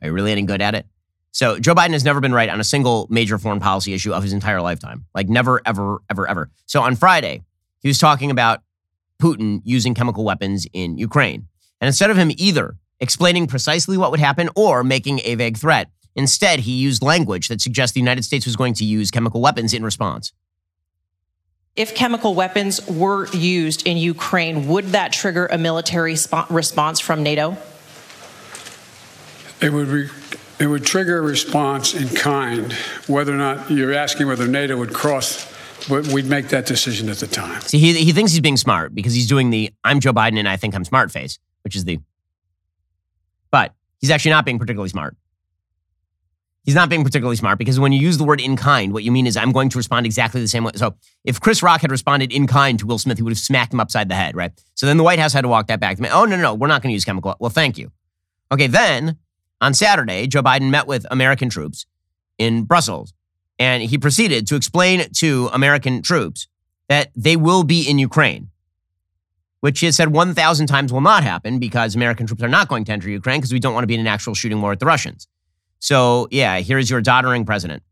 Are 0.00 0.08
you 0.08 0.12
really 0.12 0.30
any 0.30 0.42
good 0.42 0.62
at 0.62 0.76
it? 0.76 0.86
So 1.32 1.58
Joe 1.58 1.74
Biden 1.74 1.92
has 1.92 2.04
never 2.04 2.20
been 2.20 2.32
right 2.32 2.48
on 2.48 2.60
a 2.60 2.64
single 2.64 3.06
major 3.10 3.38
foreign 3.38 3.60
policy 3.60 3.94
issue 3.94 4.12
of 4.12 4.22
his 4.22 4.32
entire 4.32 4.60
lifetime. 4.60 5.06
Like 5.14 5.28
never, 5.28 5.60
ever, 5.66 6.00
ever, 6.10 6.28
ever. 6.28 6.50
So 6.66 6.82
on 6.82 6.96
Friday, 6.96 7.42
he 7.80 7.88
was 7.88 7.98
talking 7.98 8.30
about 8.30 8.62
Putin 9.20 9.60
using 9.64 9.94
chemical 9.94 10.24
weapons 10.24 10.66
in 10.72 10.98
Ukraine. 10.98 11.46
And 11.80 11.86
instead 11.86 12.10
of 12.10 12.16
him 12.16 12.30
either 12.36 12.76
explaining 13.00 13.46
precisely 13.46 13.96
what 13.96 14.10
would 14.10 14.20
happen 14.20 14.48
or 14.56 14.82
making 14.82 15.20
a 15.24 15.34
vague 15.34 15.56
threat, 15.56 15.90
instead 16.16 16.60
he 16.60 16.72
used 16.72 17.02
language 17.02 17.48
that 17.48 17.60
suggests 17.60 17.94
the 17.94 18.00
United 18.00 18.24
States 18.24 18.46
was 18.46 18.56
going 18.56 18.74
to 18.74 18.84
use 18.84 19.10
chemical 19.10 19.40
weapons 19.40 19.72
in 19.72 19.84
response. 19.84 20.32
If 21.76 21.94
chemical 21.94 22.34
weapons 22.34 22.84
were 22.88 23.28
used 23.28 23.86
in 23.86 23.96
Ukraine, 23.96 24.66
would 24.66 24.86
that 24.86 25.12
trigger 25.12 25.46
a 25.46 25.58
military 25.58 26.16
sp- 26.18 26.50
response 26.50 26.98
from 26.98 27.22
NATO? 27.22 27.56
It 29.60 29.72
would 29.72 29.86
re- 29.86 30.10
it 30.60 30.66
would 30.66 30.84
trigger 30.84 31.18
a 31.18 31.22
response 31.22 31.94
in 31.94 32.08
kind. 32.08 32.72
Whether 33.06 33.32
or 33.32 33.38
not 33.38 33.70
you're 33.70 33.92
asking 33.94 34.26
whether 34.26 34.46
NATO 34.46 34.76
would 34.76 34.92
cross 34.92 35.54
but 35.88 36.06
we'd 36.08 36.26
make 36.26 36.48
that 36.48 36.66
decision 36.66 37.08
at 37.08 37.18
the 37.18 37.26
time. 37.26 37.60
See, 37.62 37.78
he, 37.78 37.92
he 37.94 38.12
thinks 38.12 38.32
he's 38.32 38.40
being 38.40 38.56
smart 38.56 38.94
because 38.94 39.14
he's 39.14 39.26
doing 39.28 39.50
the 39.50 39.72
I'm 39.84 40.00
Joe 40.00 40.12
Biden 40.12 40.38
and 40.38 40.48
I 40.48 40.56
think 40.56 40.74
I'm 40.74 40.84
smart 40.84 41.10
face, 41.10 41.38
which 41.62 41.76
is 41.76 41.84
the. 41.84 42.00
But 43.50 43.74
he's 44.00 44.10
actually 44.10 44.32
not 44.32 44.44
being 44.44 44.58
particularly 44.58 44.88
smart. 44.88 45.16
He's 46.64 46.74
not 46.74 46.90
being 46.90 47.02
particularly 47.02 47.36
smart 47.36 47.58
because 47.58 47.80
when 47.80 47.92
you 47.92 48.00
use 48.00 48.18
the 48.18 48.24
word 48.24 48.42
in 48.42 48.54
kind, 48.56 48.92
what 48.92 49.02
you 49.02 49.10
mean 49.10 49.26
is 49.26 49.38
I'm 49.38 49.52
going 49.52 49.70
to 49.70 49.78
respond 49.78 50.04
exactly 50.04 50.42
the 50.42 50.48
same 50.48 50.64
way. 50.64 50.72
So 50.74 50.96
if 51.24 51.40
Chris 51.40 51.62
Rock 51.62 51.80
had 51.80 51.90
responded 51.90 52.30
in 52.30 52.46
kind 52.46 52.78
to 52.80 52.86
Will 52.86 52.98
Smith, 52.98 53.16
he 53.16 53.22
would 53.22 53.30
have 53.30 53.38
smacked 53.38 53.72
him 53.72 53.80
upside 53.80 54.10
the 54.10 54.14
head, 54.14 54.36
right? 54.36 54.52
So 54.74 54.84
then 54.84 54.98
the 54.98 55.02
White 55.02 55.18
House 55.18 55.32
had 55.32 55.42
to 55.42 55.48
walk 55.48 55.68
that 55.68 55.80
back. 55.80 55.98
Oh, 56.00 56.26
no, 56.26 56.36
no, 56.36 56.42
no, 56.42 56.54
we're 56.54 56.66
not 56.66 56.82
going 56.82 56.90
to 56.90 56.94
use 56.94 57.06
chemical. 57.06 57.34
Well, 57.40 57.50
thank 57.50 57.78
you. 57.78 57.90
Okay, 58.52 58.66
then 58.66 59.16
on 59.60 59.74
Saturday, 59.74 60.26
Joe 60.26 60.42
Biden 60.42 60.70
met 60.70 60.86
with 60.86 61.06
American 61.10 61.48
troops 61.48 61.86
in 62.38 62.64
Brussels 62.64 63.12
and 63.58 63.82
he 63.82 63.98
proceeded 63.98 64.46
to 64.46 64.56
explain 64.56 65.10
to 65.14 65.50
American 65.52 66.02
troops 66.02 66.46
that 66.88 67.10
they 67.16 67.36
will 67.36 67.64
be 67.64 67.88
in 67.88 67.98
Ukraine, 67.98 68.50
which 69.60 69.80
he 69.80 69.86
has 69.86 69.96
said 69.96 70.12
1,000 70.12 70.66
times 70.66 70.92
will 70.92 71.00
not 71.00 71.22
happen 71.22 71.58
because 71.58 71.96
American 71.96 72.26
troops 72.26 72.42
are 72.42 72.48
not 72.48 72.68
going 72.68 72.84
to 72.84 72.92
enter 72.92 73.10
Ukraine 73.10 73.40
because 73.40 73.52
we 73.52 73.58
don't 73.58 73.74
want 73.74 73.82
to 73.82 73.88
be 73.88 73.94
in 73.94 74.00
an 74.00 74.06
actual 74.06 74.34
shooting 74.34 74.60
war 74.60 74.70
with 74.70 74.78
the 74.78 74.86
Russians. 74.86 75.26
So, 75.80 76.28
yeah, 76.30 76.60
here's 76.60 76.88
your 76.88 77.00
doddering 77.00 77.44
president. 77.44 77.82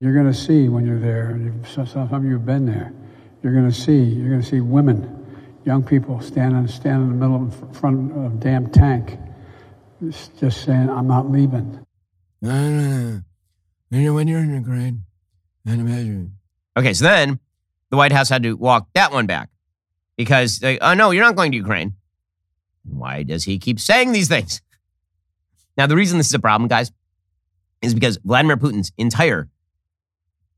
You're 0.00 0.14
going 0.14 0.30
to 0.30 0.38
see 0.38 0.68
when 0.68 0.86
you're 0.86 0.98
there, 0.98 1.38
some 1.66 2.12
of 2.12 2.24
you 2.24 2.32
have 2.32 2.44
been 2.46 2.66
there, 2.66 2.92
you're 3.42 3.54
going 3.54 3.68
to 3.70 3.74
see, 3.74 4.02
you're 4.02 4.28
going 4.28 4.42
to 4.42 4.46
see 4.46 4.60
women, 4.60 5.24
young 5.64 5.82
people 5.82 6.20
standing, 6.20 6.66
standing 6.68 7.10
in 7.10 7.18
the 7.18 7.26
middle 7.26 7.46
of 7.46 7.76
front 7.76 8.12
of 8.12 8.34
a 8.34 8.36
damn 8.36 8.70
tank, 8.70 9.18
just 10.02 10.38
just 10.38 10.64
saying, 10.64 10.88
I'm 10.88 11.06
not 11.06 11.30
leaving. 11.30 11.84
When 12.40 13.24
you're 13.90 14.20
in 14.20 14.54
Ukraine, 14.54 15.04
and 15.66 15.80
imagine. 15.80 16.36
Okay, 16.76 16.92
so 16.92 17.04
then 17.04 17.38
the 17.90 17.96
White 17.96 18.12
House 18.12 18.28
had 18.28 18.42
to 18.42 18.54
walk 18.54 18.88
that 18.94 19.12
one 19.12 19.26
back 19.26 19.50
because, 20.16 20.58
they, 20.58 20.78
oh 20.80 20.94
no, 20.94 21.10
you're 21.10 21.24
not 21.24 21.36
going 21.36 21.52
to 21.52 21.56
Ukraine. 21.56 21.94
Why 22.84 23.22
does 23.22 23.44
he 23.44 23.58
keep 23.58 23.80
saying 23.80 24.12
these 24.12 24.28
things? 24.28 24.60
Now, 25.76 25.86
the 25.86 25.96
reason 25.96 26.18
this 26.18 26.26
is 26.26 26.34
a 26.34 26.38
problem, 26.38 26.68
guys, 26.68 26.92
is 27.82 27.94
because 27.94 28.18
Vladimir 28.24 28.56
Putin's 28.56 28.92
entire 28.98 29.48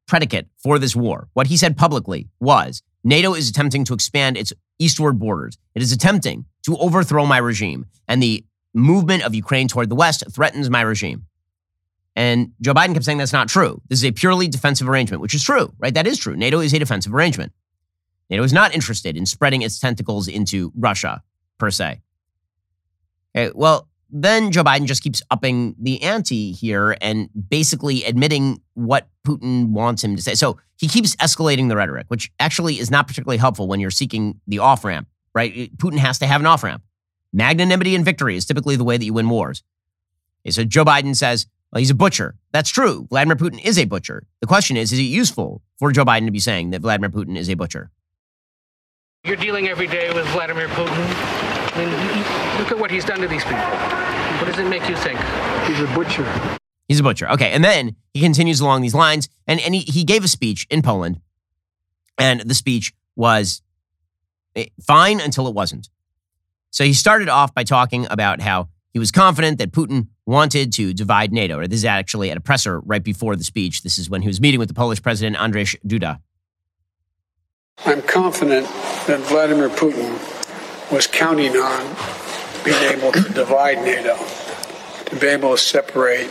predicate 0.06 0.48
for 0.56 0.78
this 0.78 0.96
war, 0.96 1.28
what 1.34 1.46
he 1.48 1.56
said 1.56 1.76
publicly 1.76 2.28
was 2.40 2.82
NATO 3.04 3.34
is 3.34 3.48
attempting 3.48 3.84
to 3.84 3.94
expand 3.94 4.36
its 4.36 4.52
eastward 4.78 5.18
borders. 5.18 5.58
It 5.74 5.82
is 5.82 5.92
attempting 5.92 6.46
to 6.64 6.76
overthrow 6.78 7.26
my 7.26 7.38
regime, 7.38 7.86
and 8.08 8.22
the 8.22 8.44
movement 8.76 9.24
of 9.24 9.34
Ukraine 9.34 9.68
toward 9.68 9.88
the 9.88 9.94
west 9.94 10.22
threatens 10.30 10.70
my 10.70 10.82
regime. 10.82 11.26
And 12.14 12.52
Joe 12.60 12.72
Biden 12.72 12.94
kept 12.94 13.04
saying 13.04 13.18
that's 13.18 13.32
not 13.32 13.48
true. 13.48 13.82
This 13.88 13.98
is 13.98 14.04
a 14.04 14.12
purely 14.12 14.48
defensive 14.48 14.88
arrangement, 14.88 15.20
which 15.20 15.34
is 15.34 15.42
true, 15.42 15.72
right? 15.78 15.92
That 15.92 16.06
is 16.06 16.18
true. 16.18 16.36
NATO 16.36 16.60
is 16.60 16.72
a 16.72 16.78
defensive 16.78 17.14
arrangement. 17.14 17.52
NATO 18.30 18.42
is 18.42 18.52
not 18.52 18.74
interested 18.74 19.16
in 19.16 19.26
spreading 19.26 19.62
its 19.62 19.78
tentacles 19.78 20.26
into 20.26 20.72
Russia, 20.76 21.22
per 21.58 21.70
se. 21.70 22.00
Okay, 23.36 23.52
well, 23.54 23.88
then 24.08 24.50
Joe 24.50 24.64
Biden 24.64 24.86
just 24.86 25.02
keeps 25.02 25.22
upping 25.30 25.74
the 25.78 26.02
ante 26.02 26.52
here 26.52 26.96
and 27.00 27.28
basically 27.48 28.04
admitting 28.04 28.60
what 28.74 29.08
Putin 29.26 29.68
wants 29.70 30.02
him 30.02 30.16
to 30.16 30.22
say. 30.22 30.34
So 30.34 30.58
he 30.76 30.88
keeps 30.88 31.16
escalating 31.16 31.68
the 31.68 31.76
rhetoric, 31.76 32.06
which 32.08 32.30
actually 32.40 32.78
is 32.78 32.90
not 32.90 33.06
particularly 33.08 33.38
helpful 33.38 33.68
when 33.68 33.80
you're 33.80 33.90
seeking 33.90 34.40
the 34.46 34.60
off 34.60 34.84
ramp, 34.84 35.08
right? 35.34 35.76
Putin 35.76 35.98
has 35.98 36.18
to 36.20 36.26
have 36.26 36.40
an 36.40 36.46
off 36.46 36.62
ramp. 36.62 36.82
Magnanimity 37.36 37.94
and 37.94 38.02
victory 38.02 38.34
is 38.34 38.46
typically 38.46 38.76
the 38.76 38.84
way 38.84 38.96
that 38.96 39.04
you 39.04 39.12
win 39.12 39.28
wars. 39.28 39.62
Okay, 40.42 40.52
so 40.52 40.64
Joe 40.64 40.86
Biden 40.86 41.14
says, 41.14 41.46
well, 41.70 41.80
he's 41.80 41.90
a 41.90 41.94
butcher. 41.94 42.34
That's 42.52 42.70
true. 42.70 43.06
Vladimir 43.10 43.36
Putin 43.36 43.62
is 43.62 43.78
a 43.78 43.84
butcher. 43.84 44.26
The 44.40 44.46
question 44.46 44.78
is, 44.78 44.90
is 44.90 44.98
it 44.98 45.02
useful 45.02 45.60
for 45.78 45.92
Joe 45.92 46.06
Biden 46.06 46.24
to 46.24 46.30
be 46.30 46.38
saying 46.38 46.70
that 46.70 46.80
Vladimir 46.80 47.10
Putin 47.10 47.36
is 47.36 47.50
a 47.50 47.54
butcher? 47.54 47.90
You're 49.22 49.36
dealing 49.36 49.68
every 49.68 49.86
day 49.86 50.10
with 50.14 50.26
Vladimir 50.28 50.68
Putin. 50.68 50.96
I 50.96 51.84
mean, 51.84 52.58
look 52.58 52.72
at 52.72 52.78
what 52.78 52.90
he's 52.90 53.04
done 53.04 53.20
to 53.20 53.28
these 53.28 53.44
people. 53.44 53.58
What 53.58 54.46
does 54.46 54.58
it 54.58 54.68
make 54.70 54.88
you 54.88 54.96
think? 54.96 55.20
He's 55.66 55.80
a 55.80 55.94
butcher. 55.94 56.58
He's 56.88 57.00
a 57.00 57.02
butcher. 57.02 57.28
Okay. 57.32 57.50
And 57.50 57.62
then 57.62 57.96
he 58.14 58.20
continues 58.20 58.60
along 58.60 58.80
these 58.80 58.94
lines. 58.94 59.28
And, 59.46 59.60
and 59.60 59.74
he, 59.74 59.80
he 59.80 60.04
gave 60.04 60.24
a 60.24 60.28
speech 60.28 60.66
in 60.70 60.80
Poland. 60.80 61.20
And 62.16 62.40
the 62.40 62.54
speech 62.54 62.94
was 63.14 63.60
eh, 64.54 64.68
fine 64.80 65.20
until 65.20 65.46
it 65.48 65.54
wasn't. 65.54 65.90
So 66.76 66.84
he 66.84 66.92
started 66.92 67.30
off 67.30 67.54
by 67.54 67.64
talking 67.64 68.06
about 68.10 68.42
how 68.42 68.68
he 68.92 68.98
was 68.98 69.10
confident 69.10 69.56
that 69.60 69.72
Putin 69.72 70.08
wanted 70.26 70.74
to 70.74 70.92
divide 70.92 71.32
NATO. 71.32 71.66
This 71.66 71.78
is 71.78 71.84
actually 71.86 72.30
at 72.30 72.36
a 72.36 72.40
presser 72.40 72.80
right 72.80 73.02
before 73.02 73.34
the 73.34 73.44
speech. 73.44 73.80
This 73.80 73.96
is 73.96 74.10
when 74.10 74.20
he 74.20 74.28
was 74.28 74.42
meeting 74.42 74.60
with 74.60 74.68
the 74.68 74.74
Polish 74.74 75.00
president, 75.00 75.36
Andrzej 75.38 75.76
Duda. 75.86 76.20
I'm 77.86 78.02
confident 78.02 78.66
that 79.06 79.20
Vladimir 79.20 79.70
Putin 79.70 80.20
was 80.92 81.06
counting 81.06 81.56
on 81.56 81.96
being 82.62 82.82
able 82.92 83.10
to 83.10 83.22
divide 83.32 83.78
NATO, 83.78 84.14
to 85.06 85.16
be 85.18 85.28
able 85.28 85.52
to 85.52 85.58
separate 85.58 86.30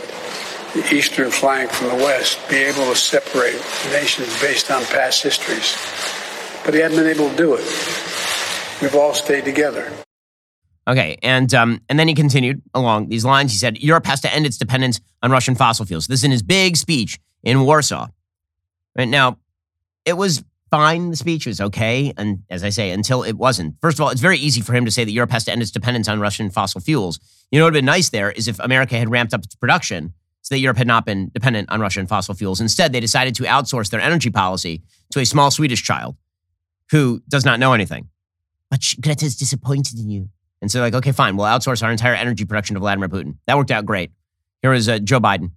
the 0.75 0.87
eastern 0.93 1.31
flank 1.31 1.71
from 1.71 1.87
the 1.87 2.03
west, 2.05 2.37
be 2.51 2.57
able 2.57 2.85
to 2.85 2.95
separate 2.95 3.59
nations 3.91 4.39
based 4.39 4.69
on 4.69 4.83
past 4.85 5.23
histories. 5.23 5.75
But 6.63 6.75
he 6.75 6.81
hadn't 6.81 6.97
been 6.97 7.07
able 7.07 7.31
to 7.31 7.35
do 7.35 7.55
it. 7.55 7.65
We've 8.79 8.93
all 8.93 9.15
stayed 9.15 9.45
together. 9.45 9.91
Okay, 10.87 11.17
and 11.23 11.51
um, 11.53 11.81
and 11.89 11.97
then 11.97 12.07
he 12.07 12.13
continued 12.13 12.61
along 12.73 13.09
these 13.09 13.25
lines. 13.25 13.51
He 13.51 13.57
said 13.57 13.79
Europe 13.79 14.05
has 14.05 14.21
to 14.21 14.33
end 14.33 14.45
its 14.45 14.57
dependence 14.57 15.01
on 15.23 15.31
Russian 15.31 15.55
fossil 15.55 15.85
fuels. 15.85 16.07
This 16.07 16.19
is 16.19 16.23
in 16.23 16.31
his 16.31 16.43
big 16.43 16.77
speech 16.77 17.19
in 17.43 17.61
Warsaw. 17.61 18.07
Right 18.95 19.07
now, 19.07 19.39
it 20.05 20.13
was 20.13 20.43
fine. 20.69 21.09
The 21.09 21.15
speech 21.15 21.47
was 21.47 21.59
okay, 21.59 22.13
and 22.17 22.43
as 22.49 22.63
I 22.63 22.69
say, 22.69 22.91
until 22.91 23.23
it 23.23 23.33
wasn't. 23.33 23.75
First 23.81 23.97
of 23.97 24.03
all, 24.03 24.09
it's 24.09 24.21
very 24.21 24.37
easy 24.37 24.61
for 24.61 24.73
him 24.73 24.85
to 24.85 24.91
say 24.91 25.03
that 25.03 25.11
Europe 25.11 25.31
has 25.31 25.43
to 25.45 25.51
end 25.51 25.61
its 25.61 25.71
dependence 25.71 26.07
on 26.07 26.19
Russian 26.19 26.51
fossil 26.51 26.81
fuels. 26.81 27.19
You 27.51 27.59
know 27.59 27.65
what 27.65 27.73
would 27.73 27.75
have 27.77 27.81
been 27.81 27.85
nice 27.85 28.09
there 28.09 28.31
is 28.31 28.47
if 28.47 28.59
America 28.59 28.95
had 28.97 29.09
ramped 29.09 29.33
up 29.33 29.43
its 29.43 29.55
production 29.55 30.13
so 30.41 30.53
that 30.53 30.59
Europe 30.59 30.77
had 30.77 30.85
not 30.85 31.05
been 31.05 31.31
dependent 31.33 31.71
on 31.71 31.81
Russian 31.81 32.05
fossil 32.05 32.35
fuels. 32.35 32.61
Instead, 32.61 32.93
they 32.93 32.99
decided 32.99 33.33
to 33.35 33.43
outsource 33.43 33.89
their 33.89 33.99
energy 33.99 34.29
policy 34.29 34.83
to 35.11 35.19
a 35.19 35.25
small 35.25 35.49
Swedish 35.49 35.81
child 35.81 36.15
who 36.91 37.23
does 37.27 37.43
not 37.43 37.59
know 37.59 37.73
anything. 37.73 38.09
But 38.69 38.83
sh- 38.83 38.95
Greta's 39.01 39.35
disappointed 39.35 39.97
in 39.97 40.11
you. 40.11 40.29
And 40.65 40.71
so, 40.71 40.79
like, 40.79 40.95
okay, 40.95 41.11
fine, 41.11 41.37
we'll 41.37 41.45
outsource 41.45 41.83
our 41.83 41.91
entire 41.91 42.15
energy 42.15 42.43
production 42.43 42.73
to 42.73 42.79
Vladimir 42.79 43.07
Putin. 43.07 43.37
That 43.45 43.55
worked 43.55 43.69
out 43.69 43.85
great. 43.85 44.09
Here 44.63 44.73
is 44.73 44.89
uh, 44.89 44.97
Joe 44.97 45.19
Biden. 45.19 45.51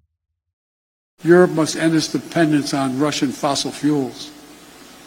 Europe 1.23 1.53
must 1.53 1.77
end 1.77 1.94
its 1.94 2.09
dependence 2.09 2.75
on 2.75 2.99
Russian 2.99 3.33
fossil 3.33 3.71
fuels. 3.71 4.31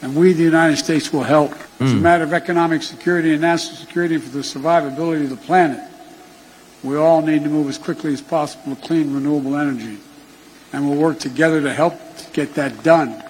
And 0.02 0.16
we, 0.16 0.34
the 0.34 0.42
United 0.42 0.78
States, 0.78 1.14
will 1.14 1.22
help. 1.22 1.52
It's 1.80 1.92
a 1.92 1.96
matter 1.98 2.24
of 2.24 2.34
economic 2.34 2.82
security 2.82 3.34
and 3.34 3.42
national 3.42 3.76
security 3.76 4.18
for 4.18 4.32
the 4.32 4.40
survivability 4.40 5.26
of 5.26 5.30
the 5.30 5.38
planet. 5.38 5.80
We 6.84 6.98
all 6.98 7.22
need 7.22 7.44
to 7.44 7.50
move 7.52 7.70
as 7.70 7.78
quickly 7.78 8.12
as 8.12 8.24
possible 8.24 8.76
to 8.76 8.82
clean, 8.82 9.14
renewable 9.14 9.56
energy. 9.56 10.00
And 10.74 10.90
we'll 10.90 10.98
work 10.98 11.20
together 11.20 11.62
to 11.62 11.72
help 11.72 11.94
to 12.18 12.32
get 12.32 12.56
that 12.56 12.82
done. 12.82 13.24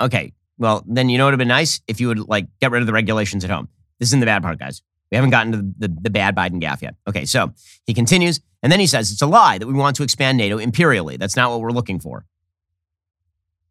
Okay, 0.00 0.34
well, 0.56 0.84
then 0.86 1.08
you 1.08 1.18
know 1.18 1.24
what 1.24 1.30
would 1.30 1.32
have 1.32 1.38
been 1.38 1.48
nice 1.48 1.80
if 1.88 2.00
you 2.00 2.06
would 2.06 2.28
like 2.28 2.46
get 2.60 2.70
rid 2.70 2.80
of 2.80 2.86
the 2.86 2.92
regulations 2.92 3.42
at 3.42 3.50
home. 3.50 3.68
This 3.98 4.10
isn't 4.10 4.20
the 4.20 4.26
bad 4.26 4.40
part, 4.40 4.60
guys. 4.60 4.80
We 5.10 5.16
haven't 5.16 5.30
gotten 5.30 5.52
to 5.52 5.58
the, 5.58 5.88
the, 5.88 6.00
the 6.02 6.10
bad 6.10 6.34
Biden 6.34 6.60
gaffe 6.60 6.82
yet. 6.82 6.96
Okay, 7.06 7.24
so 7.24 7.52
he 7.86 7.94
continues, 7.94 8.40
and 8.62 8.72
then 8.72 8.80
he 8.80 8.86
says 8.86 9.10
it's 9.12 9.22
a 9.22 9.26
lie 9.26 9.58
that 9.58 9.66
we 9.66 9.74
want 9.74 9.96
to 9.96 10.02
expand 10.02 10.38
NATO 10.38 10.58
imperially. 10.58 11.16
That's 11.16 11.36
not 11.36 11.50
what 11.50 11.60
we're 11.60 11.70
looking 11.70 12.00
for. 12.00 12.26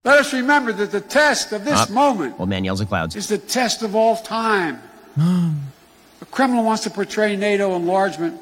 Let 0.05 0.19
us 0.19 0.33
remember 0.33 0.73
that 0.73 0.91
the 0.91 1.01
test 1.01 1.53
of 1.53 1.63
this 1.63 1.79
Up. 1.79 1.89
moment 1.89 2.35
Old 2.37 2.49
man 2.49 2.63
yells 2.65 2.81
at 2.81 2.89
clouds. 2.89 3.15
is 3.15 3.27
the 3.27 3.37
test 3.37 3.83
of 3.83 3.95
all 3.95 4.17
time. 4.17 4.81
the 5.15 6.25
Kremlin 6.29 6.65
wants 6.65 6.83
to 6.83 6.89
portray 6.89 7.35
NATO 7.35 7.75
enlargement 7.75 8.39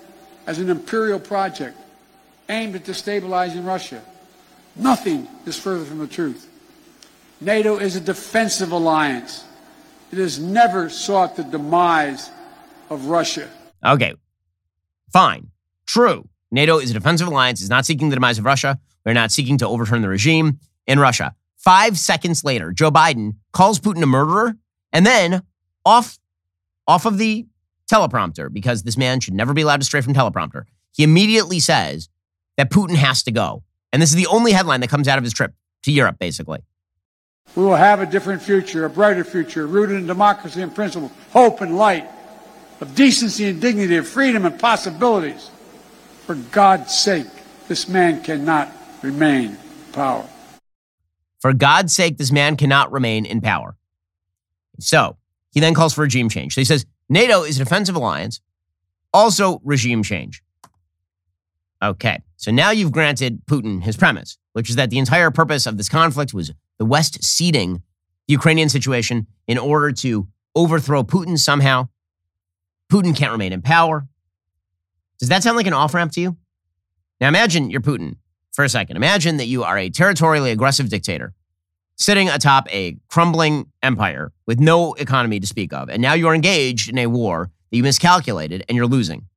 as 0.47 0.57
an 0.57 0.69
imperial 0.69 1.19
project 1.19 1.77
aimed 2.49 2.75
at 2.75 2.83
destabilizing 2.83 3.65
Russia. 3.65 4.01
Nothing 4.75 5.27
is 5.45 5.57
further 5.57 5.85
from 5.85 5.99
the 5.99 6.07
truth. 6.07 6.49
NATO 7.39 7.77
is 7.77 7.95
a 7.95 8.01
defensive 8.01 8.71
alliance. 8.71 9.43
It 10.11 10.17
has 10.17 10.39
never 10.39 10.89
sought 10.89 11.35
the 11.35 11.43
demise 11.43 12.29
of 12.91 13.05
Russia. 13.05 13.49
Okay, 13.83 14.13
fine, 15.11 15.47
true. 15.87 16.27
NATO 16.51 16.77
is 16.77 16.91
a 16.91 16.93
defensive 16.93 17.27
alliance, 17.27 17.61
is 17.61 17.69
not 17.69 17.85
seeking 17.85 18.09
the 18.09 18.15
demise 18.15 18.37
of 18.37 18.45
Russia. 18.45 18.77
We're 19.05 19.13
not 19.13 19.31
seeking 19.31 19.57
to 19.59 19.67
overturn 19.67 20.01
the 20.01 20.09
regime 20.09 20.59
in 20.85 20.99
Russia. 20.99 21.33
Five 21.55 21.97
seconds 21.97 22.43
later, 22.43 22.71
Joe 22.73 22.91
Biden 22.91 23.35
calls 23.53 23.79
Putin 23.79 24.03
a 24.03 24.07
murderer 24.07 24.55
and 24.91 25.05
then 25.05 25.41
off, 25.85 26.19
off 26.85 27.05
of 27.05 27.17
the 27.17 27.47
teleprompter, 27.91 28.51
because 28.51 28.83
this 28.83 28.97
man 28.97 29.21
should 29.21 29.33
never 29.33 29.53
be 29.53 29.61
allowed 29.61 29.79
to 29.79 29.85
stray 29.85 30.01
from 30.01 30.13
teleprompter, 30.13 30.63
he 30.91 31.03
immediately 31.03 31.59
says 31.59 32.09
that 32.57 32.69
Putin 32.69 32.95
has 32.95 33.23
to 33.23 33.31
go. 33.31 33.63
And 33.93 34.01
this 34.01 34.09
is 34.09 34.15
the 34.15 34.27
only 34.27 34.51
headline 34.51 34.81
that 34.81 34.89
comes 34.89 35.07
out 35.07 35.17
of 35.17 35.23
his 35.23 35.33
trip 35.33 35.53
to 35.83 35.91
Europe, 35.91 36.19
basically. 36.19 36.59
We 37.55 37.63
will 37.63 37.75
have 37.75 38.01
a 38.01 38.05
different 38.05 38.41
future, 38.41 38.85
a 38.85 38.89
brighter 38.89 39.23
future, 39.23 39.65
rooted 39.65 39.97
in 39.97 40.07
democracy 40.07 40.61
and 40.61 40.73
principle, 40.73 41.11
hope 41.31 41.61
and 41.61 41.77
light, 41.77 42.09
of 42.81 42.95
decency 42.95 43.45
and 43.45 43.61
dignity, 43.61 43.95
of 43.95 44.07
freedom 44.07 44.45
and 44.45 44.59
possibilities. 44.59 45.49
For 46.25 46.35
God's 46.35 46.93
sake, 46.93 47.27
this 47.67 47.87
man 47.87 48.23
cannot 48.23 48.71
remain 49.01 49.51
in 49.51 49.93
power. 49.93 50.27
For 51.39 51.53
God's 51.53 51.95
sake, 51.95 52.17
this 52.17 52.31
man 52.31 52.57
cannot 52.57 52.91
remain 52.91 53.25
in 53.25 53.39
power. 53.39 53.75
So 54.79 55.17
he 55.51 55.59
then 55.59 55.73
calls 55.73 55.93
for 55.93 56.01
regime 56.01 56.27
change. 56.27 56.55
So 56.55 56.61
he 56.61 56.65
says 56.65 56.85
NATO 57.07 57.43
is 57.43 57.59
a 57.59 57.63
defensive 57.63 57.95
alliance, 57.95 58.41
also 59.13 59.61
regime 59.63 60.03
change. 60.03 60.41
Okay, 61.83 62.21
so 62.37 62.51
now 62.51 62.71
you've 62.71 62.91
granted 62.91 63.41
Putin 63.47 63.81
his 63.81 63.97
premise, 63.97 64.37
which 64.53 64.69
is 64.69 64.75
that 64.75 64.89
the 64.91 64.99
entire 64.99 65.31
purpose 65.31 65.65
of 65.65 65.77
this 65.77 65.89
conflict 65.89 66.33
was 66.33 66.51
the 66.77 66.85
West 66.85 67.23
ceding 67.23 67.81
the 68.27 68.33
Ukrainian 68.33 68.69
situation 68.69 69.27
in 69.47 69.57
order 69.57 69.91
to 69.91 70.27
overthrow 70.55 71.03
Putin 71.03 71.37
somehow. 71.37 71.89
Putin 72.91 73.15
can't 73.15 73.31
remain 73.31 73.53
in 73.53 73.61
power. 73.61 74.05
Does 75.17 75.29
that 75.29 75.43
sound 75.43 75.55
like 75.55 75.67
an 75.67 75.73
off 75.73 75.93
ramp 75.93 76.11
to 76.13 76.21
you? 76.21 76.35
Now 77.21 77.29
imagine 77.29 77.69
you're 77.69 77.81
Putin 77.81 78.17
for 78.51 78.65
a 78.65 78.69
second. 78.69 78.97
Imagine 78.97 79.37
that 79.37 79.45
you 79.45 79.63
are 79.63 79.77
a 79.77 79.89
territorially 79.89 80.51
aggressive 80.51 80.89
dictator 80.89 81.33
sitting 81.95 82.27
atop 82.29 82.67
a 82.73 82.97
crumbling 83.07 83.71
empire 83.83 84.31
with 84.47 84.59
no 84.59 84.93
economy 84.95 85.39
to 85.39 85.47
speak 85.47 85.71
of. 85.71 85.89
And 85.89 86.01
now 86.01 86.13
you're 86.13 86.33
engaged 86.33 86.89
in 86.89 86.97
a 86.97 87.05
war 87.07 87.51
that 87.69 87.77
you 87.77 87.83
miscalculated 87.83 88.65
and 88.67 88.75
you're 88.75 88.87
losing. 88.87 89.27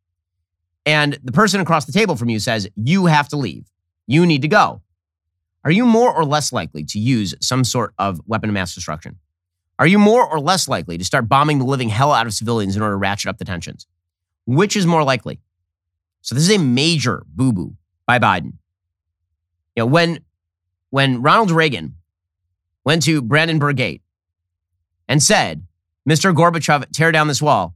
and 0.86 1.18
the 1.22 1.32
person 1.32 1.61
across 1.61 1.84
the 1.84 1.92
table 1.92 2.16
from 2.16 2.28
you 2.28 2.38
says, 2.38 2.68
You 2.74 3.07
have 3.07 3.28
to 3.28 3.36
leave. 3.36 3.70
You 4.07 4.26
need 4.26 4.42
to 4.42 4.48
go. 4.48 4.82
Are 5.64 5.70
you 5.70 5.86
more 5.86 6.12
or 6.12 6.24
less 6.24 6.52
likely 6.52 6.84
to 6.84 6.98
use 6.98 7.34
some 7.40 7.64
sort 7.64 7.94
of 7.98 8.20
weapon 8.26 8.50
of 8.50 8.55
mass 8.55 8.74
destruction? 8.74 9.18
Are 9.79 9.87
you 9.87 9.99
more 9.99 10.27
or 10.27 10.39
less 10.39 10.68
likely 10.68 10.99
to 10.99 11.05
start 11.05 11.29
bombing 11.29 11.59
the 11.59 11.64
living 11.64 11.89
hell 11.89 12.12
out 12.12 12.27
of 12.27 12.35
civilians 12.35 12.77
in 12.77 12.83
order 12.83 12.95
to 12.95 12.99
ratchet 12.99 13.29
up 13.29 13.39
the 13.39 13.45
tensions? 13.45 13.87
Which 14.47 14.77
is 14.77 14.87
more 14.87 15.03
likely? 15.03 15.41
So 16.22 16.35
this 16.35 16.45
is 16.45 16.55
a 16.55 16.59
major 16.59 17.25
boo-boo 17.29 17.75
by 18.07 18.18
Biden. 18.18 18.53
You 19.77 19.83
know, 19.83 19.87
when 19.87 20.20
when 20.91 21.22
Ronald 21.22 21.51
Reagan 21.51 21.97
went 22.85 23.03
to 23.05 23.20
Brandenburg 23.20 23.77
Gate 23.77 24.03
and 25.09 25.20
said, 25.20 25.66
Mr. 26.09 26.33
Gorbachev, 26.33 26.93
tear 26.93 27.11
down 27.11 27.27
this 27.27 27.43
wall, 27.43 27.75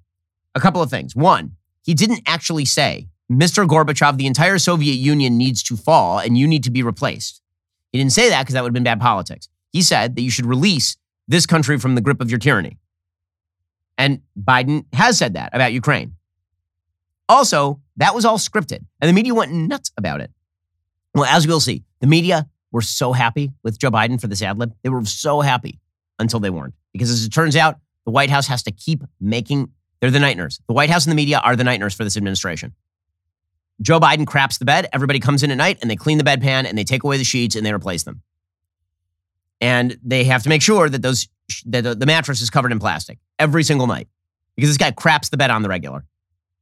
a 0.55 0.61
couple 0.61 0.83
of 0.83 0.91
things. 0.91 1.17
One, 1.17 1.57
he 1.83 1.95
didn't 1.95 2.23
actually 2.27 2.65
say, 2.65 3.09
Mr. 3.31 3.67
Gorbachev, 3.67 4.19
the 4.19 4.27
entire 4.27 4.59
Soviet 4.59 4.95
Union 4.95 5.37
needs 5.37 5.63
to 5.65 5.77
fall 5.77 6.19
and 6.19 6.39
you 6.39 6.47
need 6.47 6.63
to 6.65 6.71
be 6.71 6.83
replaced. 6.83 7.43
He 7.91 7.99
didn't 7.99 8.13
say 8.13 8.29
that 8.29 8.43
because 8.43 8.55
that 8.55 8.63
would 8.63 8.69
have 8.69 8.75
been 8.75 8.85
bad 8.85 9.01
politics. 9.01 9.49
He 9.73 9.83
said 9.83 10.15
that 10.15 10.23
you 10.23 10.31
should 10.31 10.47
release 10.47 10.97
this 11.29 11.47
country 11.47 11.79
from 11.79 11.95
the 11.95 12.01
grip 12.01 12.21
of 12.21 12.31
your 12.31 12.39
tyranny. 12.39 12.79
And 13.97 14.23
Biden 14.41 14.87
has 14.95 15.19
said 15.19 15.35
that 15.35 15.51
about 15.55 15.73
Ukraine. 15.73 16.15
Also, 17.29 17.81
that 17.97 18.15
was 18.15 18.25
all 18.25 18.39
scripted, 18.39 18.85
and 19.01 19.09
the 19.09 19.13
media 19.13 19.35
went 19.35 19.53
nuts 19.53 19.91
about 19.97 20.21
it. 20.21 20.31
Well, 21.15 21.25
as 21.25 21.47
we'll 21.47 21.61
see, 21.61 21.85
the 22.01 22.07
media 22.07 22.49
were 22.73 22.81
so 22.81 23.13
happy 23.13 23.53
with 23.63 23.79
Joe 23.79 23.91
Biden 23.91 24.21
for 24.21 24.27
this 24.27 24.43
ad 24.43 24.59
lib. 24.59 24.75
They 24.83 24.89
were 24.89 25.05
so 25.05 25.41
happy 25.41 25.79
until 26.19 26.41
they 26.41 26.51
weren't. 26.51 26.75
Because 26.93 27.11
as 27.11 27.25
it 27.25 27.31
turns 27.31 27.57
out, 27.57 27.77
the 28.05 28.11
White 28.11 28.31
House 28.31 28.47
has 28.47 28.63
to 28.65 28.71
keep 28.71 29.03
making, 29.21 29.71
they're 30.01 30.11
the 30.11 30.21
night 30.21 30.37
nurse. 30.37 30.61
The 30.67 30.75
White 30.75 30.91
House 30.91 31.05
and 31.05 31.13
the 31.13 31.17
media 31.17 31.39
are 31.39 31.57
the 31.57 31.65
night 31.65 31.81
nurse 31.81 31.95
for 31.95 32.05
this 32.05 32.17
administration. 32.17 32.75
Joe 33.81 34.01
Biden 34.01 34.27
craps 34.27 34.59
the 34.59 34.65
bed. 34.65 34.89
Everybody 34.93 35.21
comes 35.21 35.43
in 35.43 35.51
at 35.51 35.57
night 35.57 35.79
and 35.83 35.91
they 35.91 35.97
clean 35.97 36.19
the 36.19 36.25
bedpan 36.25 36.67
and 36.67 36.77
they 36.77 36.85
take 36.85 37.05
away 37.05 37.17
the 37.17 37.25
sheets 37.25 37.55
and 37.55 37.65
they 37.65 37.73
replace 37.73 38.03
them. 38.03 38.23
And 39.61 39.99
they 40.03 40.25
have 40.25 40.43
to 40.45 40.49
make 40.49 40.63
sure 40.63 40.89
that 40.89 41.03
those 41.03 41.29
that 41.67 41.99
the 41.99 42.07
mattress 42.07 42.43
is 42.43 42.51
covered 42.51 42.73
in 42.73 42.79
plastic 42.79 43.19
every 43.39 43.63
single 43.65 43.87
night 43.87 44.07
because 44.55 44.69
this 44.69 44.77
guy 44.77 44.91
craps 44.91 45.31
the 45.31 45.37
bed 45.37 45.51
on 45.51 45.63
the 45.63 45.69
regular. 45.69 46.05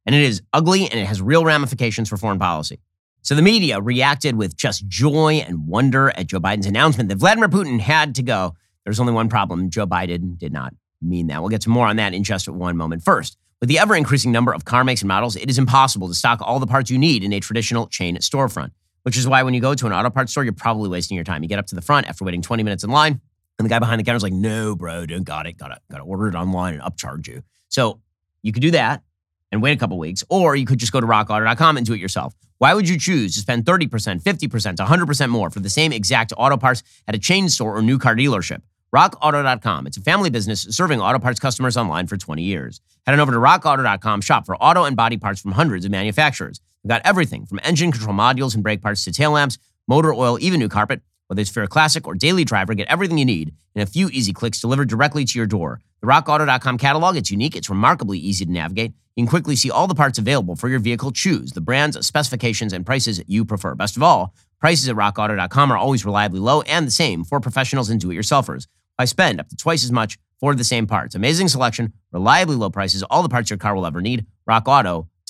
And 0.07 0.15
it 0.15 0.23
is 0.23 0.43
ugly 0.53 0.89
and 0.89 1.01
it 1.01 1.07
has 1.07 1.21
real 1.21 1.45
ramifications 1.45 2.09
for 2.09 2.17
foreign 2.17 2.39
policy. 2.39 2.79
So 3.23 3.35
the 3.35 3.43
media 3.43 3.81
reacted 3.81 4.37
with 4.37 4.57
just 4.57 4.87
joy 4.87 5.43
and 5.47 5.67
wonder 5.67 6.11
at 6.11 6.29
Joe 6.29 6.39
Biden's 6.39 6.67
announcement 6.67 7.09
that 7.09 7.17
Vladimir 7.17 7.49
Putin 7.49 7.81
had 7.81 8.15
to 8.15 8.23
go. 8.23 8.55
There's 8.85 9.01
only 9.01 9.13
one 9.13 9.29
problem 9.29 9.69
Joe 9.69 9.87
Biden 9.87 10.39
did 10.39 10.53
not 10.53 10.75
mean 11.03 11.27
that. 11.27 11.41
We'll 11.41 11.49
get 11.49 11.63
to 11.63 11.69
more 11.69 11.89
on 11.89 11.97
that 11.97 12.15
in 12.15 12.23
just 12.23 12.49
one 12.49 12.77
moment. 12.77 13.03
First, 13.03 13.37
with 13.61 13.69
the 13.69 13.81
ever 13.81 13.97
increasing 13.97 14.31
number 14.31 14.53
of 14.53 14.65
car 14.65 14.85
makes 14.85 15.01
and 15.01 15.09
models, 15.09 15.35
it 15.35 15.51
is 15.51 15.59
impossible 15.59 16.07
to 16.07 16.15
stock 16.15 16.41
all 16.41 16.61
the 16.61 16.67
parts 16.67 16.91
you 16.91 16.99
need 16.99 17.25
in 17.25 17.33
a 17.33 17.41
traditional 17.41 17.89
chain 17.89 18.17
storefront, 18.19 18.71
which 19.07 19.17
is 19.17 19.29
why 19.29 19.45
when 19.45 19.55
you 19.55 19.61
go 19.61 19.73
to 19.73 19.87
an 19.87 19.93
auto 19.93 20.11
parts 20.11 20.33
store, 20.33 20.43
you're 20.43 20.53
probably 20.53 20.89
wasting 20.89 21.15
your 21.15 21.23
time. 21.23 21.41
You 21.45 21.49
get 21.49 21.61
up 21.61 21.67
to 21.69 21.77
the 21.77 21.81
front 21.81 22.09
after 22.09 22.25
waiting 22.25 22.43
20 22.43 22.65
minutes 22.65 22.83
in 22.83 22.91
line, 22.91 23.21
and 23.57 23.65
the 23.65 23.69
guy 23.69 23.79
behind 23.79 24.01
the 24.01 24.05
counter 24.05 24.17
is 24.17 24.25
like, 24.25 24.33
no, 24.33 24.75
bro, 24.75 25.07
don't 25.07 25.23
got 25.23 25.47
it. 25.47 25.57
Gotta, 25.57 25.79
gotta 25.89 26.03
order 26.03 26.27
it 26.27 26.35
online 26.35 26.75
and 26.75 26.83
upcharge 26.83 27.29
you. 27.29 27.45
So 27.69 28.01
you 28.43 28.53
could 28.53 28.63
do 28.63 28.73
that 28.73 29.05
and 29.53 29.63
wait 29.63 29.71
a 29.71 29.77
couple 29.77 29.97
weeks, 29.97 30.25
or 30.29 30.57
you 30.57 30.67
could 30.67 30.81
just 30.81 30.91
go 30.91 31.01
to 31.01 31.07
rockauto.com 31.07 31.77
and 31.77 31.87
do 31.87 31.93
it 31.93 32.01
yourself. 32.01 32.35
Why 32.59 32.75
would 32.75 32.89
you 32.89 32.99
choose 32.99 33.35
to 33.35 33.41
spend 33.41 33.65
30%, 33.65 34.25
50%, 34.25 34.77
100% 34.77 35.29
more 35.31 35.51
for 35.51 35.61
the 35.61 35.71
same 35.71 35.93
exact 35.93 36.33
auto 36.37 36.57
parts 36.57 36.83
at 37.07 37.15
a 37.15 37.19
chain 37.19 37.49
store 37.49 37.77
or 37.77 37.83
new 37.83 38.01
car 38.01 38.17
dealership? 38.17 38.63
RockAuto.com. 38.93 39.87
It's 39.87 39.99
a 39.99 40.01
family 40.01 40.31
business 40.31 40.63
serving 40.63 41.01
auto 41.01 41.21
parts 41.21 41.39
customers 41.39 41.77
online 41.77 42.09
for 42.09 42.17
20 42.17 42.43
years. 42.43 42.81
Head 43.07 43.13
on 43.13 43.21
over 43.21 43.31
to 43.31 43.39
RockAuto.com, 43.39 44.21
shop 44.23 44.47
for 44.47 44.57
auto 44.57 44.83
and 44.83 44.97
body 44.97 45.17
parts 45.17 45.41
from 45.41 45.53
hundreds 45.53 45.85
of 45.85 45.93
manufacturers. 45.93 46.61
We've 46.87 46.91
got 46.91 47.03
everything 47.05 47.47
from 47.47 47.59
engine 47.65 47.91
control 47.91 48.15
modules 48.15 48.55
and 48.55 48.63
brake 48.63 48.81
parts 48.81 49.03
to 49.07 49.13
tail 49.13 49.33
lamps, 49.33 49.59
motor 49.89 50.15
oil, 50.15 50.39
even 50.41 50.61
new 50.61 50.69
carpet. 50.69 51.01
Whether 51.27 51.41
it's 51.41 51.51
for 51.51 51.65
a 51.65 51.67
classic 51.67 52.07
or 52.07 52.15
daily 52.15 52.45
driver, 52.45 52.75
get 52.75 52.87
everything 52.87 53.19
you 53.19 53.25
need 53.25 53.57
in 53.75 53.83
a 53.83 53.87
few 53.87 54.09
easy 54.11 54.33
clicks 54.33 54.61
delivered 54.61 54.89
directly 54.89 55.25
to 55.25 55.37
your 55.37 55.49
door. 55.49 55.81
The 56.01 56.07
RockAuto.com 56.07 56.79
catalog, 56.79 57.17
it's 57.17 57.33
unique, 57.33 57.57
it's 57.57 57.69
remarkably 57.69 58.21
easy 58.21 58.47
to 58.47 58.53
navigate. 58.53 58.93
You 59.17 59.25
can 59.25 59.29
quickly 59.29 59.57
see 59.57 59.69
all 59.69 59.89
the 59.89 59.97
parts 59.97 60.19
available 60.19 60.55
for 60.55 60.69
your 60.69 60.79
vehicle. 60.79 61.11
Choose 61.11 61.51
the 61.51 61.61
brands, 61.61 62.07
specifications, 62.07 62.73
and 62.73 62.87
prices 62.87 63.21
you 63.27 63.45
prefer. 63.45 63.75
Best 63.75 63.97
of 63.97 64.05
all, 64.05 64.33
prices 64.61 64.89
at 64.89 64.95
RockAuto.com 64.95 65.73
are 65.73 65.77
always 65.77 66.05
reliably 66.05 66.39
low 66.39 66.63
and 66.63 66.87
the 66.87 66.93
same 66.93 67.25
for 67.25 67.41
professionals 67.41 67.91
and 67.91 68.01
do-it-yourselfers. 68.01 68.69
I 68.97 69.07
spend 69.07 69.41
up 69.41 69.49
to 69.49 69.57
twice 69.57 69.83
as 69.83 69.91
much 69.91 70.19
for 70.39 70.55
the 70.55 70.63
same 70.63 70.87
parts. 70.87 71.17
Amazing 71.17 71.49
selection, 71.49 71.95
reliably 72.13 72.55
low 72.55 72.71
prices, 72.71 73.03
all 73.03 73.25
the 73.25 73.29
parts 73.29 73.51
your 73.51 73.59
car 73.59 73.75
will 73.75 73.87
ever 73.87 74.01
need. 74.01 74.25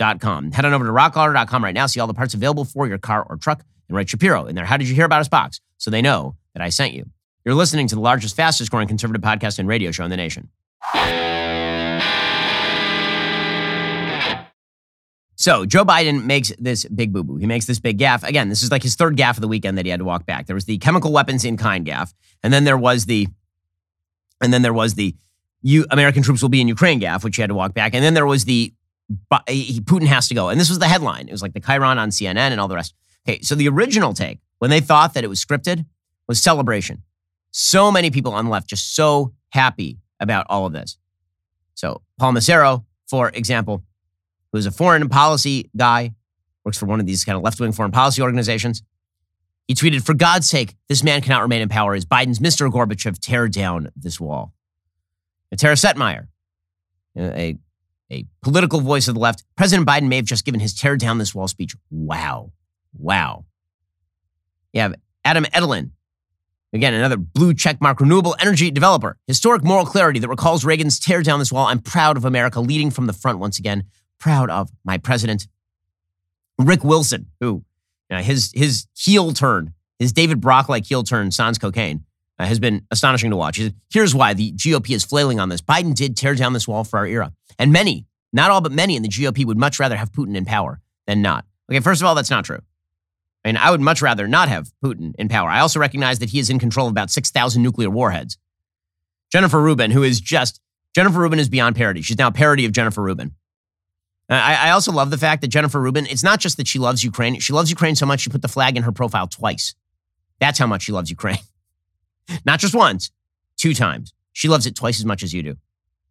RockAuto.com. 0.01 0.53
Head 0.53 0.65
on 0.65 0.73
over 0.73 0.85
to 0.85 0.93
RockAuto.com 0.93 1.65
right 1.65 1.75
now. 1.75 1.87
See 1.87 2.01
all 2.01 2.07
the 2.07 2.15
parts 2.15 2.35
available 2.35 2.65
for 2.65 2.87
your 2.87 2.99
car 2.99 3.27
or 3.29 3.37
truck 3.37 3.65
and 3.89 3.97
write 3.97 4.09
Shapiro 4.09 4.47
in 4.47 4.55
there. 4.55 4.65
How 4.65 4.77
did 4.77 4.89
you 4.89 4.95
hear 4.95 5.05
about 5.05 5.21
us 5.21 5.29
box? 5.29 5.61
So 5.79 5.91
they 5.91 6.03
know 6.03 6.37
that 6.55 6.63
I 6.63 6.69
sent 6.69 6.95
you. 6.95 7.07
You're 7.45 7.55
listening 7.55 7.87
to 7.89 7.95
the 7.95 8.01
largest, 8.01 8.35
fastest 8.35 8.71
growing 8.71 8.89
conservative 8.89 9.23
podcast 9.23 9.59
and 9.59 9.69
radio 9.69 9.91
show 9.93 10.05
in 10.05 10.11
the 10.11 10.17
nation. 10.17 10.49
So 15.39 15.67
Joe 15.67 15.85
Biden 15.85 16.25
makes 16.25 16.51
this 16.59 16.87
big 16.87 17.13
boo 17.13 17.23
boo. 17.23 17.37
He 17.37 17.47
makes 17.47 17.67
this 17.67 17.79
big 17.79 17.99
gaffe. 17.99 18.25
Again, 18.27 18.49
this 18.49 18.63
is 18.63 18.71
like 18.71 18.83
his 18.83 18.97
third 18.97 19.17
gaffe 19.17 19.37
of 19.37 19.43
the 19.43 19.49
weekend 19.49 19.77
that 19.79 19.85
he 19.85 19.91
had 19.91 20.01
to 20.01 20.05
walk 20.05 20.27
back. 20.27 20.47
There 20.47 20.55
was 20.55 20.65
the 20.65 20.79
chemical 20.79 21.13
weapons 21.13 21.45
in 21.45 21.57
kind 21.57 21.87
gaffe, 21.87 22.15
and 22.43 22.53
then 22.53 22.65
there 22.65 22.79
was 22.79 23.05
the, 23.05 23.29
and 24.41 24.53
then 24.53 24.63
there 24.63 24.73
was 24.73 24.95
the, 24.95 25.15
you 25.61 25.85
American 25.91 26.23
troops 26.23 26.41
will 26.43 26.49
be 26.49 26.61
in 26.61 26.69
Ukraine 26.69 27.01
gaffe, 27.01 27.23
which 27.23 27.37
he 27.37 27.43
had 27.43 27.49
to 27.49 27.55
walk 27.55 27.75
back, 27.75 27.95
and 27.95 28.03
then 28.03 28.15
there 28.15 28.27
was 28.27 28.47
the, 28.47 28.73
Putin 29.11 30.07
has 30.07 30.29
to 30.29 30.35
go, 30.35 30.49
and 30.49 30.61
this 30.61 30.69
was 30.69 30.79
the 30.79 30.89
headline. 30.89 31.29
It 31.29 31.33
was 31.33 31.43
like 31.43 31.53
the 31.53 31.61
chyron 31.61 31.97
on 31.97 32.11
CNN 32.11 32.37
and 32.37 32.61
all 32.61 32.69
the 32.69 32.75
rest. 32.75 32.95
Okay, 33.29 33.41
so 33.41 33.55
the 33.55 33.69
original 33.69 34.15
take 34.15 34.41
when 34.59 34.71
they 34.71 34.81
thought 34.81 35.15
that 35.15 35.25
it 35.25 35.29
was 35.29 35.45
scripted 35.45 35.85
was 36.29 36.43
celebration. 36.43 37.03
So 37.51 37.91
many 37.91 38.11
people 38.11 38.33
on 38.33 38.47
the 38.47 38.51
left 38.51 38.69
just 38.69 38.95
so 38.95 39.33
happy 39.51 39.99
about 40.21 40.47
all 40.49 40.67
of 40.67 40.73
this. 40.73 40.99
So 41.75 42.03
Paul 42.19 42.33
Massaro, 42.33 42.85
for 43.07 43.31
example, 43.31 43.85
who's 44.53 44.67
a 44.67 44.71
foreign 44.71 45.09
policy 45.09 45.71
guy, 45.77 46.15
works 46.65 46.79
for 46.79 46.87
one 46.87 47.01
of 47.01 47.07
these 47.07 47.25
kind 47.25 47.37
of 47.37 47.43
left 47.43 47.61
wing 47.61 47.73
foreign 47.73 47.93
policy 47.93 48.23
organizations. 48.23 48.83
He 49.69 49.75
tweeted, 49.75 50.05
For 50.05 50.15
God's 50.15 50.49
sake, 50.49 50.75
this 50.89 51.03
man 51.03 51.21
cannot 51.21 51.43
remain 51.43 51.63
in 51.63 51.69
power 51.69 51.95
as 51.95 52.05
Biden's 52.05 52.39
Mr. 52.39 52.71
Gorbachev 52.71 53.19
tear 53.21 53.49
down 53.49 53.91
this 53.97 54.21
wall. 54.21 54.53
Tara 55.57 55.75
Setmayer, 55.75 56.27
a, 57.17 57.57
a 58.11 58.25
political 58.43 58.81
voice 58.81 59.09
of 59.09 59.15
the 59.15 59.21
left, 59.21 59.45
President 59.57 59.87
Biden 59.87 60.09
may 60.09 60.17
have 60.17 60.25
just 60.25 60.45
given 60.45 60.61
his 60.61 60.75
tear 60.75 60.97
down 60.97 61.19
this 61.19 61.35
wall 61.35 61.49
speech. 61.49 61.75
Wow. 61.91 62.53
Wow. 62.97 63.45
You 64.73 64.83
have 64.83 64.95
Adam 65.25 65.45
Edelen, 65.45 65.91
again, 66.73 66.95
another 66.95 67.17
blue 67.17 67.53
checkmark 67.53 68.01
renewable 68.01 68.37
energy 68.41 68.71
developer. 68.71 69.19
Historic 69.27 69.65
moral 69.65 69.87
clarity 69.87 70.21
that 70.21 70.29
recalls 70.29 70.65
Reagan's 70.65 70.99
tear 70.99 71.23
down 71.23 71.39
this 71.39 71.51
wall. 71.51 71.67
I'm 71.67 71.81
proud 71.81 72.17
of 72.17 72.25
America 72.25 72.61
leading 72.61 72.91
from 72.91 73.07
the 73.07 73.13
front 73.13 73.39
once 73.39 73.59
again 73.59 73.85
proud 74.19 74.51
of 74.51 74.71
my 74.85 74.99
president. 74.99 75.47
Rick 76.59 76.85
Wilson, 76.85 77.27
who 77.41 77.65
you 78.11 78.17
know, 78.17 78.23
his 78.23 78.51
his 78.55 78.87
heel 78.97 79.33
turn, 79.33 79.75
his 79.99 80.13
David 80.13 80.41
Brock 80.41 80.69
like 80.69 80.87
heel 80.87 81.03
turn, 81.03 81.31
sans 81.31 81.59
cocaine, 81.59 82.05
Uh, 82.39 82.45
has 82.45 82.59
been 82.59 82.87
astonishing 82.91 83.31
to 83.31 83.37
watch. 83.37 83.59
Here's 83.91 84.15
why 84.15 84.35
the 84.35 84.53
GOP 84.53 84.95
is 84.95 85.05
flailing 85.05 85.41
on 85.41 85.49
this. 85.49 85.63
Biden 85.63 85.95
did 85.95 86.17
tear 86.17 86.35
down 86.35 86.53
this 86.53 86.69
wall 86.69 86.85
for 86.85 86.99
our 86.99 87.07
era, 87.07 87.33
and 87.59 87.73
many, 87.73 88.07
not 88.33 88.51
all, 88.51 88.61
but 88.61 88.73
many 88.73 88.95
in 88.95 89.03
the 89.03 89.09
GOP 89.09 89.45
would 89.47 89.57
much 89.57 89.81
rather 89.81 89.97
have 89.97 90.13
Putin 90.13 90.37
in 90.37 90.45
power 90.45 90.81
than 91.07 91.23
not. 91.23 91.47
Okay, 91.71 91.81
first 91.81 92.03
of 92.03 92.07
all, 92.07 92.15
that's 92.15 92.31
not 92.31 92.45
true. 92.45 92.61
I 93.45 93.49
mean, 93.49 93.57
I 93.57 93.71
would 93.71 93.81
much 93.81 94.03
rather 94.03 94.27
not 94.27 94.49
have 94.49 94.71
Putin 94.85 95.15
in 95.19 95.29
power. 95.29 95.49
I 95.49 95.61
also 95.61 95.79
recognize 95.79 96.19
that 96.19 96.31
he 96.31 96.39
is 96.39 96.51
in 96.51 96.59
control 96.59 96.89
of 96.89 96.91
about 96.91 97.11
6,000 97.11 97.63
nuclear 97.63 97.89
warheads. 97.89 98.39
Jennifer 99.33 99.61
Rubin, 99.61 99.93
who 99.93 100.03
is 100.03 100.21
just, 100.21 100.61
Jennifer 100.95 101.21
Rubin 101.21 101.39
is 101.39 101.49
beyond 101.49 101.77
parody. 101.77 102.03
She's 102.03 102.19
now 102.19 102.29
a 102.29 102.33
parody 102.33 102.65
of 102.65 102.73
Jennifer 102.73 103.03
Rubin. 103.03 103.35
Uh, 104.29 104.35
I, 104.35 104.69
I 104.69 104.71
also 104.71 104.91
love 104.91 105.11
the 105.11 105.19
fact 105.19 105.43
that 105.43 105.49
Jennifer 105.49 105.81
Rubin, 105.81 106.07
it's 106.07 106.25
not 106.25 106.41
just 106.41 106.57
that 106.57 106.67
she 106.67 106.79
loves 106.79 107.05
Ukraine. 107.05 107.39
She 107.39 107.53
loves 107.53 107.71
Ukraine 107.71 107.95
so 107.95 108.07
much 108.07 108.21
she 108.21 108.31
put 108.31 108.43
the 108.43 108.49
flag 108.49 108.77
in 108.77 108.83
her 108.83 108.93
profile 108.93 109.29
twice. 109.29 109.75
That's 110.41 110.59
how 110.59 110.67
much 110.67 110.83
she 110.83 110.93
loves 110.93 111.11
Ukraine. 111.11 111.39
not 112.45 112.61
just 112.61 112.75
once, 112.75 113.11
two 113.57 113.75
times. 113.75 114.13
She 114.33 114.49
loves 114.49 114.67
it 114.67 114.75
twice 114.75 114.99
as 114.99 115.05
much 115.05 115.23
as 115.23 115.33
you 115.33 115.43
do. 115.43 115.57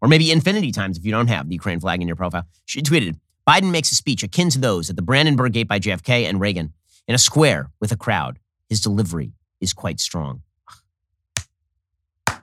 Or 0.02 0.08
maybe 0.08 0.32
infinity 0.32 0.72
times 0.72 0.98
if 0.98 1.06
you 1.06 1.12
don't 1.12 1.28
have 1.28 1.48
the 1.48 1.54
Ukraine 1.54 1.80
flag 1.80 2.02
in 2.02 2.08
your 2.08 2.16
profile. 2.16 2.46
She 2.66 2.82
tweeted 2.82 3.20
Biden 3.48 3.72
makes 3.72 3.92
a 3.92 3.96
speech 3.96 4.24
akin 4.24 4.50
to 4.52 4.60
those 4.60 4.90
at 4.90 4.96
the 4.96 5.02
Brandenburg 5.02 5.54
Gate 5.54 5.68
by 5.68 5.80
JFK 5.80 6.28
and 6.28 6.40
Reagan 6.40 6.74
in 7.08 7.16
a 7.16 7.20
square 7.20 7.72
with 7.80 7.92
a 7.92 7.98
crowd. 7.98 8.40
His 8.70 8.82
delivery 8.82 9.34
is 9.62 9.74
quite 9.74 10.00
strong. 10.00 10.42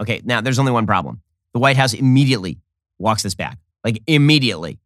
Okay, 0.00 0.22
now 0.24 0.40
there's 0.40 0.58
only 0.58 0.72
one 0.72 0.86
problem. 0.86 1.20
The 1.52 1.58
White 1.58 1.76
House 1.76 1.92
immediately 1.92 2.58
walks 2.98 3.22
this 3.22 3.34
back 3.34 3.58
like 3.84 4.02
immediately. 4.06 4.78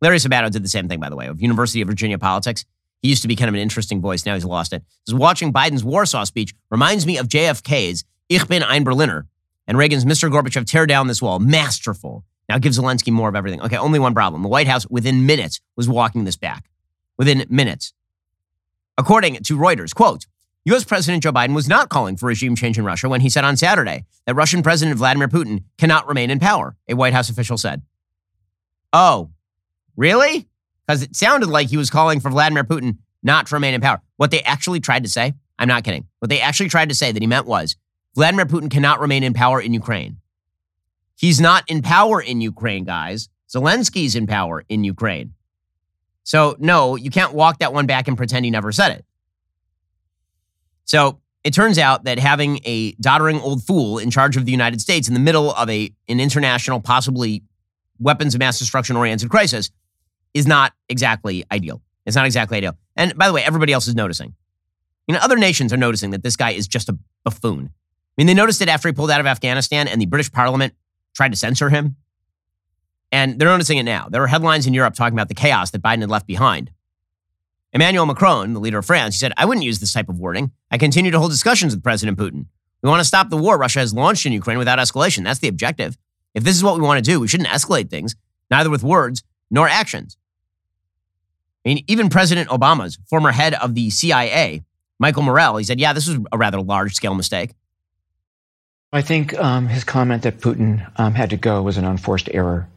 Larry 0.00 0.16
Sabato 0.16 0.50
did 0.50 0.64
the 0.64 0.68
same 0.68 0.88
thing, 0.88 1.00
by 1.00 1.08
the 1.08 1.16
way, 1.16 1.26
of 1.26 1.40
University 1.40 1.80
of 1.82 1.88
Virginia 1.88 2.18
politics. 2.18 2.64
He 3.02 3.08
used 3.08 3.22
to 3.22 3.28
be 3.28 3.36
kind 3.36 3.48
of 3.48 3.54
an 3.54 3.60
interesting 3.60 4.00
voice. 4.00 4.26
Now 4.26 4.34
he's 4.34 4.44
lost 4.44 4.72
it. 4.72 4.82
Just 5.06 5.18
watching 5.18 5.52
Biden's 5.52 5.84
Warsaw 5.84 6.24
speech 6.24 6.54
reminds 6.70 7.06
me 7.06 7.16
of 7.16 7.28
JFK's 7.28 8.04
Ich 8.28 8.46
bin 8.46 8.62
ein 8.62 8.84
Berliner 8.84 9.26
and 9.66 9.78
Reagan's 9.78 10.04
Mr. 10.04 10.30
Gorbachev 10.30 10.66
tear 10.66 10.86
down 10.86 11.06
this 11.06 11.22
wall. 11.22 11.38
Masterful 11.38 12.24
Now 12.48 12.58
give 12.58 12.72
Zelensky 12.72 13.12
more 13.12 13.28
of 13.28 13.36
everything. 13.36 13.62
Okay, 13.62 13.76
only 13.76 14.00
one 14.00 14.12
problem. 14.12 14.42
The 14.42 14.48
White 14.48 14.66
House, 14.66 14.84
within 14.90 15.24
minutes, 15.24 15.60
was 15.76 15.88
walking 15.88 16.24
this 16.24 16.36
back. 16.36 16.68
Within 17.16 17.46
minutes. 17.48 17.92
According 18.98 19.36
to 19.36 19.56
Reuters, 19.56 19.94
quote, 19.94 20.26
U.S. 20.66 20.84
President 20.84 21.22
Joe 21.22 21.32
Biden 21.32 21.54
was 21.54 21.68
not 21.68 21.88
calling 21.88 22.16
for 22.16 22.26
regime 22.26 22.54
change 22.54 22.76
in 22.76 22.84
Russia 22.84 23.08
when 23.08 23.22
he 23.22 23.30
said 23.30 23.44
on 23.44 23.56
Saturday 23.56 24.04
that 24.26 24.34
Russian 24.34 24.62
President 24.62 24.98
Vladimir 24.98 25.28
Putin 25.28 25.64
cannot 25.78 26.06
remain 26.06 26.28
in 26.28 26.38
power, 26.38 26.76
a 26.86 26.94
White 26.94 27.14
House 27.14 27.30
official 27.30 27.56
said. 27.56 27.82
Oh, 28.92 29.30
really? 29.96 30.49
Because 30.90 31.02
it 31.02 31.14
sounded 31.14 31.48
like 31.48 31.68
he 31.68 31.76
was 31.76 31.88
calling 31.88 32.18
for 32.18 32.30
Vladimir 32.30 32.64
Putin 32.64 32.96
not 33.22 33.46
to 33.46 33.54
remain 33.54 33.74
in 33.74 33.80
power. 33.80 34.02
What 34.16 34.32
they 34.32 34.40
actually 34.40 34.80
tried 34.80 35.04
to 35.04 35.08
say, 35.08 35.34
I'm 35.56 35.68
not 35.68 35.84
kidding. 35.84 36.08
What 36.18 36.30
they 36.30 36.40
actually 36.40 36.68
tried 36.68 36.88
to 36.88 36.96
say 36.96 37.12
that 37.12 37.22
he 37.22 37.28
meant 37.28 37.46
was 37.46 37.76
Vladimir 38.16 38.44
Putin 38.44 38.68
cannot 38.68 38.98
remain 38.98 39.22
in 39.22 39.32
power 39.32 39.60
in 39.60 39.72
Ukraine. 39.72 40.16
He's 41.14 41.40
not 41.40 41.62
in 41.70 41.80
power 41.80 42.20
in 42.20 42.40
Ukraine, 42.40 42.82
guys. 42.82 43.28
Zelensky's 43.48 44.16
in 44.16 44.26
power 44.26 44.64
in 44.68 44.82
Ukraine. 44.82 45.34
So, 46.24 46.56
no, 46.58 46.96
you 46.96 47.10
can't 47.10 47.34
walk 47.34 47.60
that 47.60 47.72
one 47.72 47.86
back 47.86 48.08
and 48.08 48.16
pretend 48.16 48.44
he 48.44 48.50
never 48.50 48.72
said 48.72 48.90
it. 48.90 49.04
So 50.86 51.20
it 51.44 51.54
turns 51.54 51.78
out 51.78 52.02
that 52.02 52.18
having 52.18 52.58
a 52.64 52.94
doddering 52.94 53.40
old 53.42 53.62
fool 53.62 54.00
in 54.00 54.10
charge 54.10 54.36
of 54.36 54.44
the 54.44 54.50
United 54.50 54.80
States 54.80 55.06
in 55.06 55.14
the 55.14 55.20
middle 55.20 55.52
of 55.52 55.70
a, 55.70 55.94
an 56.08 56.18
international, 56.18 56.80
possibly 56.80 57.44
weapons 58.00 58.34
of 58.34 58.40
mass 58.40 58.58
destruction 58.58 58.96
oriented 58.96 59.30
crisis 59.30 59.70
is 60.34 60.46
not 60.46 60.72
exactly 60.88 61.44
ideal. 61.50 61.82
It's 62.06 62.16
not 62.16 62.26
exactly 62.26 62.58
ideal. 62.58 62.76
And 62.96 63.16
by 63.16 63.26
the 63.26 63.32
way, 63.32 63.42
everybody 63.42 63.72
else 63.72 63.88
is 63.88 63.94
noticing. 63.94 64.34
You 65.06 65.14
know, 65.14 65.20
other 65.22 65.36
nations 65.36 65.72
are 65.72 65.76
noticing 65.76 66.10
that 66.10 66.22
this 66.22 66.36
guy 66.36 66.50
is 66.50 66.68
just 66.68 66.88
a 66.88 66.98
buffoon. 67.24 67.70
I 67.72 68.12
mean, 68.16 68.26
they 68.26 68.34
noticed 68.34 68.62
it 68.62 68.68
after 68.68 68.88
he 68.88 68.92
pulled 68.92 69.10
out 69.10 69.20
of 69.20 69.26
Afghanistan 69.26 69.88
and 69.88 70.00
the 70.00 70.06
British 70.06 70.30
Parliament 70.30 70.74
tried 71.14 71.32
to 71.32 71.38
censor 71.38 71.70
him. 71.70 71.96
And 73.12 73.38
they're 73.38 73.48
noticing 73.48 73.78
it 73.78 73.82
now. 73.84 74.08
There 74.08 74.22
are 74.22 74.28
headlines 74.28 74.66
in 74.66 74.74
Europe 74.74 74.94
talking 74.94 75.14
about 75.14 75.28
the 75.28 75.34
chaos 75.34 75.70
that 75.72 75.82
Biden 75.82 76.00
had 76.00 76.10
left 76.10 76.26
behind. 76.26 76.70
Emmanuel 77.72 78.06
Macron, 78.06 78.52
the 78.52 78.60
leader 78.60 78.78
of 78.78 78.86
France, 78.86 79.14
he 79.14 79.18
said, 79.18 79.32
I 79.36 79.44
wouldn't 79.44 79.64
use 79.64 79.80
this 79.80 79.92
type 79.92 80.08
of 80.08 80.18
wording. 80.18 80.52
I 80.70 80.78
continue 80.78 81.10
to 81.10 81.18
hold 81.18 81.30
discussions 81.30 81.74
with 81.74 81.82
President 81.82 82.18
Putin. 82.18 82.46
We 82.82 82.88
want 82.88 83.00
to 83.00 83.04
stop 83.04 83.30
the 83.30 83.36
war 83.36 83.58
Russia 83.58 83.80
has 83.80 83.92
launched 83.92 84.26
in 84.26 84.32
Ukraine 84.32 84.58
without 84.58 84.78
escalation. 84.78 85.24
That's 85.24 85.40
the 85.40 85.48
objective. 85.48 85.96
If 86.34 86.44
this 86.44 86.56
is 86.56 86.64
what 86.64 86.76
we 86.76 86.82
want 86.82 87.04
to 87.04 87.10
do, 87.10 87.20
we 87.20 87.28
shouldn't 87.28 87.48
escalate 87.48 87.90
things, 87.90 88.14
neither 88.50 88.70
with 88.70 88.82
words 88.82 89.22
nor 89.50 89.68
actions. 89.68 90.16
I 91.64 91.70
mean, 91.70 91.84
even 91.88 92.08
President 92.08 92.48
Obama's 92.48 92.98
former 93.08 93.32
head 93.32 93.54
of 93.54 93.74
the 93.74 93.90
CIA, 93.90 94.64
Michael 94.98 95.22
Morell, 95.22 95.56
he 95.58 95.64
said, 95.64 95.78
yeah, 95.78 95.92
this 95.92 96.08
was 96.08 96.18
a 96.32 96.38
rather 96.38 96.60
large 96.60 96.94
scale 96.94 97.14
mistake. 97.14 97.52
I 98.92 99.02
think 99.02 99.38
um, 99.38 99.68
his 99.68 99.84
comment 99.84 100.22
that 100.22 100.40
Putin 100.40 100.90
um, 100.96 101.14
had 101.14 101.30
to 101.30 101.36
go 101.36 101.62
was 101.62 101.76
an 101.76 101.84
unforced 101.84 102.28
error. 102.32 102.68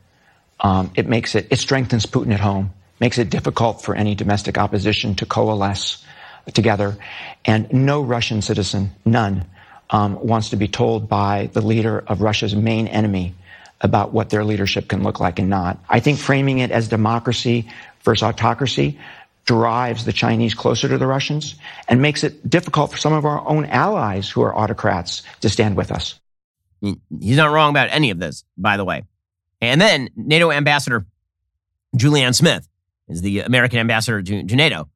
Um, 0.59 0.91
it 0.95 1.07
makes 1.07 1.33
it, 1.35 1.47
it 1.49 1.57
strengthens 1.57 2.05
Putin 2.05 2.33
at 2.33 2.39
home 2.39 2.73
makes 3.03 3.17
it 3.17 3.29
difficult 3.29 3.81
for 3.81 3.95
any 3.95 4.15
domestic 4.15 4.57
opposition 4.57 5.13
to 5.15 5.25
coalesce 5.25 6.05
together. 6.53 6.95
And 7.43 7.71
no 7.73 8.01
Russian 8.01 8.41
citizen, 8.41 8.91
none, 9.03 9.45
um, 9.89 10.17
wants 10.25 10.51
to 10.51 10.55
be 10.55 10.69
told 10.69 11.09
by 11.09 11.49
the 11.51 11.59
leader 11.59 11.99
of 11.99 12.21
Russia's 12.21 12.55
main 12.55 12.87
enemy 12.87 13.35
about 13.83 14.13
what 14.13 14.29
their 14.29 14.43
leadership 14.43 14.87
can 14.87 15.03
look 15.03 15.19
like 15.19 15.39
and 15.39 15.49
not. 15.49 15.77
I 15.89 15.99
think 15.99 16.17
framing 16.17 16.59
it 16.59 16.71
as 16.71 16.87
democracy 16.87 17.69
versus 18.01 18.23
autocracy 18.23 18.97
drives 19.45 20.05
the 20.05 20.13
Chinese 20.13 20.53
closer 20.53 20.87
to 20.87 20.97
the 20.97 21.05
Russians 21.05 21.55
and 21.87 22.01
makes 22.01 22.23
it 22.23 22.49
difficult 22.49 22.91
for 22.91 22.97
some 22.97 23.13
of 23.13 23.25
our 23.25 23.45
own 23.45 23.65
allies 23.65 24.29
who 24.29 24.41
are 24.41 24.57
autocrats 24.57 25.23
to 25.41 25.49
stand 25.49 25.75
with 25.75 25.91
us. 25.91 26.19
He's 26.81 27.37
not 27.37 27.51
wrong 27.51 27.69
about 27.69 27.89
any 27.91 28.09
of 28.09 28.19
this, 28.19 28.45
by 28.57 28.77
the 28.77 28.85
way. 28.85 29.03
And 29.61 29.79
then 29.79 30.09
NATO 30.15 30.51
Ambassador 30.51 31.05
Julianne 31.95 32.35
Smith 32.35 32.67
is 33.07 33.21
the 33.21 33.41
American 33.41 33.79
ambassador 33.79 34.21
to, 34.21 34.43
to 34.43 34.55
NATO. 34.55 34.89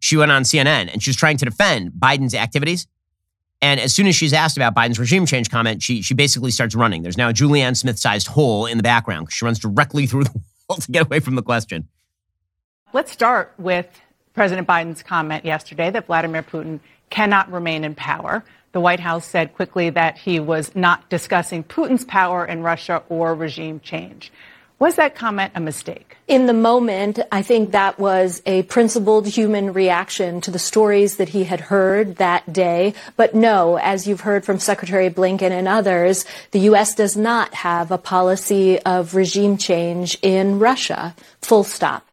She 0.00 0.16
went 0.16 0.32
on 0.32 0.42
CNN 0.42 0.92
and 0.92 1.02
she 1.02 1.10
was 1.10 1.16
trying 1.16 1.36
to 1.38 1.44
defend 1.44 1.92
Biden's 1.92 2.34
activities. 2.34 2.86
And 3.62 3.78
as 3.78 3.94
soon 3.94 4.08
as 4.08 4.16
she's 4.16 4.32
asked 4.32 4.56
about 4.56 4.74
Biden's 4.74 4.98
regime 4.98 5.24
change 5.24 5.48
comment, 5.48 5.82
she, 5.82 6.02
she 6.02 6.14
basically 6.14 6.50
starts 6.50 6.74
running. 6.74 7.02
There's 7.04 7.16
now 7.16 7.28
a 7.28 7.32
Julianne 7.32 7.76
Smith 7.76 7.96
sized 7.96 8.26
hole 8.26 8.66
in 8.66 8.76
the 8.76 8.82
background 8.82 9.26
because 9.26 9.36
she 9.36 9.44
runs 9.44 9.60
directly 9.60 10.06
through 10.06 10.24
the 10.24 10.32
wall 10.68 10.78
to 10.78 10.90
get 10.90 11.06
away 11.06 11.20
from 11.20 11.36
the 11.36 11.42
question. 11.42 11.88
Let's 12.92 13.12
start 13.12 13.54
with 13.58 13.86
President 14.34 14.66
Biden's 14.66 15.04
comment 15.04 15.44
yesterday 15.44 15.90
that 15.90 16.06
Vladimir 16.06 16.42
Putin 16.42 16.80
cannot 17.08 17.50
remain 17.52 17.84
in 17.84 17.94
power. 17.94 18.44
The 18.72 18.80
White 18.80 19.00
House 19.00 19.26
said 19.26 19.54
quickly 19.54 19.90
that 19.90 20.18
he 20.18 20.40
was 20.40 20.74
not 20.74 21.08
discussing 21.08 21.62
Putin's 21.62 22.04
power 22.04 22.44
in 22.44 22.62
Russia 22.62 23.04
or 23.08 23.34
regime 23.34 23.78
change. 23.80 24.32
Was 24.82 24.96
that 24.96 25.14
comment 25.14 25.52
a 25.54 25.60
mistake? 25.60 26.16
In 26.26 26.46
the 26.46 26.52
moment, 26.52 27.20
I 27.30 27.42
think 27.42 27.70
that 27.70 28.00
was 28.00 28.42
a 28.46 28.64
principled 28.64 29.28
human 29.28 29.72
reaction 29.72 30.40
to 30.40 30.50
the 30.50 30.58
stories 30.58 31.18
that 31.18 31.28
he 31.28 31.44
had 31.44 31.60
heard 31.60 32.16
that 32.16 32.52
day. 32.52 32.94
But 33.16 33.32
no, 33.32 33.78
as 33.78 34.08
you've 34.08 34.22
heard 34.22 34.44
from 34.44 34.58
Secretary 34.58 35.08
Blinken 35.08 35.52
and 35.52 35.68
others, 35.68 36.24
the 36.50 36.58
U.S. 36.70 36.96
does 36.96 37.16
not 37.16 37.54
have 37.54 37.92
a 37.92 37.96
policy 37.96 38.80
of 38.80 39.14
regime 39.14 39.56
change 39.56 40.18
in 40.20 40.58
Russia. 40.58 41.14
Full 41.42 41.62
stop. 41.62 42.04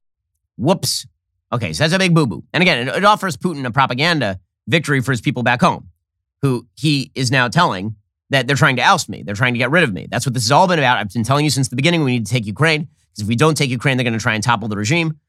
Whoops. 0.56 1.08
Okay, 1.52 1.74
so 1.74 1.86
that's 1.86 1.94
a 1.94 1.98
big 1.98 2.14
boo 2.14 2.28
boo. 2.28 2.44
And 2.54 2.62
again, 2.62 2.88
it, 2.88 2.98
it 2.98 3.04
offers 3.04 3.36
Putin 3.36 3.66
a 3.66 3.72
propaganda 3.72 4.40
victory 4.68 5.02
for 5.02 5.12
his 5.12 5.22
people 5.22 5.42
back 5.42 5.60
home, 5.60 5.90
who 6.44 6.68
he 6.76 7.12
is 7.16 7.32
now 7.32 7.48
telling 7.48 7.96
that 8.30 8.48
they're 8.48 8.56
trying 8.56 8.76
to 8.76 8.82
oust 8.82 9.10
me. 9.10 9.24
They're 9.24 9.36
trying 9.36 9.54
to 9.54 9.58
get 9.58 9.72
rid 9.72 9.84
of 9.84 9.94
me. 9.94 10.08
That's 10.10 10.26
what 10.26 10.34
this 10.34 10.44
has 10.44 10.52
all 10.52 10.68
been 10.68 10.80
about. 10.80 10.98
I've 10.98 11.12
been 11.12 11.24
telling 11.24 11.46
you 11.46 11.52
since 11.52 11.70
the 11.70 11.76
beginning 11.76 12.04
we 12.04 12.12
need 12.12 12.26
to 12.26 12.32
take 12.32 12.46
Ukraine 12.46 12.82
because 12.82 13.24
if 13.24 13.28
we 13.28 13.36
don't 13.36 13.56
take 13.56 13.70
Ukraine, 13.70 13.98
they're 13.98 14.04
going 14.04 14.18
to 14.18 14.20
try 14.20 14.36
and 14.36 14.44
topple 14.44 14.68
the 14.68 14.78
regime. 14.78 15.20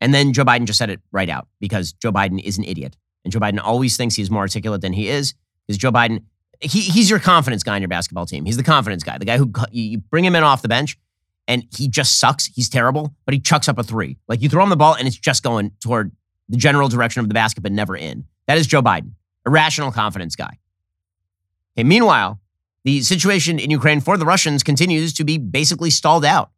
And 0.00 0.12
then 0.12 0.32
Joe 0.32 0.44
Biden 0.44 0.66
just 0.66 0.78
said 0.78 0.90
it 0.90 1.00
right 1.12 1.28
out 1.28 1.48
because 1.60 1.92
Joe 1.92 2.12
Biden 2.12 2.42
is 2.42 2.58
an 2.58 2.64
idiot. 2.64 2.96
And 3.24 3.32
Joe 3.32 3.38
Biden 3.38 3.60
always 3.62 3.96
thinks 3.96 4.16
he's 4.16 4.30
more 4.30 4.42
articulate 4.42 4.80
than 4.80 4.92
he 4.92 5.08
is 5.08 5.34
because 5.66 5.78
Joe 5.78 5.92
Biden, 5.92 6.24
he, 6.60 6.80
he's 6.80 7.08
your 7.08 7.20
confidence 7.20 7.62
guy 7.62 7.76
on 7.76 7.80
your 7.80 7.88
basketball 7.88 8.26
team. 8.26 8.44
He's 8.44 8.56
the 8.56 8.64
confidence 8.64 9.04
guy, 9.04 9.16
the 9.18 9.24
guy 9.24 9.38
who 9.38 9.52
you 9.70 9.98
bring 9.98 10.24
him 10.24 10.34
in 10.34 10.42
off 10.42 10.60
the 10.60 10.68
bench 10.68 10.98
and 11.48 11.64
he 11.76 11.88
just 11.88 12.18
sucks. 12.18 12.46
He's 12.46 12.68
terrible, 12.68 13.14
but 13.24 13.34
he 13.34 13.40
chucks 13.40 13.68
up 13.68 13.78
a 13.78 13.82
three. 13.82 14.18
Like 14.28 14.42
you 14.42 14.48
throw 14.48 14.62
him 14.62 14.70
the 14.70 14.76
ball 14.76 14.94
and 14.94 15.06
it's 15.06 15.16
just 15.16 15.42
going 15.42 15.72
toward 15.80 16.12
the 16.48 16.56
general 16.56 16.88
direction 16.88 17.20
of 17.20 17.28
the 17.28 17.34
basket, 17.34 17.62
but 17.62 17.72
never 17.72 17.96
in. 17.96 18.24
That 18.46 18.58
is 18.58 18.66
Joe 18.66 18.82
Biden, 18.82 19.12
irrational 19.46 19.92
confidence 19.92 20.36
guy. 20.36 20.58
Okay, 21.76 21.84
meanwhile, 21.84 22.40
the 22.84 23.00
situation 23.02 23.58
in 23.58 23.70
Ukraine 23.70 24.00
for 24.00 24.16
the 24.16 24.26
Russians 24.26 24.62
continues 24.62 25.12
to 25.14 25.24
be 25.24 25.38
basically 25.38 25.90
stalled 25.90 26.24
out. 26.24 26.50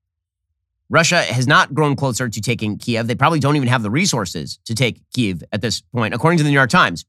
Russia 0.90 1.22
has 1.22 1.46
not 1.46 1.74
grown 1.74 1.96
closer 1.96 2.28
to 2.28 2.40
taking 2.40 2.78
Kiev. 2.78 3.06
They 3.06 3.14
probably 3.14 3.40
don't 3.40 3.56
even 3.56 3.68
have 3.68 3.82
the 3.82 3.90
resources 3.90 4.58
to 4.64 4.74
take 4.74 5.00
Kiev 5.14 5.42
at 5.52 5.60
this 5.60 5.80
point, 5.80 6.14
according 6.14 6.38
to 6.38 6.44
the 6.44 6.50
New 6.50 6.54
York 6.54 6.70
Times. 6.70 7.04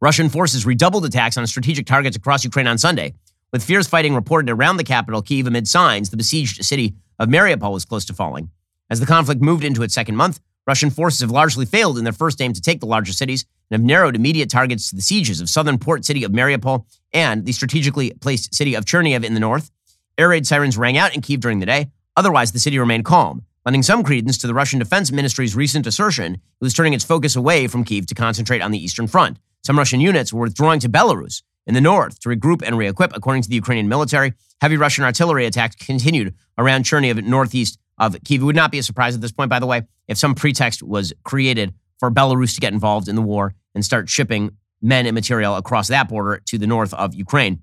Russian 0.00 0.28
forces 0.28 0.66
redoubled 0.66 1.04
attacks 1.04 1.36
on 1.36 1.46
strategic 1.46 1.86
targets 1.86 2.16
across 2.16 2.42
Ukraine 2.44 2.66
on 2.66 2.78
Sunday, 2.78 3.14
with 3.52 3.64
fierce 3.64 3.86
fighting 3.86 4.14
reported 4.14 4.50
around 4.50 4.76
the 4.76 4.84
capital, 4.84 5.22
Kiev, 5.22 5.46
amid 5.46 5.68
signs 5.68 6.10
the 6.10 6.16
besieged 6.16 6.64
city 6.64 6.94
of 7.18 7.28
Mariupol 7.28 7.72
was 7.72 7.84
close 7.84 8.04
to 8.06 8.14
falling. 8.14 8.50
As 8.88 8.98
the 8.98 9.06
conflict 9.06 9.40
moved 9.40 9.64
into 9.64 9.82
its 9.82 9.94
second 9.94 10.16
month, 10.16 10.40
Russian 10.66 10.90
forces 10.90 11.20
have 11.20 11.30
largely 11.30 11.66
failed 11.66 11.98
in 11.98 12.04
their 12.04 12.12
first 12.12 12.40
aim 12.40 12.52
to 12.52 12.60
take 12.60 12.80
the 12.80 12.86
larger 12.86 13.12
cities 13.12 13.44
and 13.70 13.80
have 13.80 13.86
narrowed 13.86 14.16
immediate 14.16 14.50
targets 14.50 14.90
to 14.90 14.96
the 14.96 15.02
sieges 15.02 15.40
of 15.40 15.48
southern 15.48 15.78
port 15.78 16.04
city 16.04 16.24
of 16.24 16.32
Mariupol 16.32 16.84
and 17.12 17.44
the 17.44 17.52
strategically 17.52 18.12
placed 18.20 18.54
city 18.54 18.74
of 18.74 18.84
Chernihiv 18.84 19.24
in 19.24 19.34
the 19.34 19.40
north. 19.40 19.70
Air 20.18 20.28
raid 20.28 20.46
sirens 20.46 20.76
rang 20.76 20.98
out 20.98 21.14
in 21.14 21.22
Kiev 21.22 21.40
during 21.40 21.60
the 21.60 21.66
day. 21.66 21.90
Otherwise, 22.16 22.52
the 22.52 22.58
city 22.58 22.78
remained 22.78 23.04
calm, 23.04 23.42
lending 23.64 23.82
some 23.82 24.02
credence 24.02 24.36
to 24.38 24.46
the 24.46 24.54
Russian 24.54 24.78
Defense 24.78 25.10
Ministry's 25.10 25.56
recent 25.56 25.86
assertion 25.86 26.34
it 26.34 26.40
was 26.60 26.74
turning 26.74 26.92
its 26.92 27.04
focus 27.04 27.36
away 27.36 27.66
from 27.66 27.84
Kiev 27.84 28.06
to 28.06 28.14
concentrate 28.14 28.62
on 28.62 28.70
the 28.70 28.82
eastern 28.82 29.06
front. 29.06 29.38
Some 29.62 29.78
Russian 29.78 30.00
units 30.00 30.32
were 30.32 30.42
withdrawing 30.42 30.80
to 30.80 30.88
Belarus 30.88 31.42
in 31.66 31.74
the 31.74 31.80
north 31.80 32.18
to 32.20 32.28
regroup 32.28 32.62
and 32.62 32.76
re-equip, 32.76 33.16
according 33.16 33.42
to 33.42 33.48
the 33.48 33.54
Ukrainian 33.54 33.88
military. 33.88 34.34
Heavy 34.60 34.76
Russian 34.76 35.04
artillery 35.04 35.46
attacks 35.46 35.76
continued 35.76 36.34
around 36.58 36.84
Chernihiv, 36.84 37.22
northeast 37.24 37.78
of 38.00 38.16
Kiev. 38.24 38.40
It 38.40 38.44
would 38.44 38.56
not 38.56 38.72
be 38.72 38.78
a 38.78 38.82
surprise 38.82 39.14
at 39.14 39.20
this 39.20 39.30
point, 39.30 39.50
by 39.50 39.60
the 39.60 39.66
way, 39.66 39.82
if 40.08 40.18
some 40.18 40.34
pretext 40.34 40.82
was 40.82 41.12
created 41.22 41.74
for 42.00 42.10
Belarus 42.10 42.54
to 42.54 42.60
get 42.60 42.72
involved 42.72 43.06
in 43.06 43.14
the 43.14 43.22
war 43.22 43.54
and 43.74 43.84
start 43.84 44.08
shipping 44.08 44.56
men 44.82 45.06
and 45.06 45.14
material 45.14 45.54
across 45.54 45.88
that 45.88 46.08
border 46.08 46.40
to 46.46 46.58
the 46.58 46.66
north 46.66 46.94
of 46.94 47.14
Ukraine. 47.14 47.62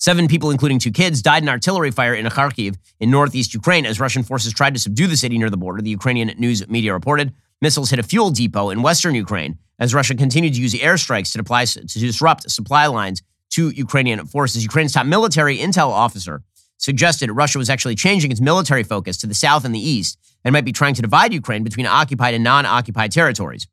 Seven 0.00 0.28
people, 0.28 0.50
including 0.50 0.78
two 0.78 0.90
kids, 0.90 1.22
died 1.22 1.42
in 1.42 1.48
artillery 1.48 1.90
fire 1.90 2.14
in 2.14 2.26
Kharkiv 2.26 2.76
in 3.00 3.10
northeast 3.10 3.54
Ukraine 3.54 3.86
as 3.86 3.98
Russian 3.98 4.22
forces 4.22 4.52
tried 4.52 4.74
to 4.74 4.80
subdue 4.80 5.06
the 5.06 5.16
city 5.16 5.38
near 5.38 5.50
the 5.50 5.56
border, 5.56 5.80
the 5.80 5.90
Ukrainian 5.90 6.32
news 6.38 6.66
media 6.68 6.92
reported. 6.92 7.32
Missiles 7.60 7.90
hit 7.90 7.98
a 7.98 8.04
fuel 8.04 8.30
depot 8.30 8.70
in 8.70 8.82
western 8.82 9.14
Ukraine 9.14 9.58
as 9.78 9.94
Russia 9.94 10.14
continued 10.14 10.54
to 10.54 10.60
use 10.60 10.74
airstrikes 10.74 11.32
to, 11.32 11.38
deploy, 11.38 11.64
to 11.64 11.98
disrupt 11.98 12.48
supply 12.50 12.86
lines 12.86 13.22
to 13.50 13.70
Ukrainian 13.70 14.24
forces. 14.26 14.62
Ukraine's 14.62 14.92
top 14.92 15.06
military 15.06 15.58
intel 15.58 15.88
officer 15.88 16.42
suggested 16.78 17.30
Russia 17.30 17.58
was 17.58 17.68
actually 17.68 17.94
changing 17.94 18.30
its 18.30 18.40
military 18.40 18.82
focus 18.82 19.16
to 19.18 19.26
the 19.26 19.34
south 19.34 19.64
and 19.64 19.74
the 19.74 19.80
east 19.80 20.18
and 20.44 20.52
might 20.52 20.64
be 20.64 20.72
trying 20.72 20.94
to 20.94 21.02
divide 21.02 21.32
Ukraine 21.32 21.62
between 21.62 21.86
occupied 21.86 22.34
and 22.34 22.42
non 22.42 22.64
occupied 22.64 23.12
territories. 23.12 23.66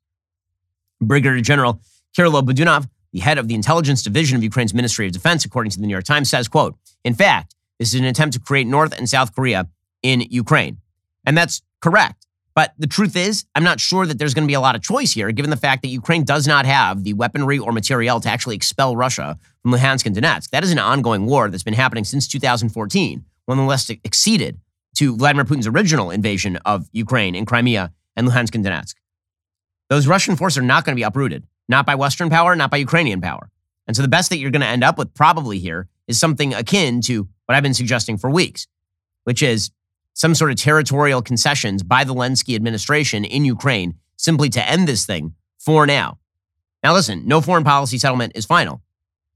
Brigadier 1.02 1.42
General 1.42 1.80
Kyrylo 2.18 2.42
Budanov, 2.42 2.88
the 3.12 3.20
head 3.20 3.38
of 3.38 3.48
the 3.48 3.56
intelligence 3.56 4.04
division 4.04 4.38
of 4.38 4.44
Ukraine's 4.44 4.74
Ministry 4.74 5.06
of 5.08 5.14
Defense, 5.14 5.46
according 5.46 5.72
to 5.72 5.80
the 5.80 5.86
New 5.86 5.92
York 5.92 6.04
Times, 6.06 6.30
says, 6.30 6.48
quote, 6.48 6.76
In 7.04 7.14
fact, 7.14 7.56
This 7.80 7.94
is 7.94 8.00
an 8.00 8.06
attempt 8.06 8.34
to 8.34 8.40
create 8.40 8.68
North 8.68 8.98
and 8.98 9.10
South 9.10 9.36
Korea 9.36 9.68
in 10.02 10.22
Ukraine. 10.30 10.78
And 11.26 11.38
that's 11.38 11.62
correct. 11.82 12.25
But 12.56 12.74
the 12.80 12.88
truth 12.88 13.18
is, 13.18 13.44
I'm 13.54 13.66
not 13.66 13.82
sure 13.82 14.06
that 14.06 14.18
there's 14.18 14.34
going 14.34 14.46
to 14.46 14.48
be 14.48 14.54
a 14.54 14.62
lot 14.62 14.76
of 14.76 14.82
choice 14.82 15.12
here, 15.12 15.30
given 15.34 15.50
the 15.50 15.58
fact 15.58 15.82
that 15.82 15.90
Ukraine 15.90 16.24
does 16.24 16.48
not 16.48 16.66
have 16.66 17.04
the 17.04 17.14
weaponry 17.14 17.60
or 17.60 17.74
materiel 17.74 18.22
to 18.22 18.30
actually 18.30 18.56
expel 18.56 18.96
Russia 18.96 19.38
from 19.62 19.74
Luhansk 19.74 20.06
and 20.06 20.16
Donetsk. 20.16 20.52
That 20.52 20.64
is 20.64 20.72
an 20.72 20.80
ongoing 20.80 21.26
war 21.26 21.50
that's 21.50 21.64
been 21.64 21.74
happening 21.74 22.06
since 22.06 22.30
2014, 22.30 23.26
one 23.46 23.58
the 23.58 23.64
less 23.66 23.90
exceeded 23.90 24.58
to 24.96 25.18
Vladimir 25.18 25.44
Putin's 25.44 25.68
original 25.68 26.10
invasion 26.10 26.56
of 26.66 26.88
Ukraine 26.94 27.36
in 27.36 27.46
Crimea 27.46 27.92
and 28.16 28.28
Luhansk 28.28 28.56
and 28.56 28.66
Donetsk. 28.66 28.96
Those 29.90 30.08
Russian 30.08 30.38
forces 30.38 30.58
are 30.58 30.62
not 30.62 30.86
going 30.86 30.96
to 30.96 31.00
be 31.00 31.04
uprooted, 31.04 31.46
not 31.68 31.86
by 31.86 31.96
Western 31.96 32.30
power, 32.30 32.56
not 32.56 32.72
by 32.72 32.78
Ukrainian 32.78 33.20
power. 33.20 33.52
And 33.86 33.96
so 33.98 34.02
the 34.02 34.08
best 34.08 34.30
that 34.30 34.38
you're 34.38 34.50
going 34.52 34.62
to 34.62 34.68
end 34.68 34.84
up 34.84 34.98
with 34.98 35.14
probably 35.14 35.60
here 35.60 35.90
is 36.08 36.20
something 36.20 36.54
akin 36.54 37.02
to 37.02 37.28
what 37.46 37.56
I've 37.56 37.64
been 37.64 37.74
suggesting 37.74 38.18
for 38.18 38.30
weeks, 38.30 38.66
which 39.26 39.44
is 39.44 39.72
some 40.16 40.34
sort 40.34 40.50
of 40.50 40.58
territorial 40.58 41.22
concessions 41.22 41.84
by 41.84 42.04
the 42.04 42.16
Zelensky 42.16 42.56
administration 42.56 43.24
in 43.24 43.46
Ukraine 43.46 43.94
simply 44.18 44.50
to 44.50 44.68
end 44.68 44.88
this 44.88 45.06
thing 45.06 45.36
for 45.60 45.86
now. 45.86 46.18
Now, 46.84 46.94
listen, 46.94 47.28
no 47.28 47.40
foreign 47.40 47.64
policy 47.64 48.00
settlement 48.00 48.32
is 48.34 48.46
final. 48.46 48.82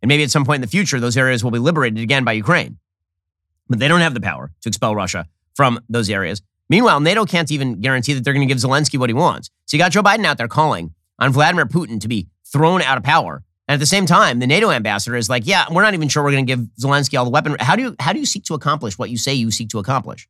And 0.01 0.09
maybe 0.09 0.23
at 0.23 0.31
some 0.31 0.45
point 0.45 0.55
in 0.55 0.61
the 0.61 0.67
future, 0.67 0.99
those 0.99 1.17
areas 1.17 1.43
will 1.43 1.51
be 1.51 1.59
liberated 1.59 1.99
again 2.01 2.23
by 2.23 2.31
Ukraine. 2.31 2.79
But 3.67 3.77
they 3.77 3.87
don't 3.87 4.01
have 4.01 4.15
the 4.15 4.21
power 4.21 4.51
to 4.61 4.69
expel 4.69 4.95
Russia 4.95 5.27
from 5.53 5.79
those 5.87 6.09
areas. 6.09 6.41
Meanwhile, 6.69 7.01
NATO 7.01 7.25
can't 7.25 7.51
even 7.51 7.79
guarantee 7.81 8.13
that 8.13 8.23
they're 8.23 8.33
going 8.33 8.47
to 8.47 8.51
give 8.51 8.63
Zelensky 8.63 8.97
what 8.97 9.09
he 9.09 9.13
wants. 9.13 9.51
So 9.65 9.77
you 9.77 9.83
got 9.83 9.91
Joe 9.91 10.01
Biden 10.01 10.25
out 10.25 10.39
there 10.39 10.47
calling 10.47 10.95
on 11.19 11.31
Vladimir 11.31 11.65
Putin 11.67 12.01
to 12.01 12.07
be 12.07 12.27
thrown 12.43 12.81
out 12.81 12.97
of 12.97 13.03
power 13.03 13.43
and 13.69 13.75
at 13.75 13.79
the 13.79 13.85
same 13.85 14.07
time, 14.07 14.39
the 14.39 14.47
NATO 14.47 14.71
ambassador 14.71 15.15
is 15.15 15.29
like, 15.29 15.45
yeah, 15.45 15.67
we're 15.69 15.83
not 15.83 15.93
even 15.93 16.09
sure 16.09 16.23
we're 16.23 16.31
going 16.31 16.47
to 16.47 16.55
give 16.55 16.65
Zelensky 16.81 17.19
all 17.19 17.23
the 17.23 17.29
weapon. 17.29 17.55
How 17.59 17.75
do 17.75 17.83
you 17.83 17.95
how 17.99 18.13
do 18.13 18.19
you 18.19 18.25
seek 18.25 18.43
to 18.45 18.55
accomplish 18.55 18.97
what 18.97 19.11
you 19.11 19.17
say 19.17 19.35
you 19.35 19.51
seek 19.51 19.69
to 19.69 19.77
accomplish? 19.77 20.27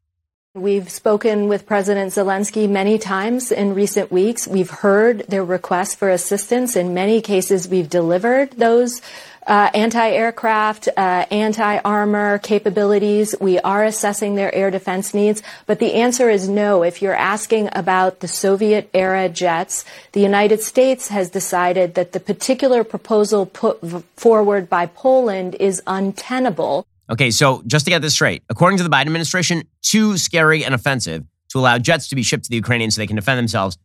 We've 0.56 0.90
spoken 0.90 1.48
with 1.48 1.68
President 1.68 2.12
Zelensky 2.12 2.68
many 2.68 2.98
times 2.98 3.52
in 3.52 3.76
recent 3.76 4.12
weeks. 4.12 4.48
We've 4.48 4.72
heard 4.72 5.20
their 5.28 5.46
requests 5.46 5.94
for 5.94 6.10
assistance. 6.10 6.76
In 6.76 6.96
many 6.96 7.22
cases, 7.22 7.68
we've 7.68 7.88
delivered 7.88 8.54
those 8.54 9.00
uh, 9.46 9.70
anti-aircraft, 9.76 10.88
uh, 10.98 11.26
anti-armor 11.30 12.40
capabilities. 12.40 13.36
We 13.40 13.60
are 13.60 13.86
assessing 13.86 14.34
their 14.34 14.54
air 14.56 14.72
defense 14.72 15.14
needs, 15.14 15.44
but 15.68 15.78
the 15.78 15.94
answer 15.94 16.32
is 16.32 16.50
no. 16.50 16.82
If 16.82 17.04
you're 17.04 17.14
asking 17.14 17.70
about 17.74 18.22
the 18.22 18.28
Soviet 18.28 18.90
era 18.92 19.30
jets, 19.30 19.86
the 20.14 20.22
United 20.22 20.64
States 20.64 21.10
has 21.10 21.30
decided 21.30 21.94
that 21.94 22.14
the 22.14 22.20
particular 22.20 22.84
proposal 22.84 23.46
put 23.46 23.80
forward 24.16 24.68
by 24.68 24.88
Poland 24.88 25.58
is 25.60 25.80
untenable. 25.86 26.88
Okay, 27.10 27.32
so 27.32 27.64
just 27.66 27.86
to 27.86 27.92
get 27.92 28.04
this 28.04 28.14
straight, 28.14 28.44
according 28.50 28.78
to 28.78 28.84
the 28.84 28.90
Biden 28.90 29.08
administration, 29.08 29.64
too 29.82 30.18
scary 30.18 30.64
and 30.64 30.76
offensive 30.76 31.24
to 31.50 31.60
allow 31.60 31.80
jets 31.80 32.08
to 32.10 32.16
be 32.16 32.22
shipped 32.22 32.44
to 32.44 32.50
the 32.52 32.56
Ukrainians 32.56 32.96
so 32.96 33.02
they 33.02 33.08
can 33.08 33.16
defend 33.16 33.40
themselves. 33.40 33.78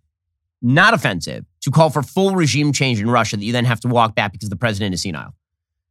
Not 0.61 0.93
offensive 0.93 1.45
to 1.62 1.70
call 1.70 1.89
for 1.91 2.03
full 2.03 2.35
regime 2.35 2.72
change 2.72 3.01
in 3.01 3.11
Russia 3.11 3.37
that 3.37 3.45
you 3.45 3.53
then 3.53 3.64
have 3.64 3.81
to 3.81 3.89
walk 3.89 4.14
back 4.14 4.33
because 4.33 4.51
the 4.51 4.57
president 4.57 4.95
is 4.95 5.03
senile. 5.03 5.35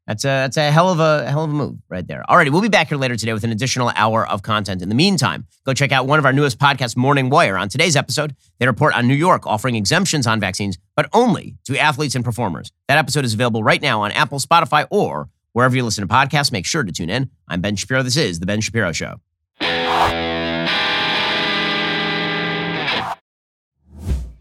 That's 0.07 0.25
a 0.25 0.27
that's 0.27 0.57
a 0.57 0.69
hell 0.69 0.89
of 0.89 0.99
a 0.99 1.29
hell 1.29 1.45
of 1.45 1.49
a 1.49 1.53
move 1.53 1.77
right 1.89 2.05
there. 2.05 2.23
Alrighty, 2.29 2.49
we'll 2.49 2.61
be 2.61 2.67
back 2.67 2.89
here 2.89 2.97
later 2.97 3.15
today 3.15 3.31
with 3.31 3.45
an 3.45 3.51
additional 3.51 3.91
hour 3.95 4.27
of 4.27 4.41
content. 4.41 4.81
In 4.81 4.89
the 4.89 4.95
meantime, 4.95 5.47
go 5.65 5.73
check 5.73 5.93
out 5.93 6.07
one 6.07 6.19
of 6.19 6.25
our 6.25 6.33
newest 6.33 6.59
podcasts, 6.59 6.97
Morning 6.97 7.29
Wire. 7.29 7.57
On 7.57 7.69
today's 7.69 7.95
episode, 7.95 8.35
they 8.59 8.67
report 8.67 8.95
on 8.95 9.07
New 9.07 9.13
York 9.13 9.47
offering 9.47 9.75
exemptions 9.75 10.27
on 10.27 10.41
vaccines, 10.41 10.77
but 10.95 11.07
only 11.13 11.55
to 11.65 11.77
athletes 11.77 12.15
and 12.15 12.25
performers. 12.25 12.71
That 12.89 12.97
episode 12.97 13.23
is 13.23 13.33
available 13.33 13.63
right 13.63 13.81
now 13.81 14.01
on 14.01 14.11
Apple, 14.11 14.39
Spotify, 14.39 14.85
or 14.89 15.29
wherever 15.53 15.75
you 15.75 15.83
listen 15.83 16.05
to 16.07 16.13
podcasts. 16.13 16.51
Make 16.51 16.65
sure 16.65 16.83
to 16.83 16.91
tune 16.91 17.09
in. 17.09 17.29
I'm 17.47 17.61
Ben 17.61 17.75
Shapiro. 17.75 18.03
This 18.03 18.17
is 18.17 18.39
the 18.39 18.45
Ben 18.45 18.61
Shapiro 18.61 18.91
Show. 18.91 19.15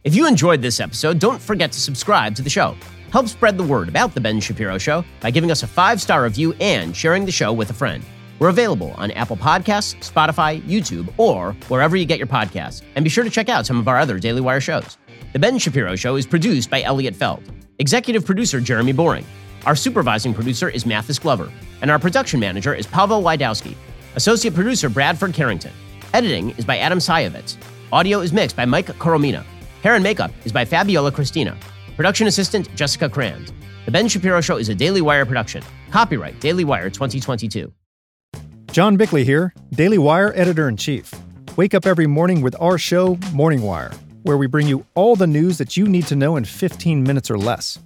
If 0.05 0.17
you 0.17 0.27
enjoyed 0.27 0.61
this 0.61 0.81
episode, 0.81 1.21
don't 1.21 1.41
forget 1.41 1.71
to 1.71 1.81
subscribe 1.81 2.35
to 2.35 2.43
the 2.43 2.51
show. 2.51 2.77
Help 3.13 3.29
spread 3.29 3.57
the 3.57 3.63
word 3.63 3.89
about 3.89 4.15
The 4.15 4.21
Ben 4.21 4.41
Shapiro 4.41 4.79
Show 4.79 5.05
by 5.21 5.31
giving 5.31 5.53
us 5.53 5.63
a 5.63 5.67
five 5.67 6.01
star 6.01 6.25
review 6.25 6.55
and 6.61 6.97
sharing 6.97 7.25
the 7.25 7.31
show 7.31 7.53
with 7.53 7.71
a 7.71 7.75
friend. 7.75 8.03
We're 8.41 8.49
available 8.49 8.93
on 8.97 9.13
Apple 9.13 9.37
Podcasts, 9.37 9.95
Spotify, 10.01 10.61
YouTube, 10.63 11.13
or 11.19 11.53
wherever 11.69 11.95
you 11.95 12.05
get 12.05 12.19
your 12.19 12.27
podcasts. 12.27 12.83
And 12.97 13.05
be 13.05 13.09
sure 13.11 13.23
to 13.23 13.31
check 13.31 13.49
out 13.49 13.65
some 13.65 13.79
of 13.79 13.87
our 13.87 13.99
other 13.99 14.19
Daily 14.19 14.41
Wire 14.41 14.61
shows. 14.61 14.99
The 15.33 15.39
Ben 15.39 15.59
Shapiro 15.59 15.95
Show 15.95 16.17
is 16.17 16.27
produced 16.27 16.69
by 16.69 16.83
Elliot 16.83 17.15
Feld, 17.15 17.45
executive 17.79 18.25
producer 18.27 18.61
Jeremy 18.61 18.93
Boring. 18.93 19.25
Our 19.65 19.77
supervising 19.77 20.35
producer 20.35 20.69
is 20.69 20.85
Mathis 20.85 21.21
Glover, 21.21 21.53
and 21.83 21.91
our 21.91 21.99
production 21.99 22.41
manager 22.41 22.75
is 22.75 22.85
Pavel 22.85 23.23
Lydowski. 23.23 23.77
Associate 24.17 24.53
producer 24.53 24.89
Bradford 24.89 25.35
Carrington. 25.35 25.71
Editing 26.13 26.51
is 26.51 26.65
by 26.65 26.79
Adam 26.79 26.99
Sajevic. 26.99 27.57
Audio 27.93 28.21
is 28.21 28.33
mixed 28.33 28.57
by 28.57 28.65
Mike 28.65 28.87
Coromina. 28.87 29.45
Hair 29.85 29.95
and 29.95 30.03
makeup 30.03 30.33
is 30.45 30.51
by 30.51 30.65
Fabiola 30.65 31.13
Cristina. 31.13 31.57
Production 31.95 32.27
assistant 32.27 32.75
Jessica 32.75 33.09
Crand. 33.09 33.53
The 33.85 33.93
Ben 33.93 34.09
Shapiro 34.09 34.41
Show 34.41 34.57
is 34.57 34.69
a 34.69 34.75
Daily 34.75 35.01
Wire 35.01 35.25
production. 35.25 35.63
Copyright 35.93 36.41
Daily 36.41 36.65
Wire 36.65 36.91
2022. 36.91 37.73
John 38.73 38.97
Bickley 38.97 39.23
here, 39.23 39.55
Daily 39.71 39.99
Wire 39.99 40.33
editor 40.35 40.69
in 40.69 40.77
chief. 40.77 41.15
Wake 41.57 41.75
up 41.75 41.87
every 41.87 42.09
morning 42.09 42.43
with 42.43 42.57
our 42.61 42.79
show, 42.79 43.17
Morning 43.33 43.63
Wire, 43.63 43.93
where 44.25 44.37
we 44.37 44.49
bring 44.49 44.67
you 44.67 44.85
all 44.97 45.15
the 45.15 45.27
news 45.29 45.59
that 45.59 45.77
you 45.77 45.87
need 45.87 46.07
to 46.09 46.17
know 46.17 46.35
in 46.35 46.45
15 46.45 47.05
minutes 47.05 47.31
or 47.31 47.39
less. 47.39 47.79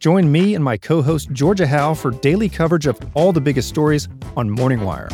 Join 0.00 0.32
me 0.32 0.54
and 0.54 0.64
my 0.64 0.78
co 0.78 1.02
host, 1.02 1.30
Georgia 1.30 1.66
Howe, 1.66 1.92
for 1.92 2.10
daily 2.10 2.48
coverage 2.48 2.86
of 2.86 2.98
all 3.14 3.32
the 3.32 3.40
biggest 3.40 3.68
stories 3.68 4.08
on 4.34 4.48
Morning 4.48 4.80
Wire. 4.80 5.10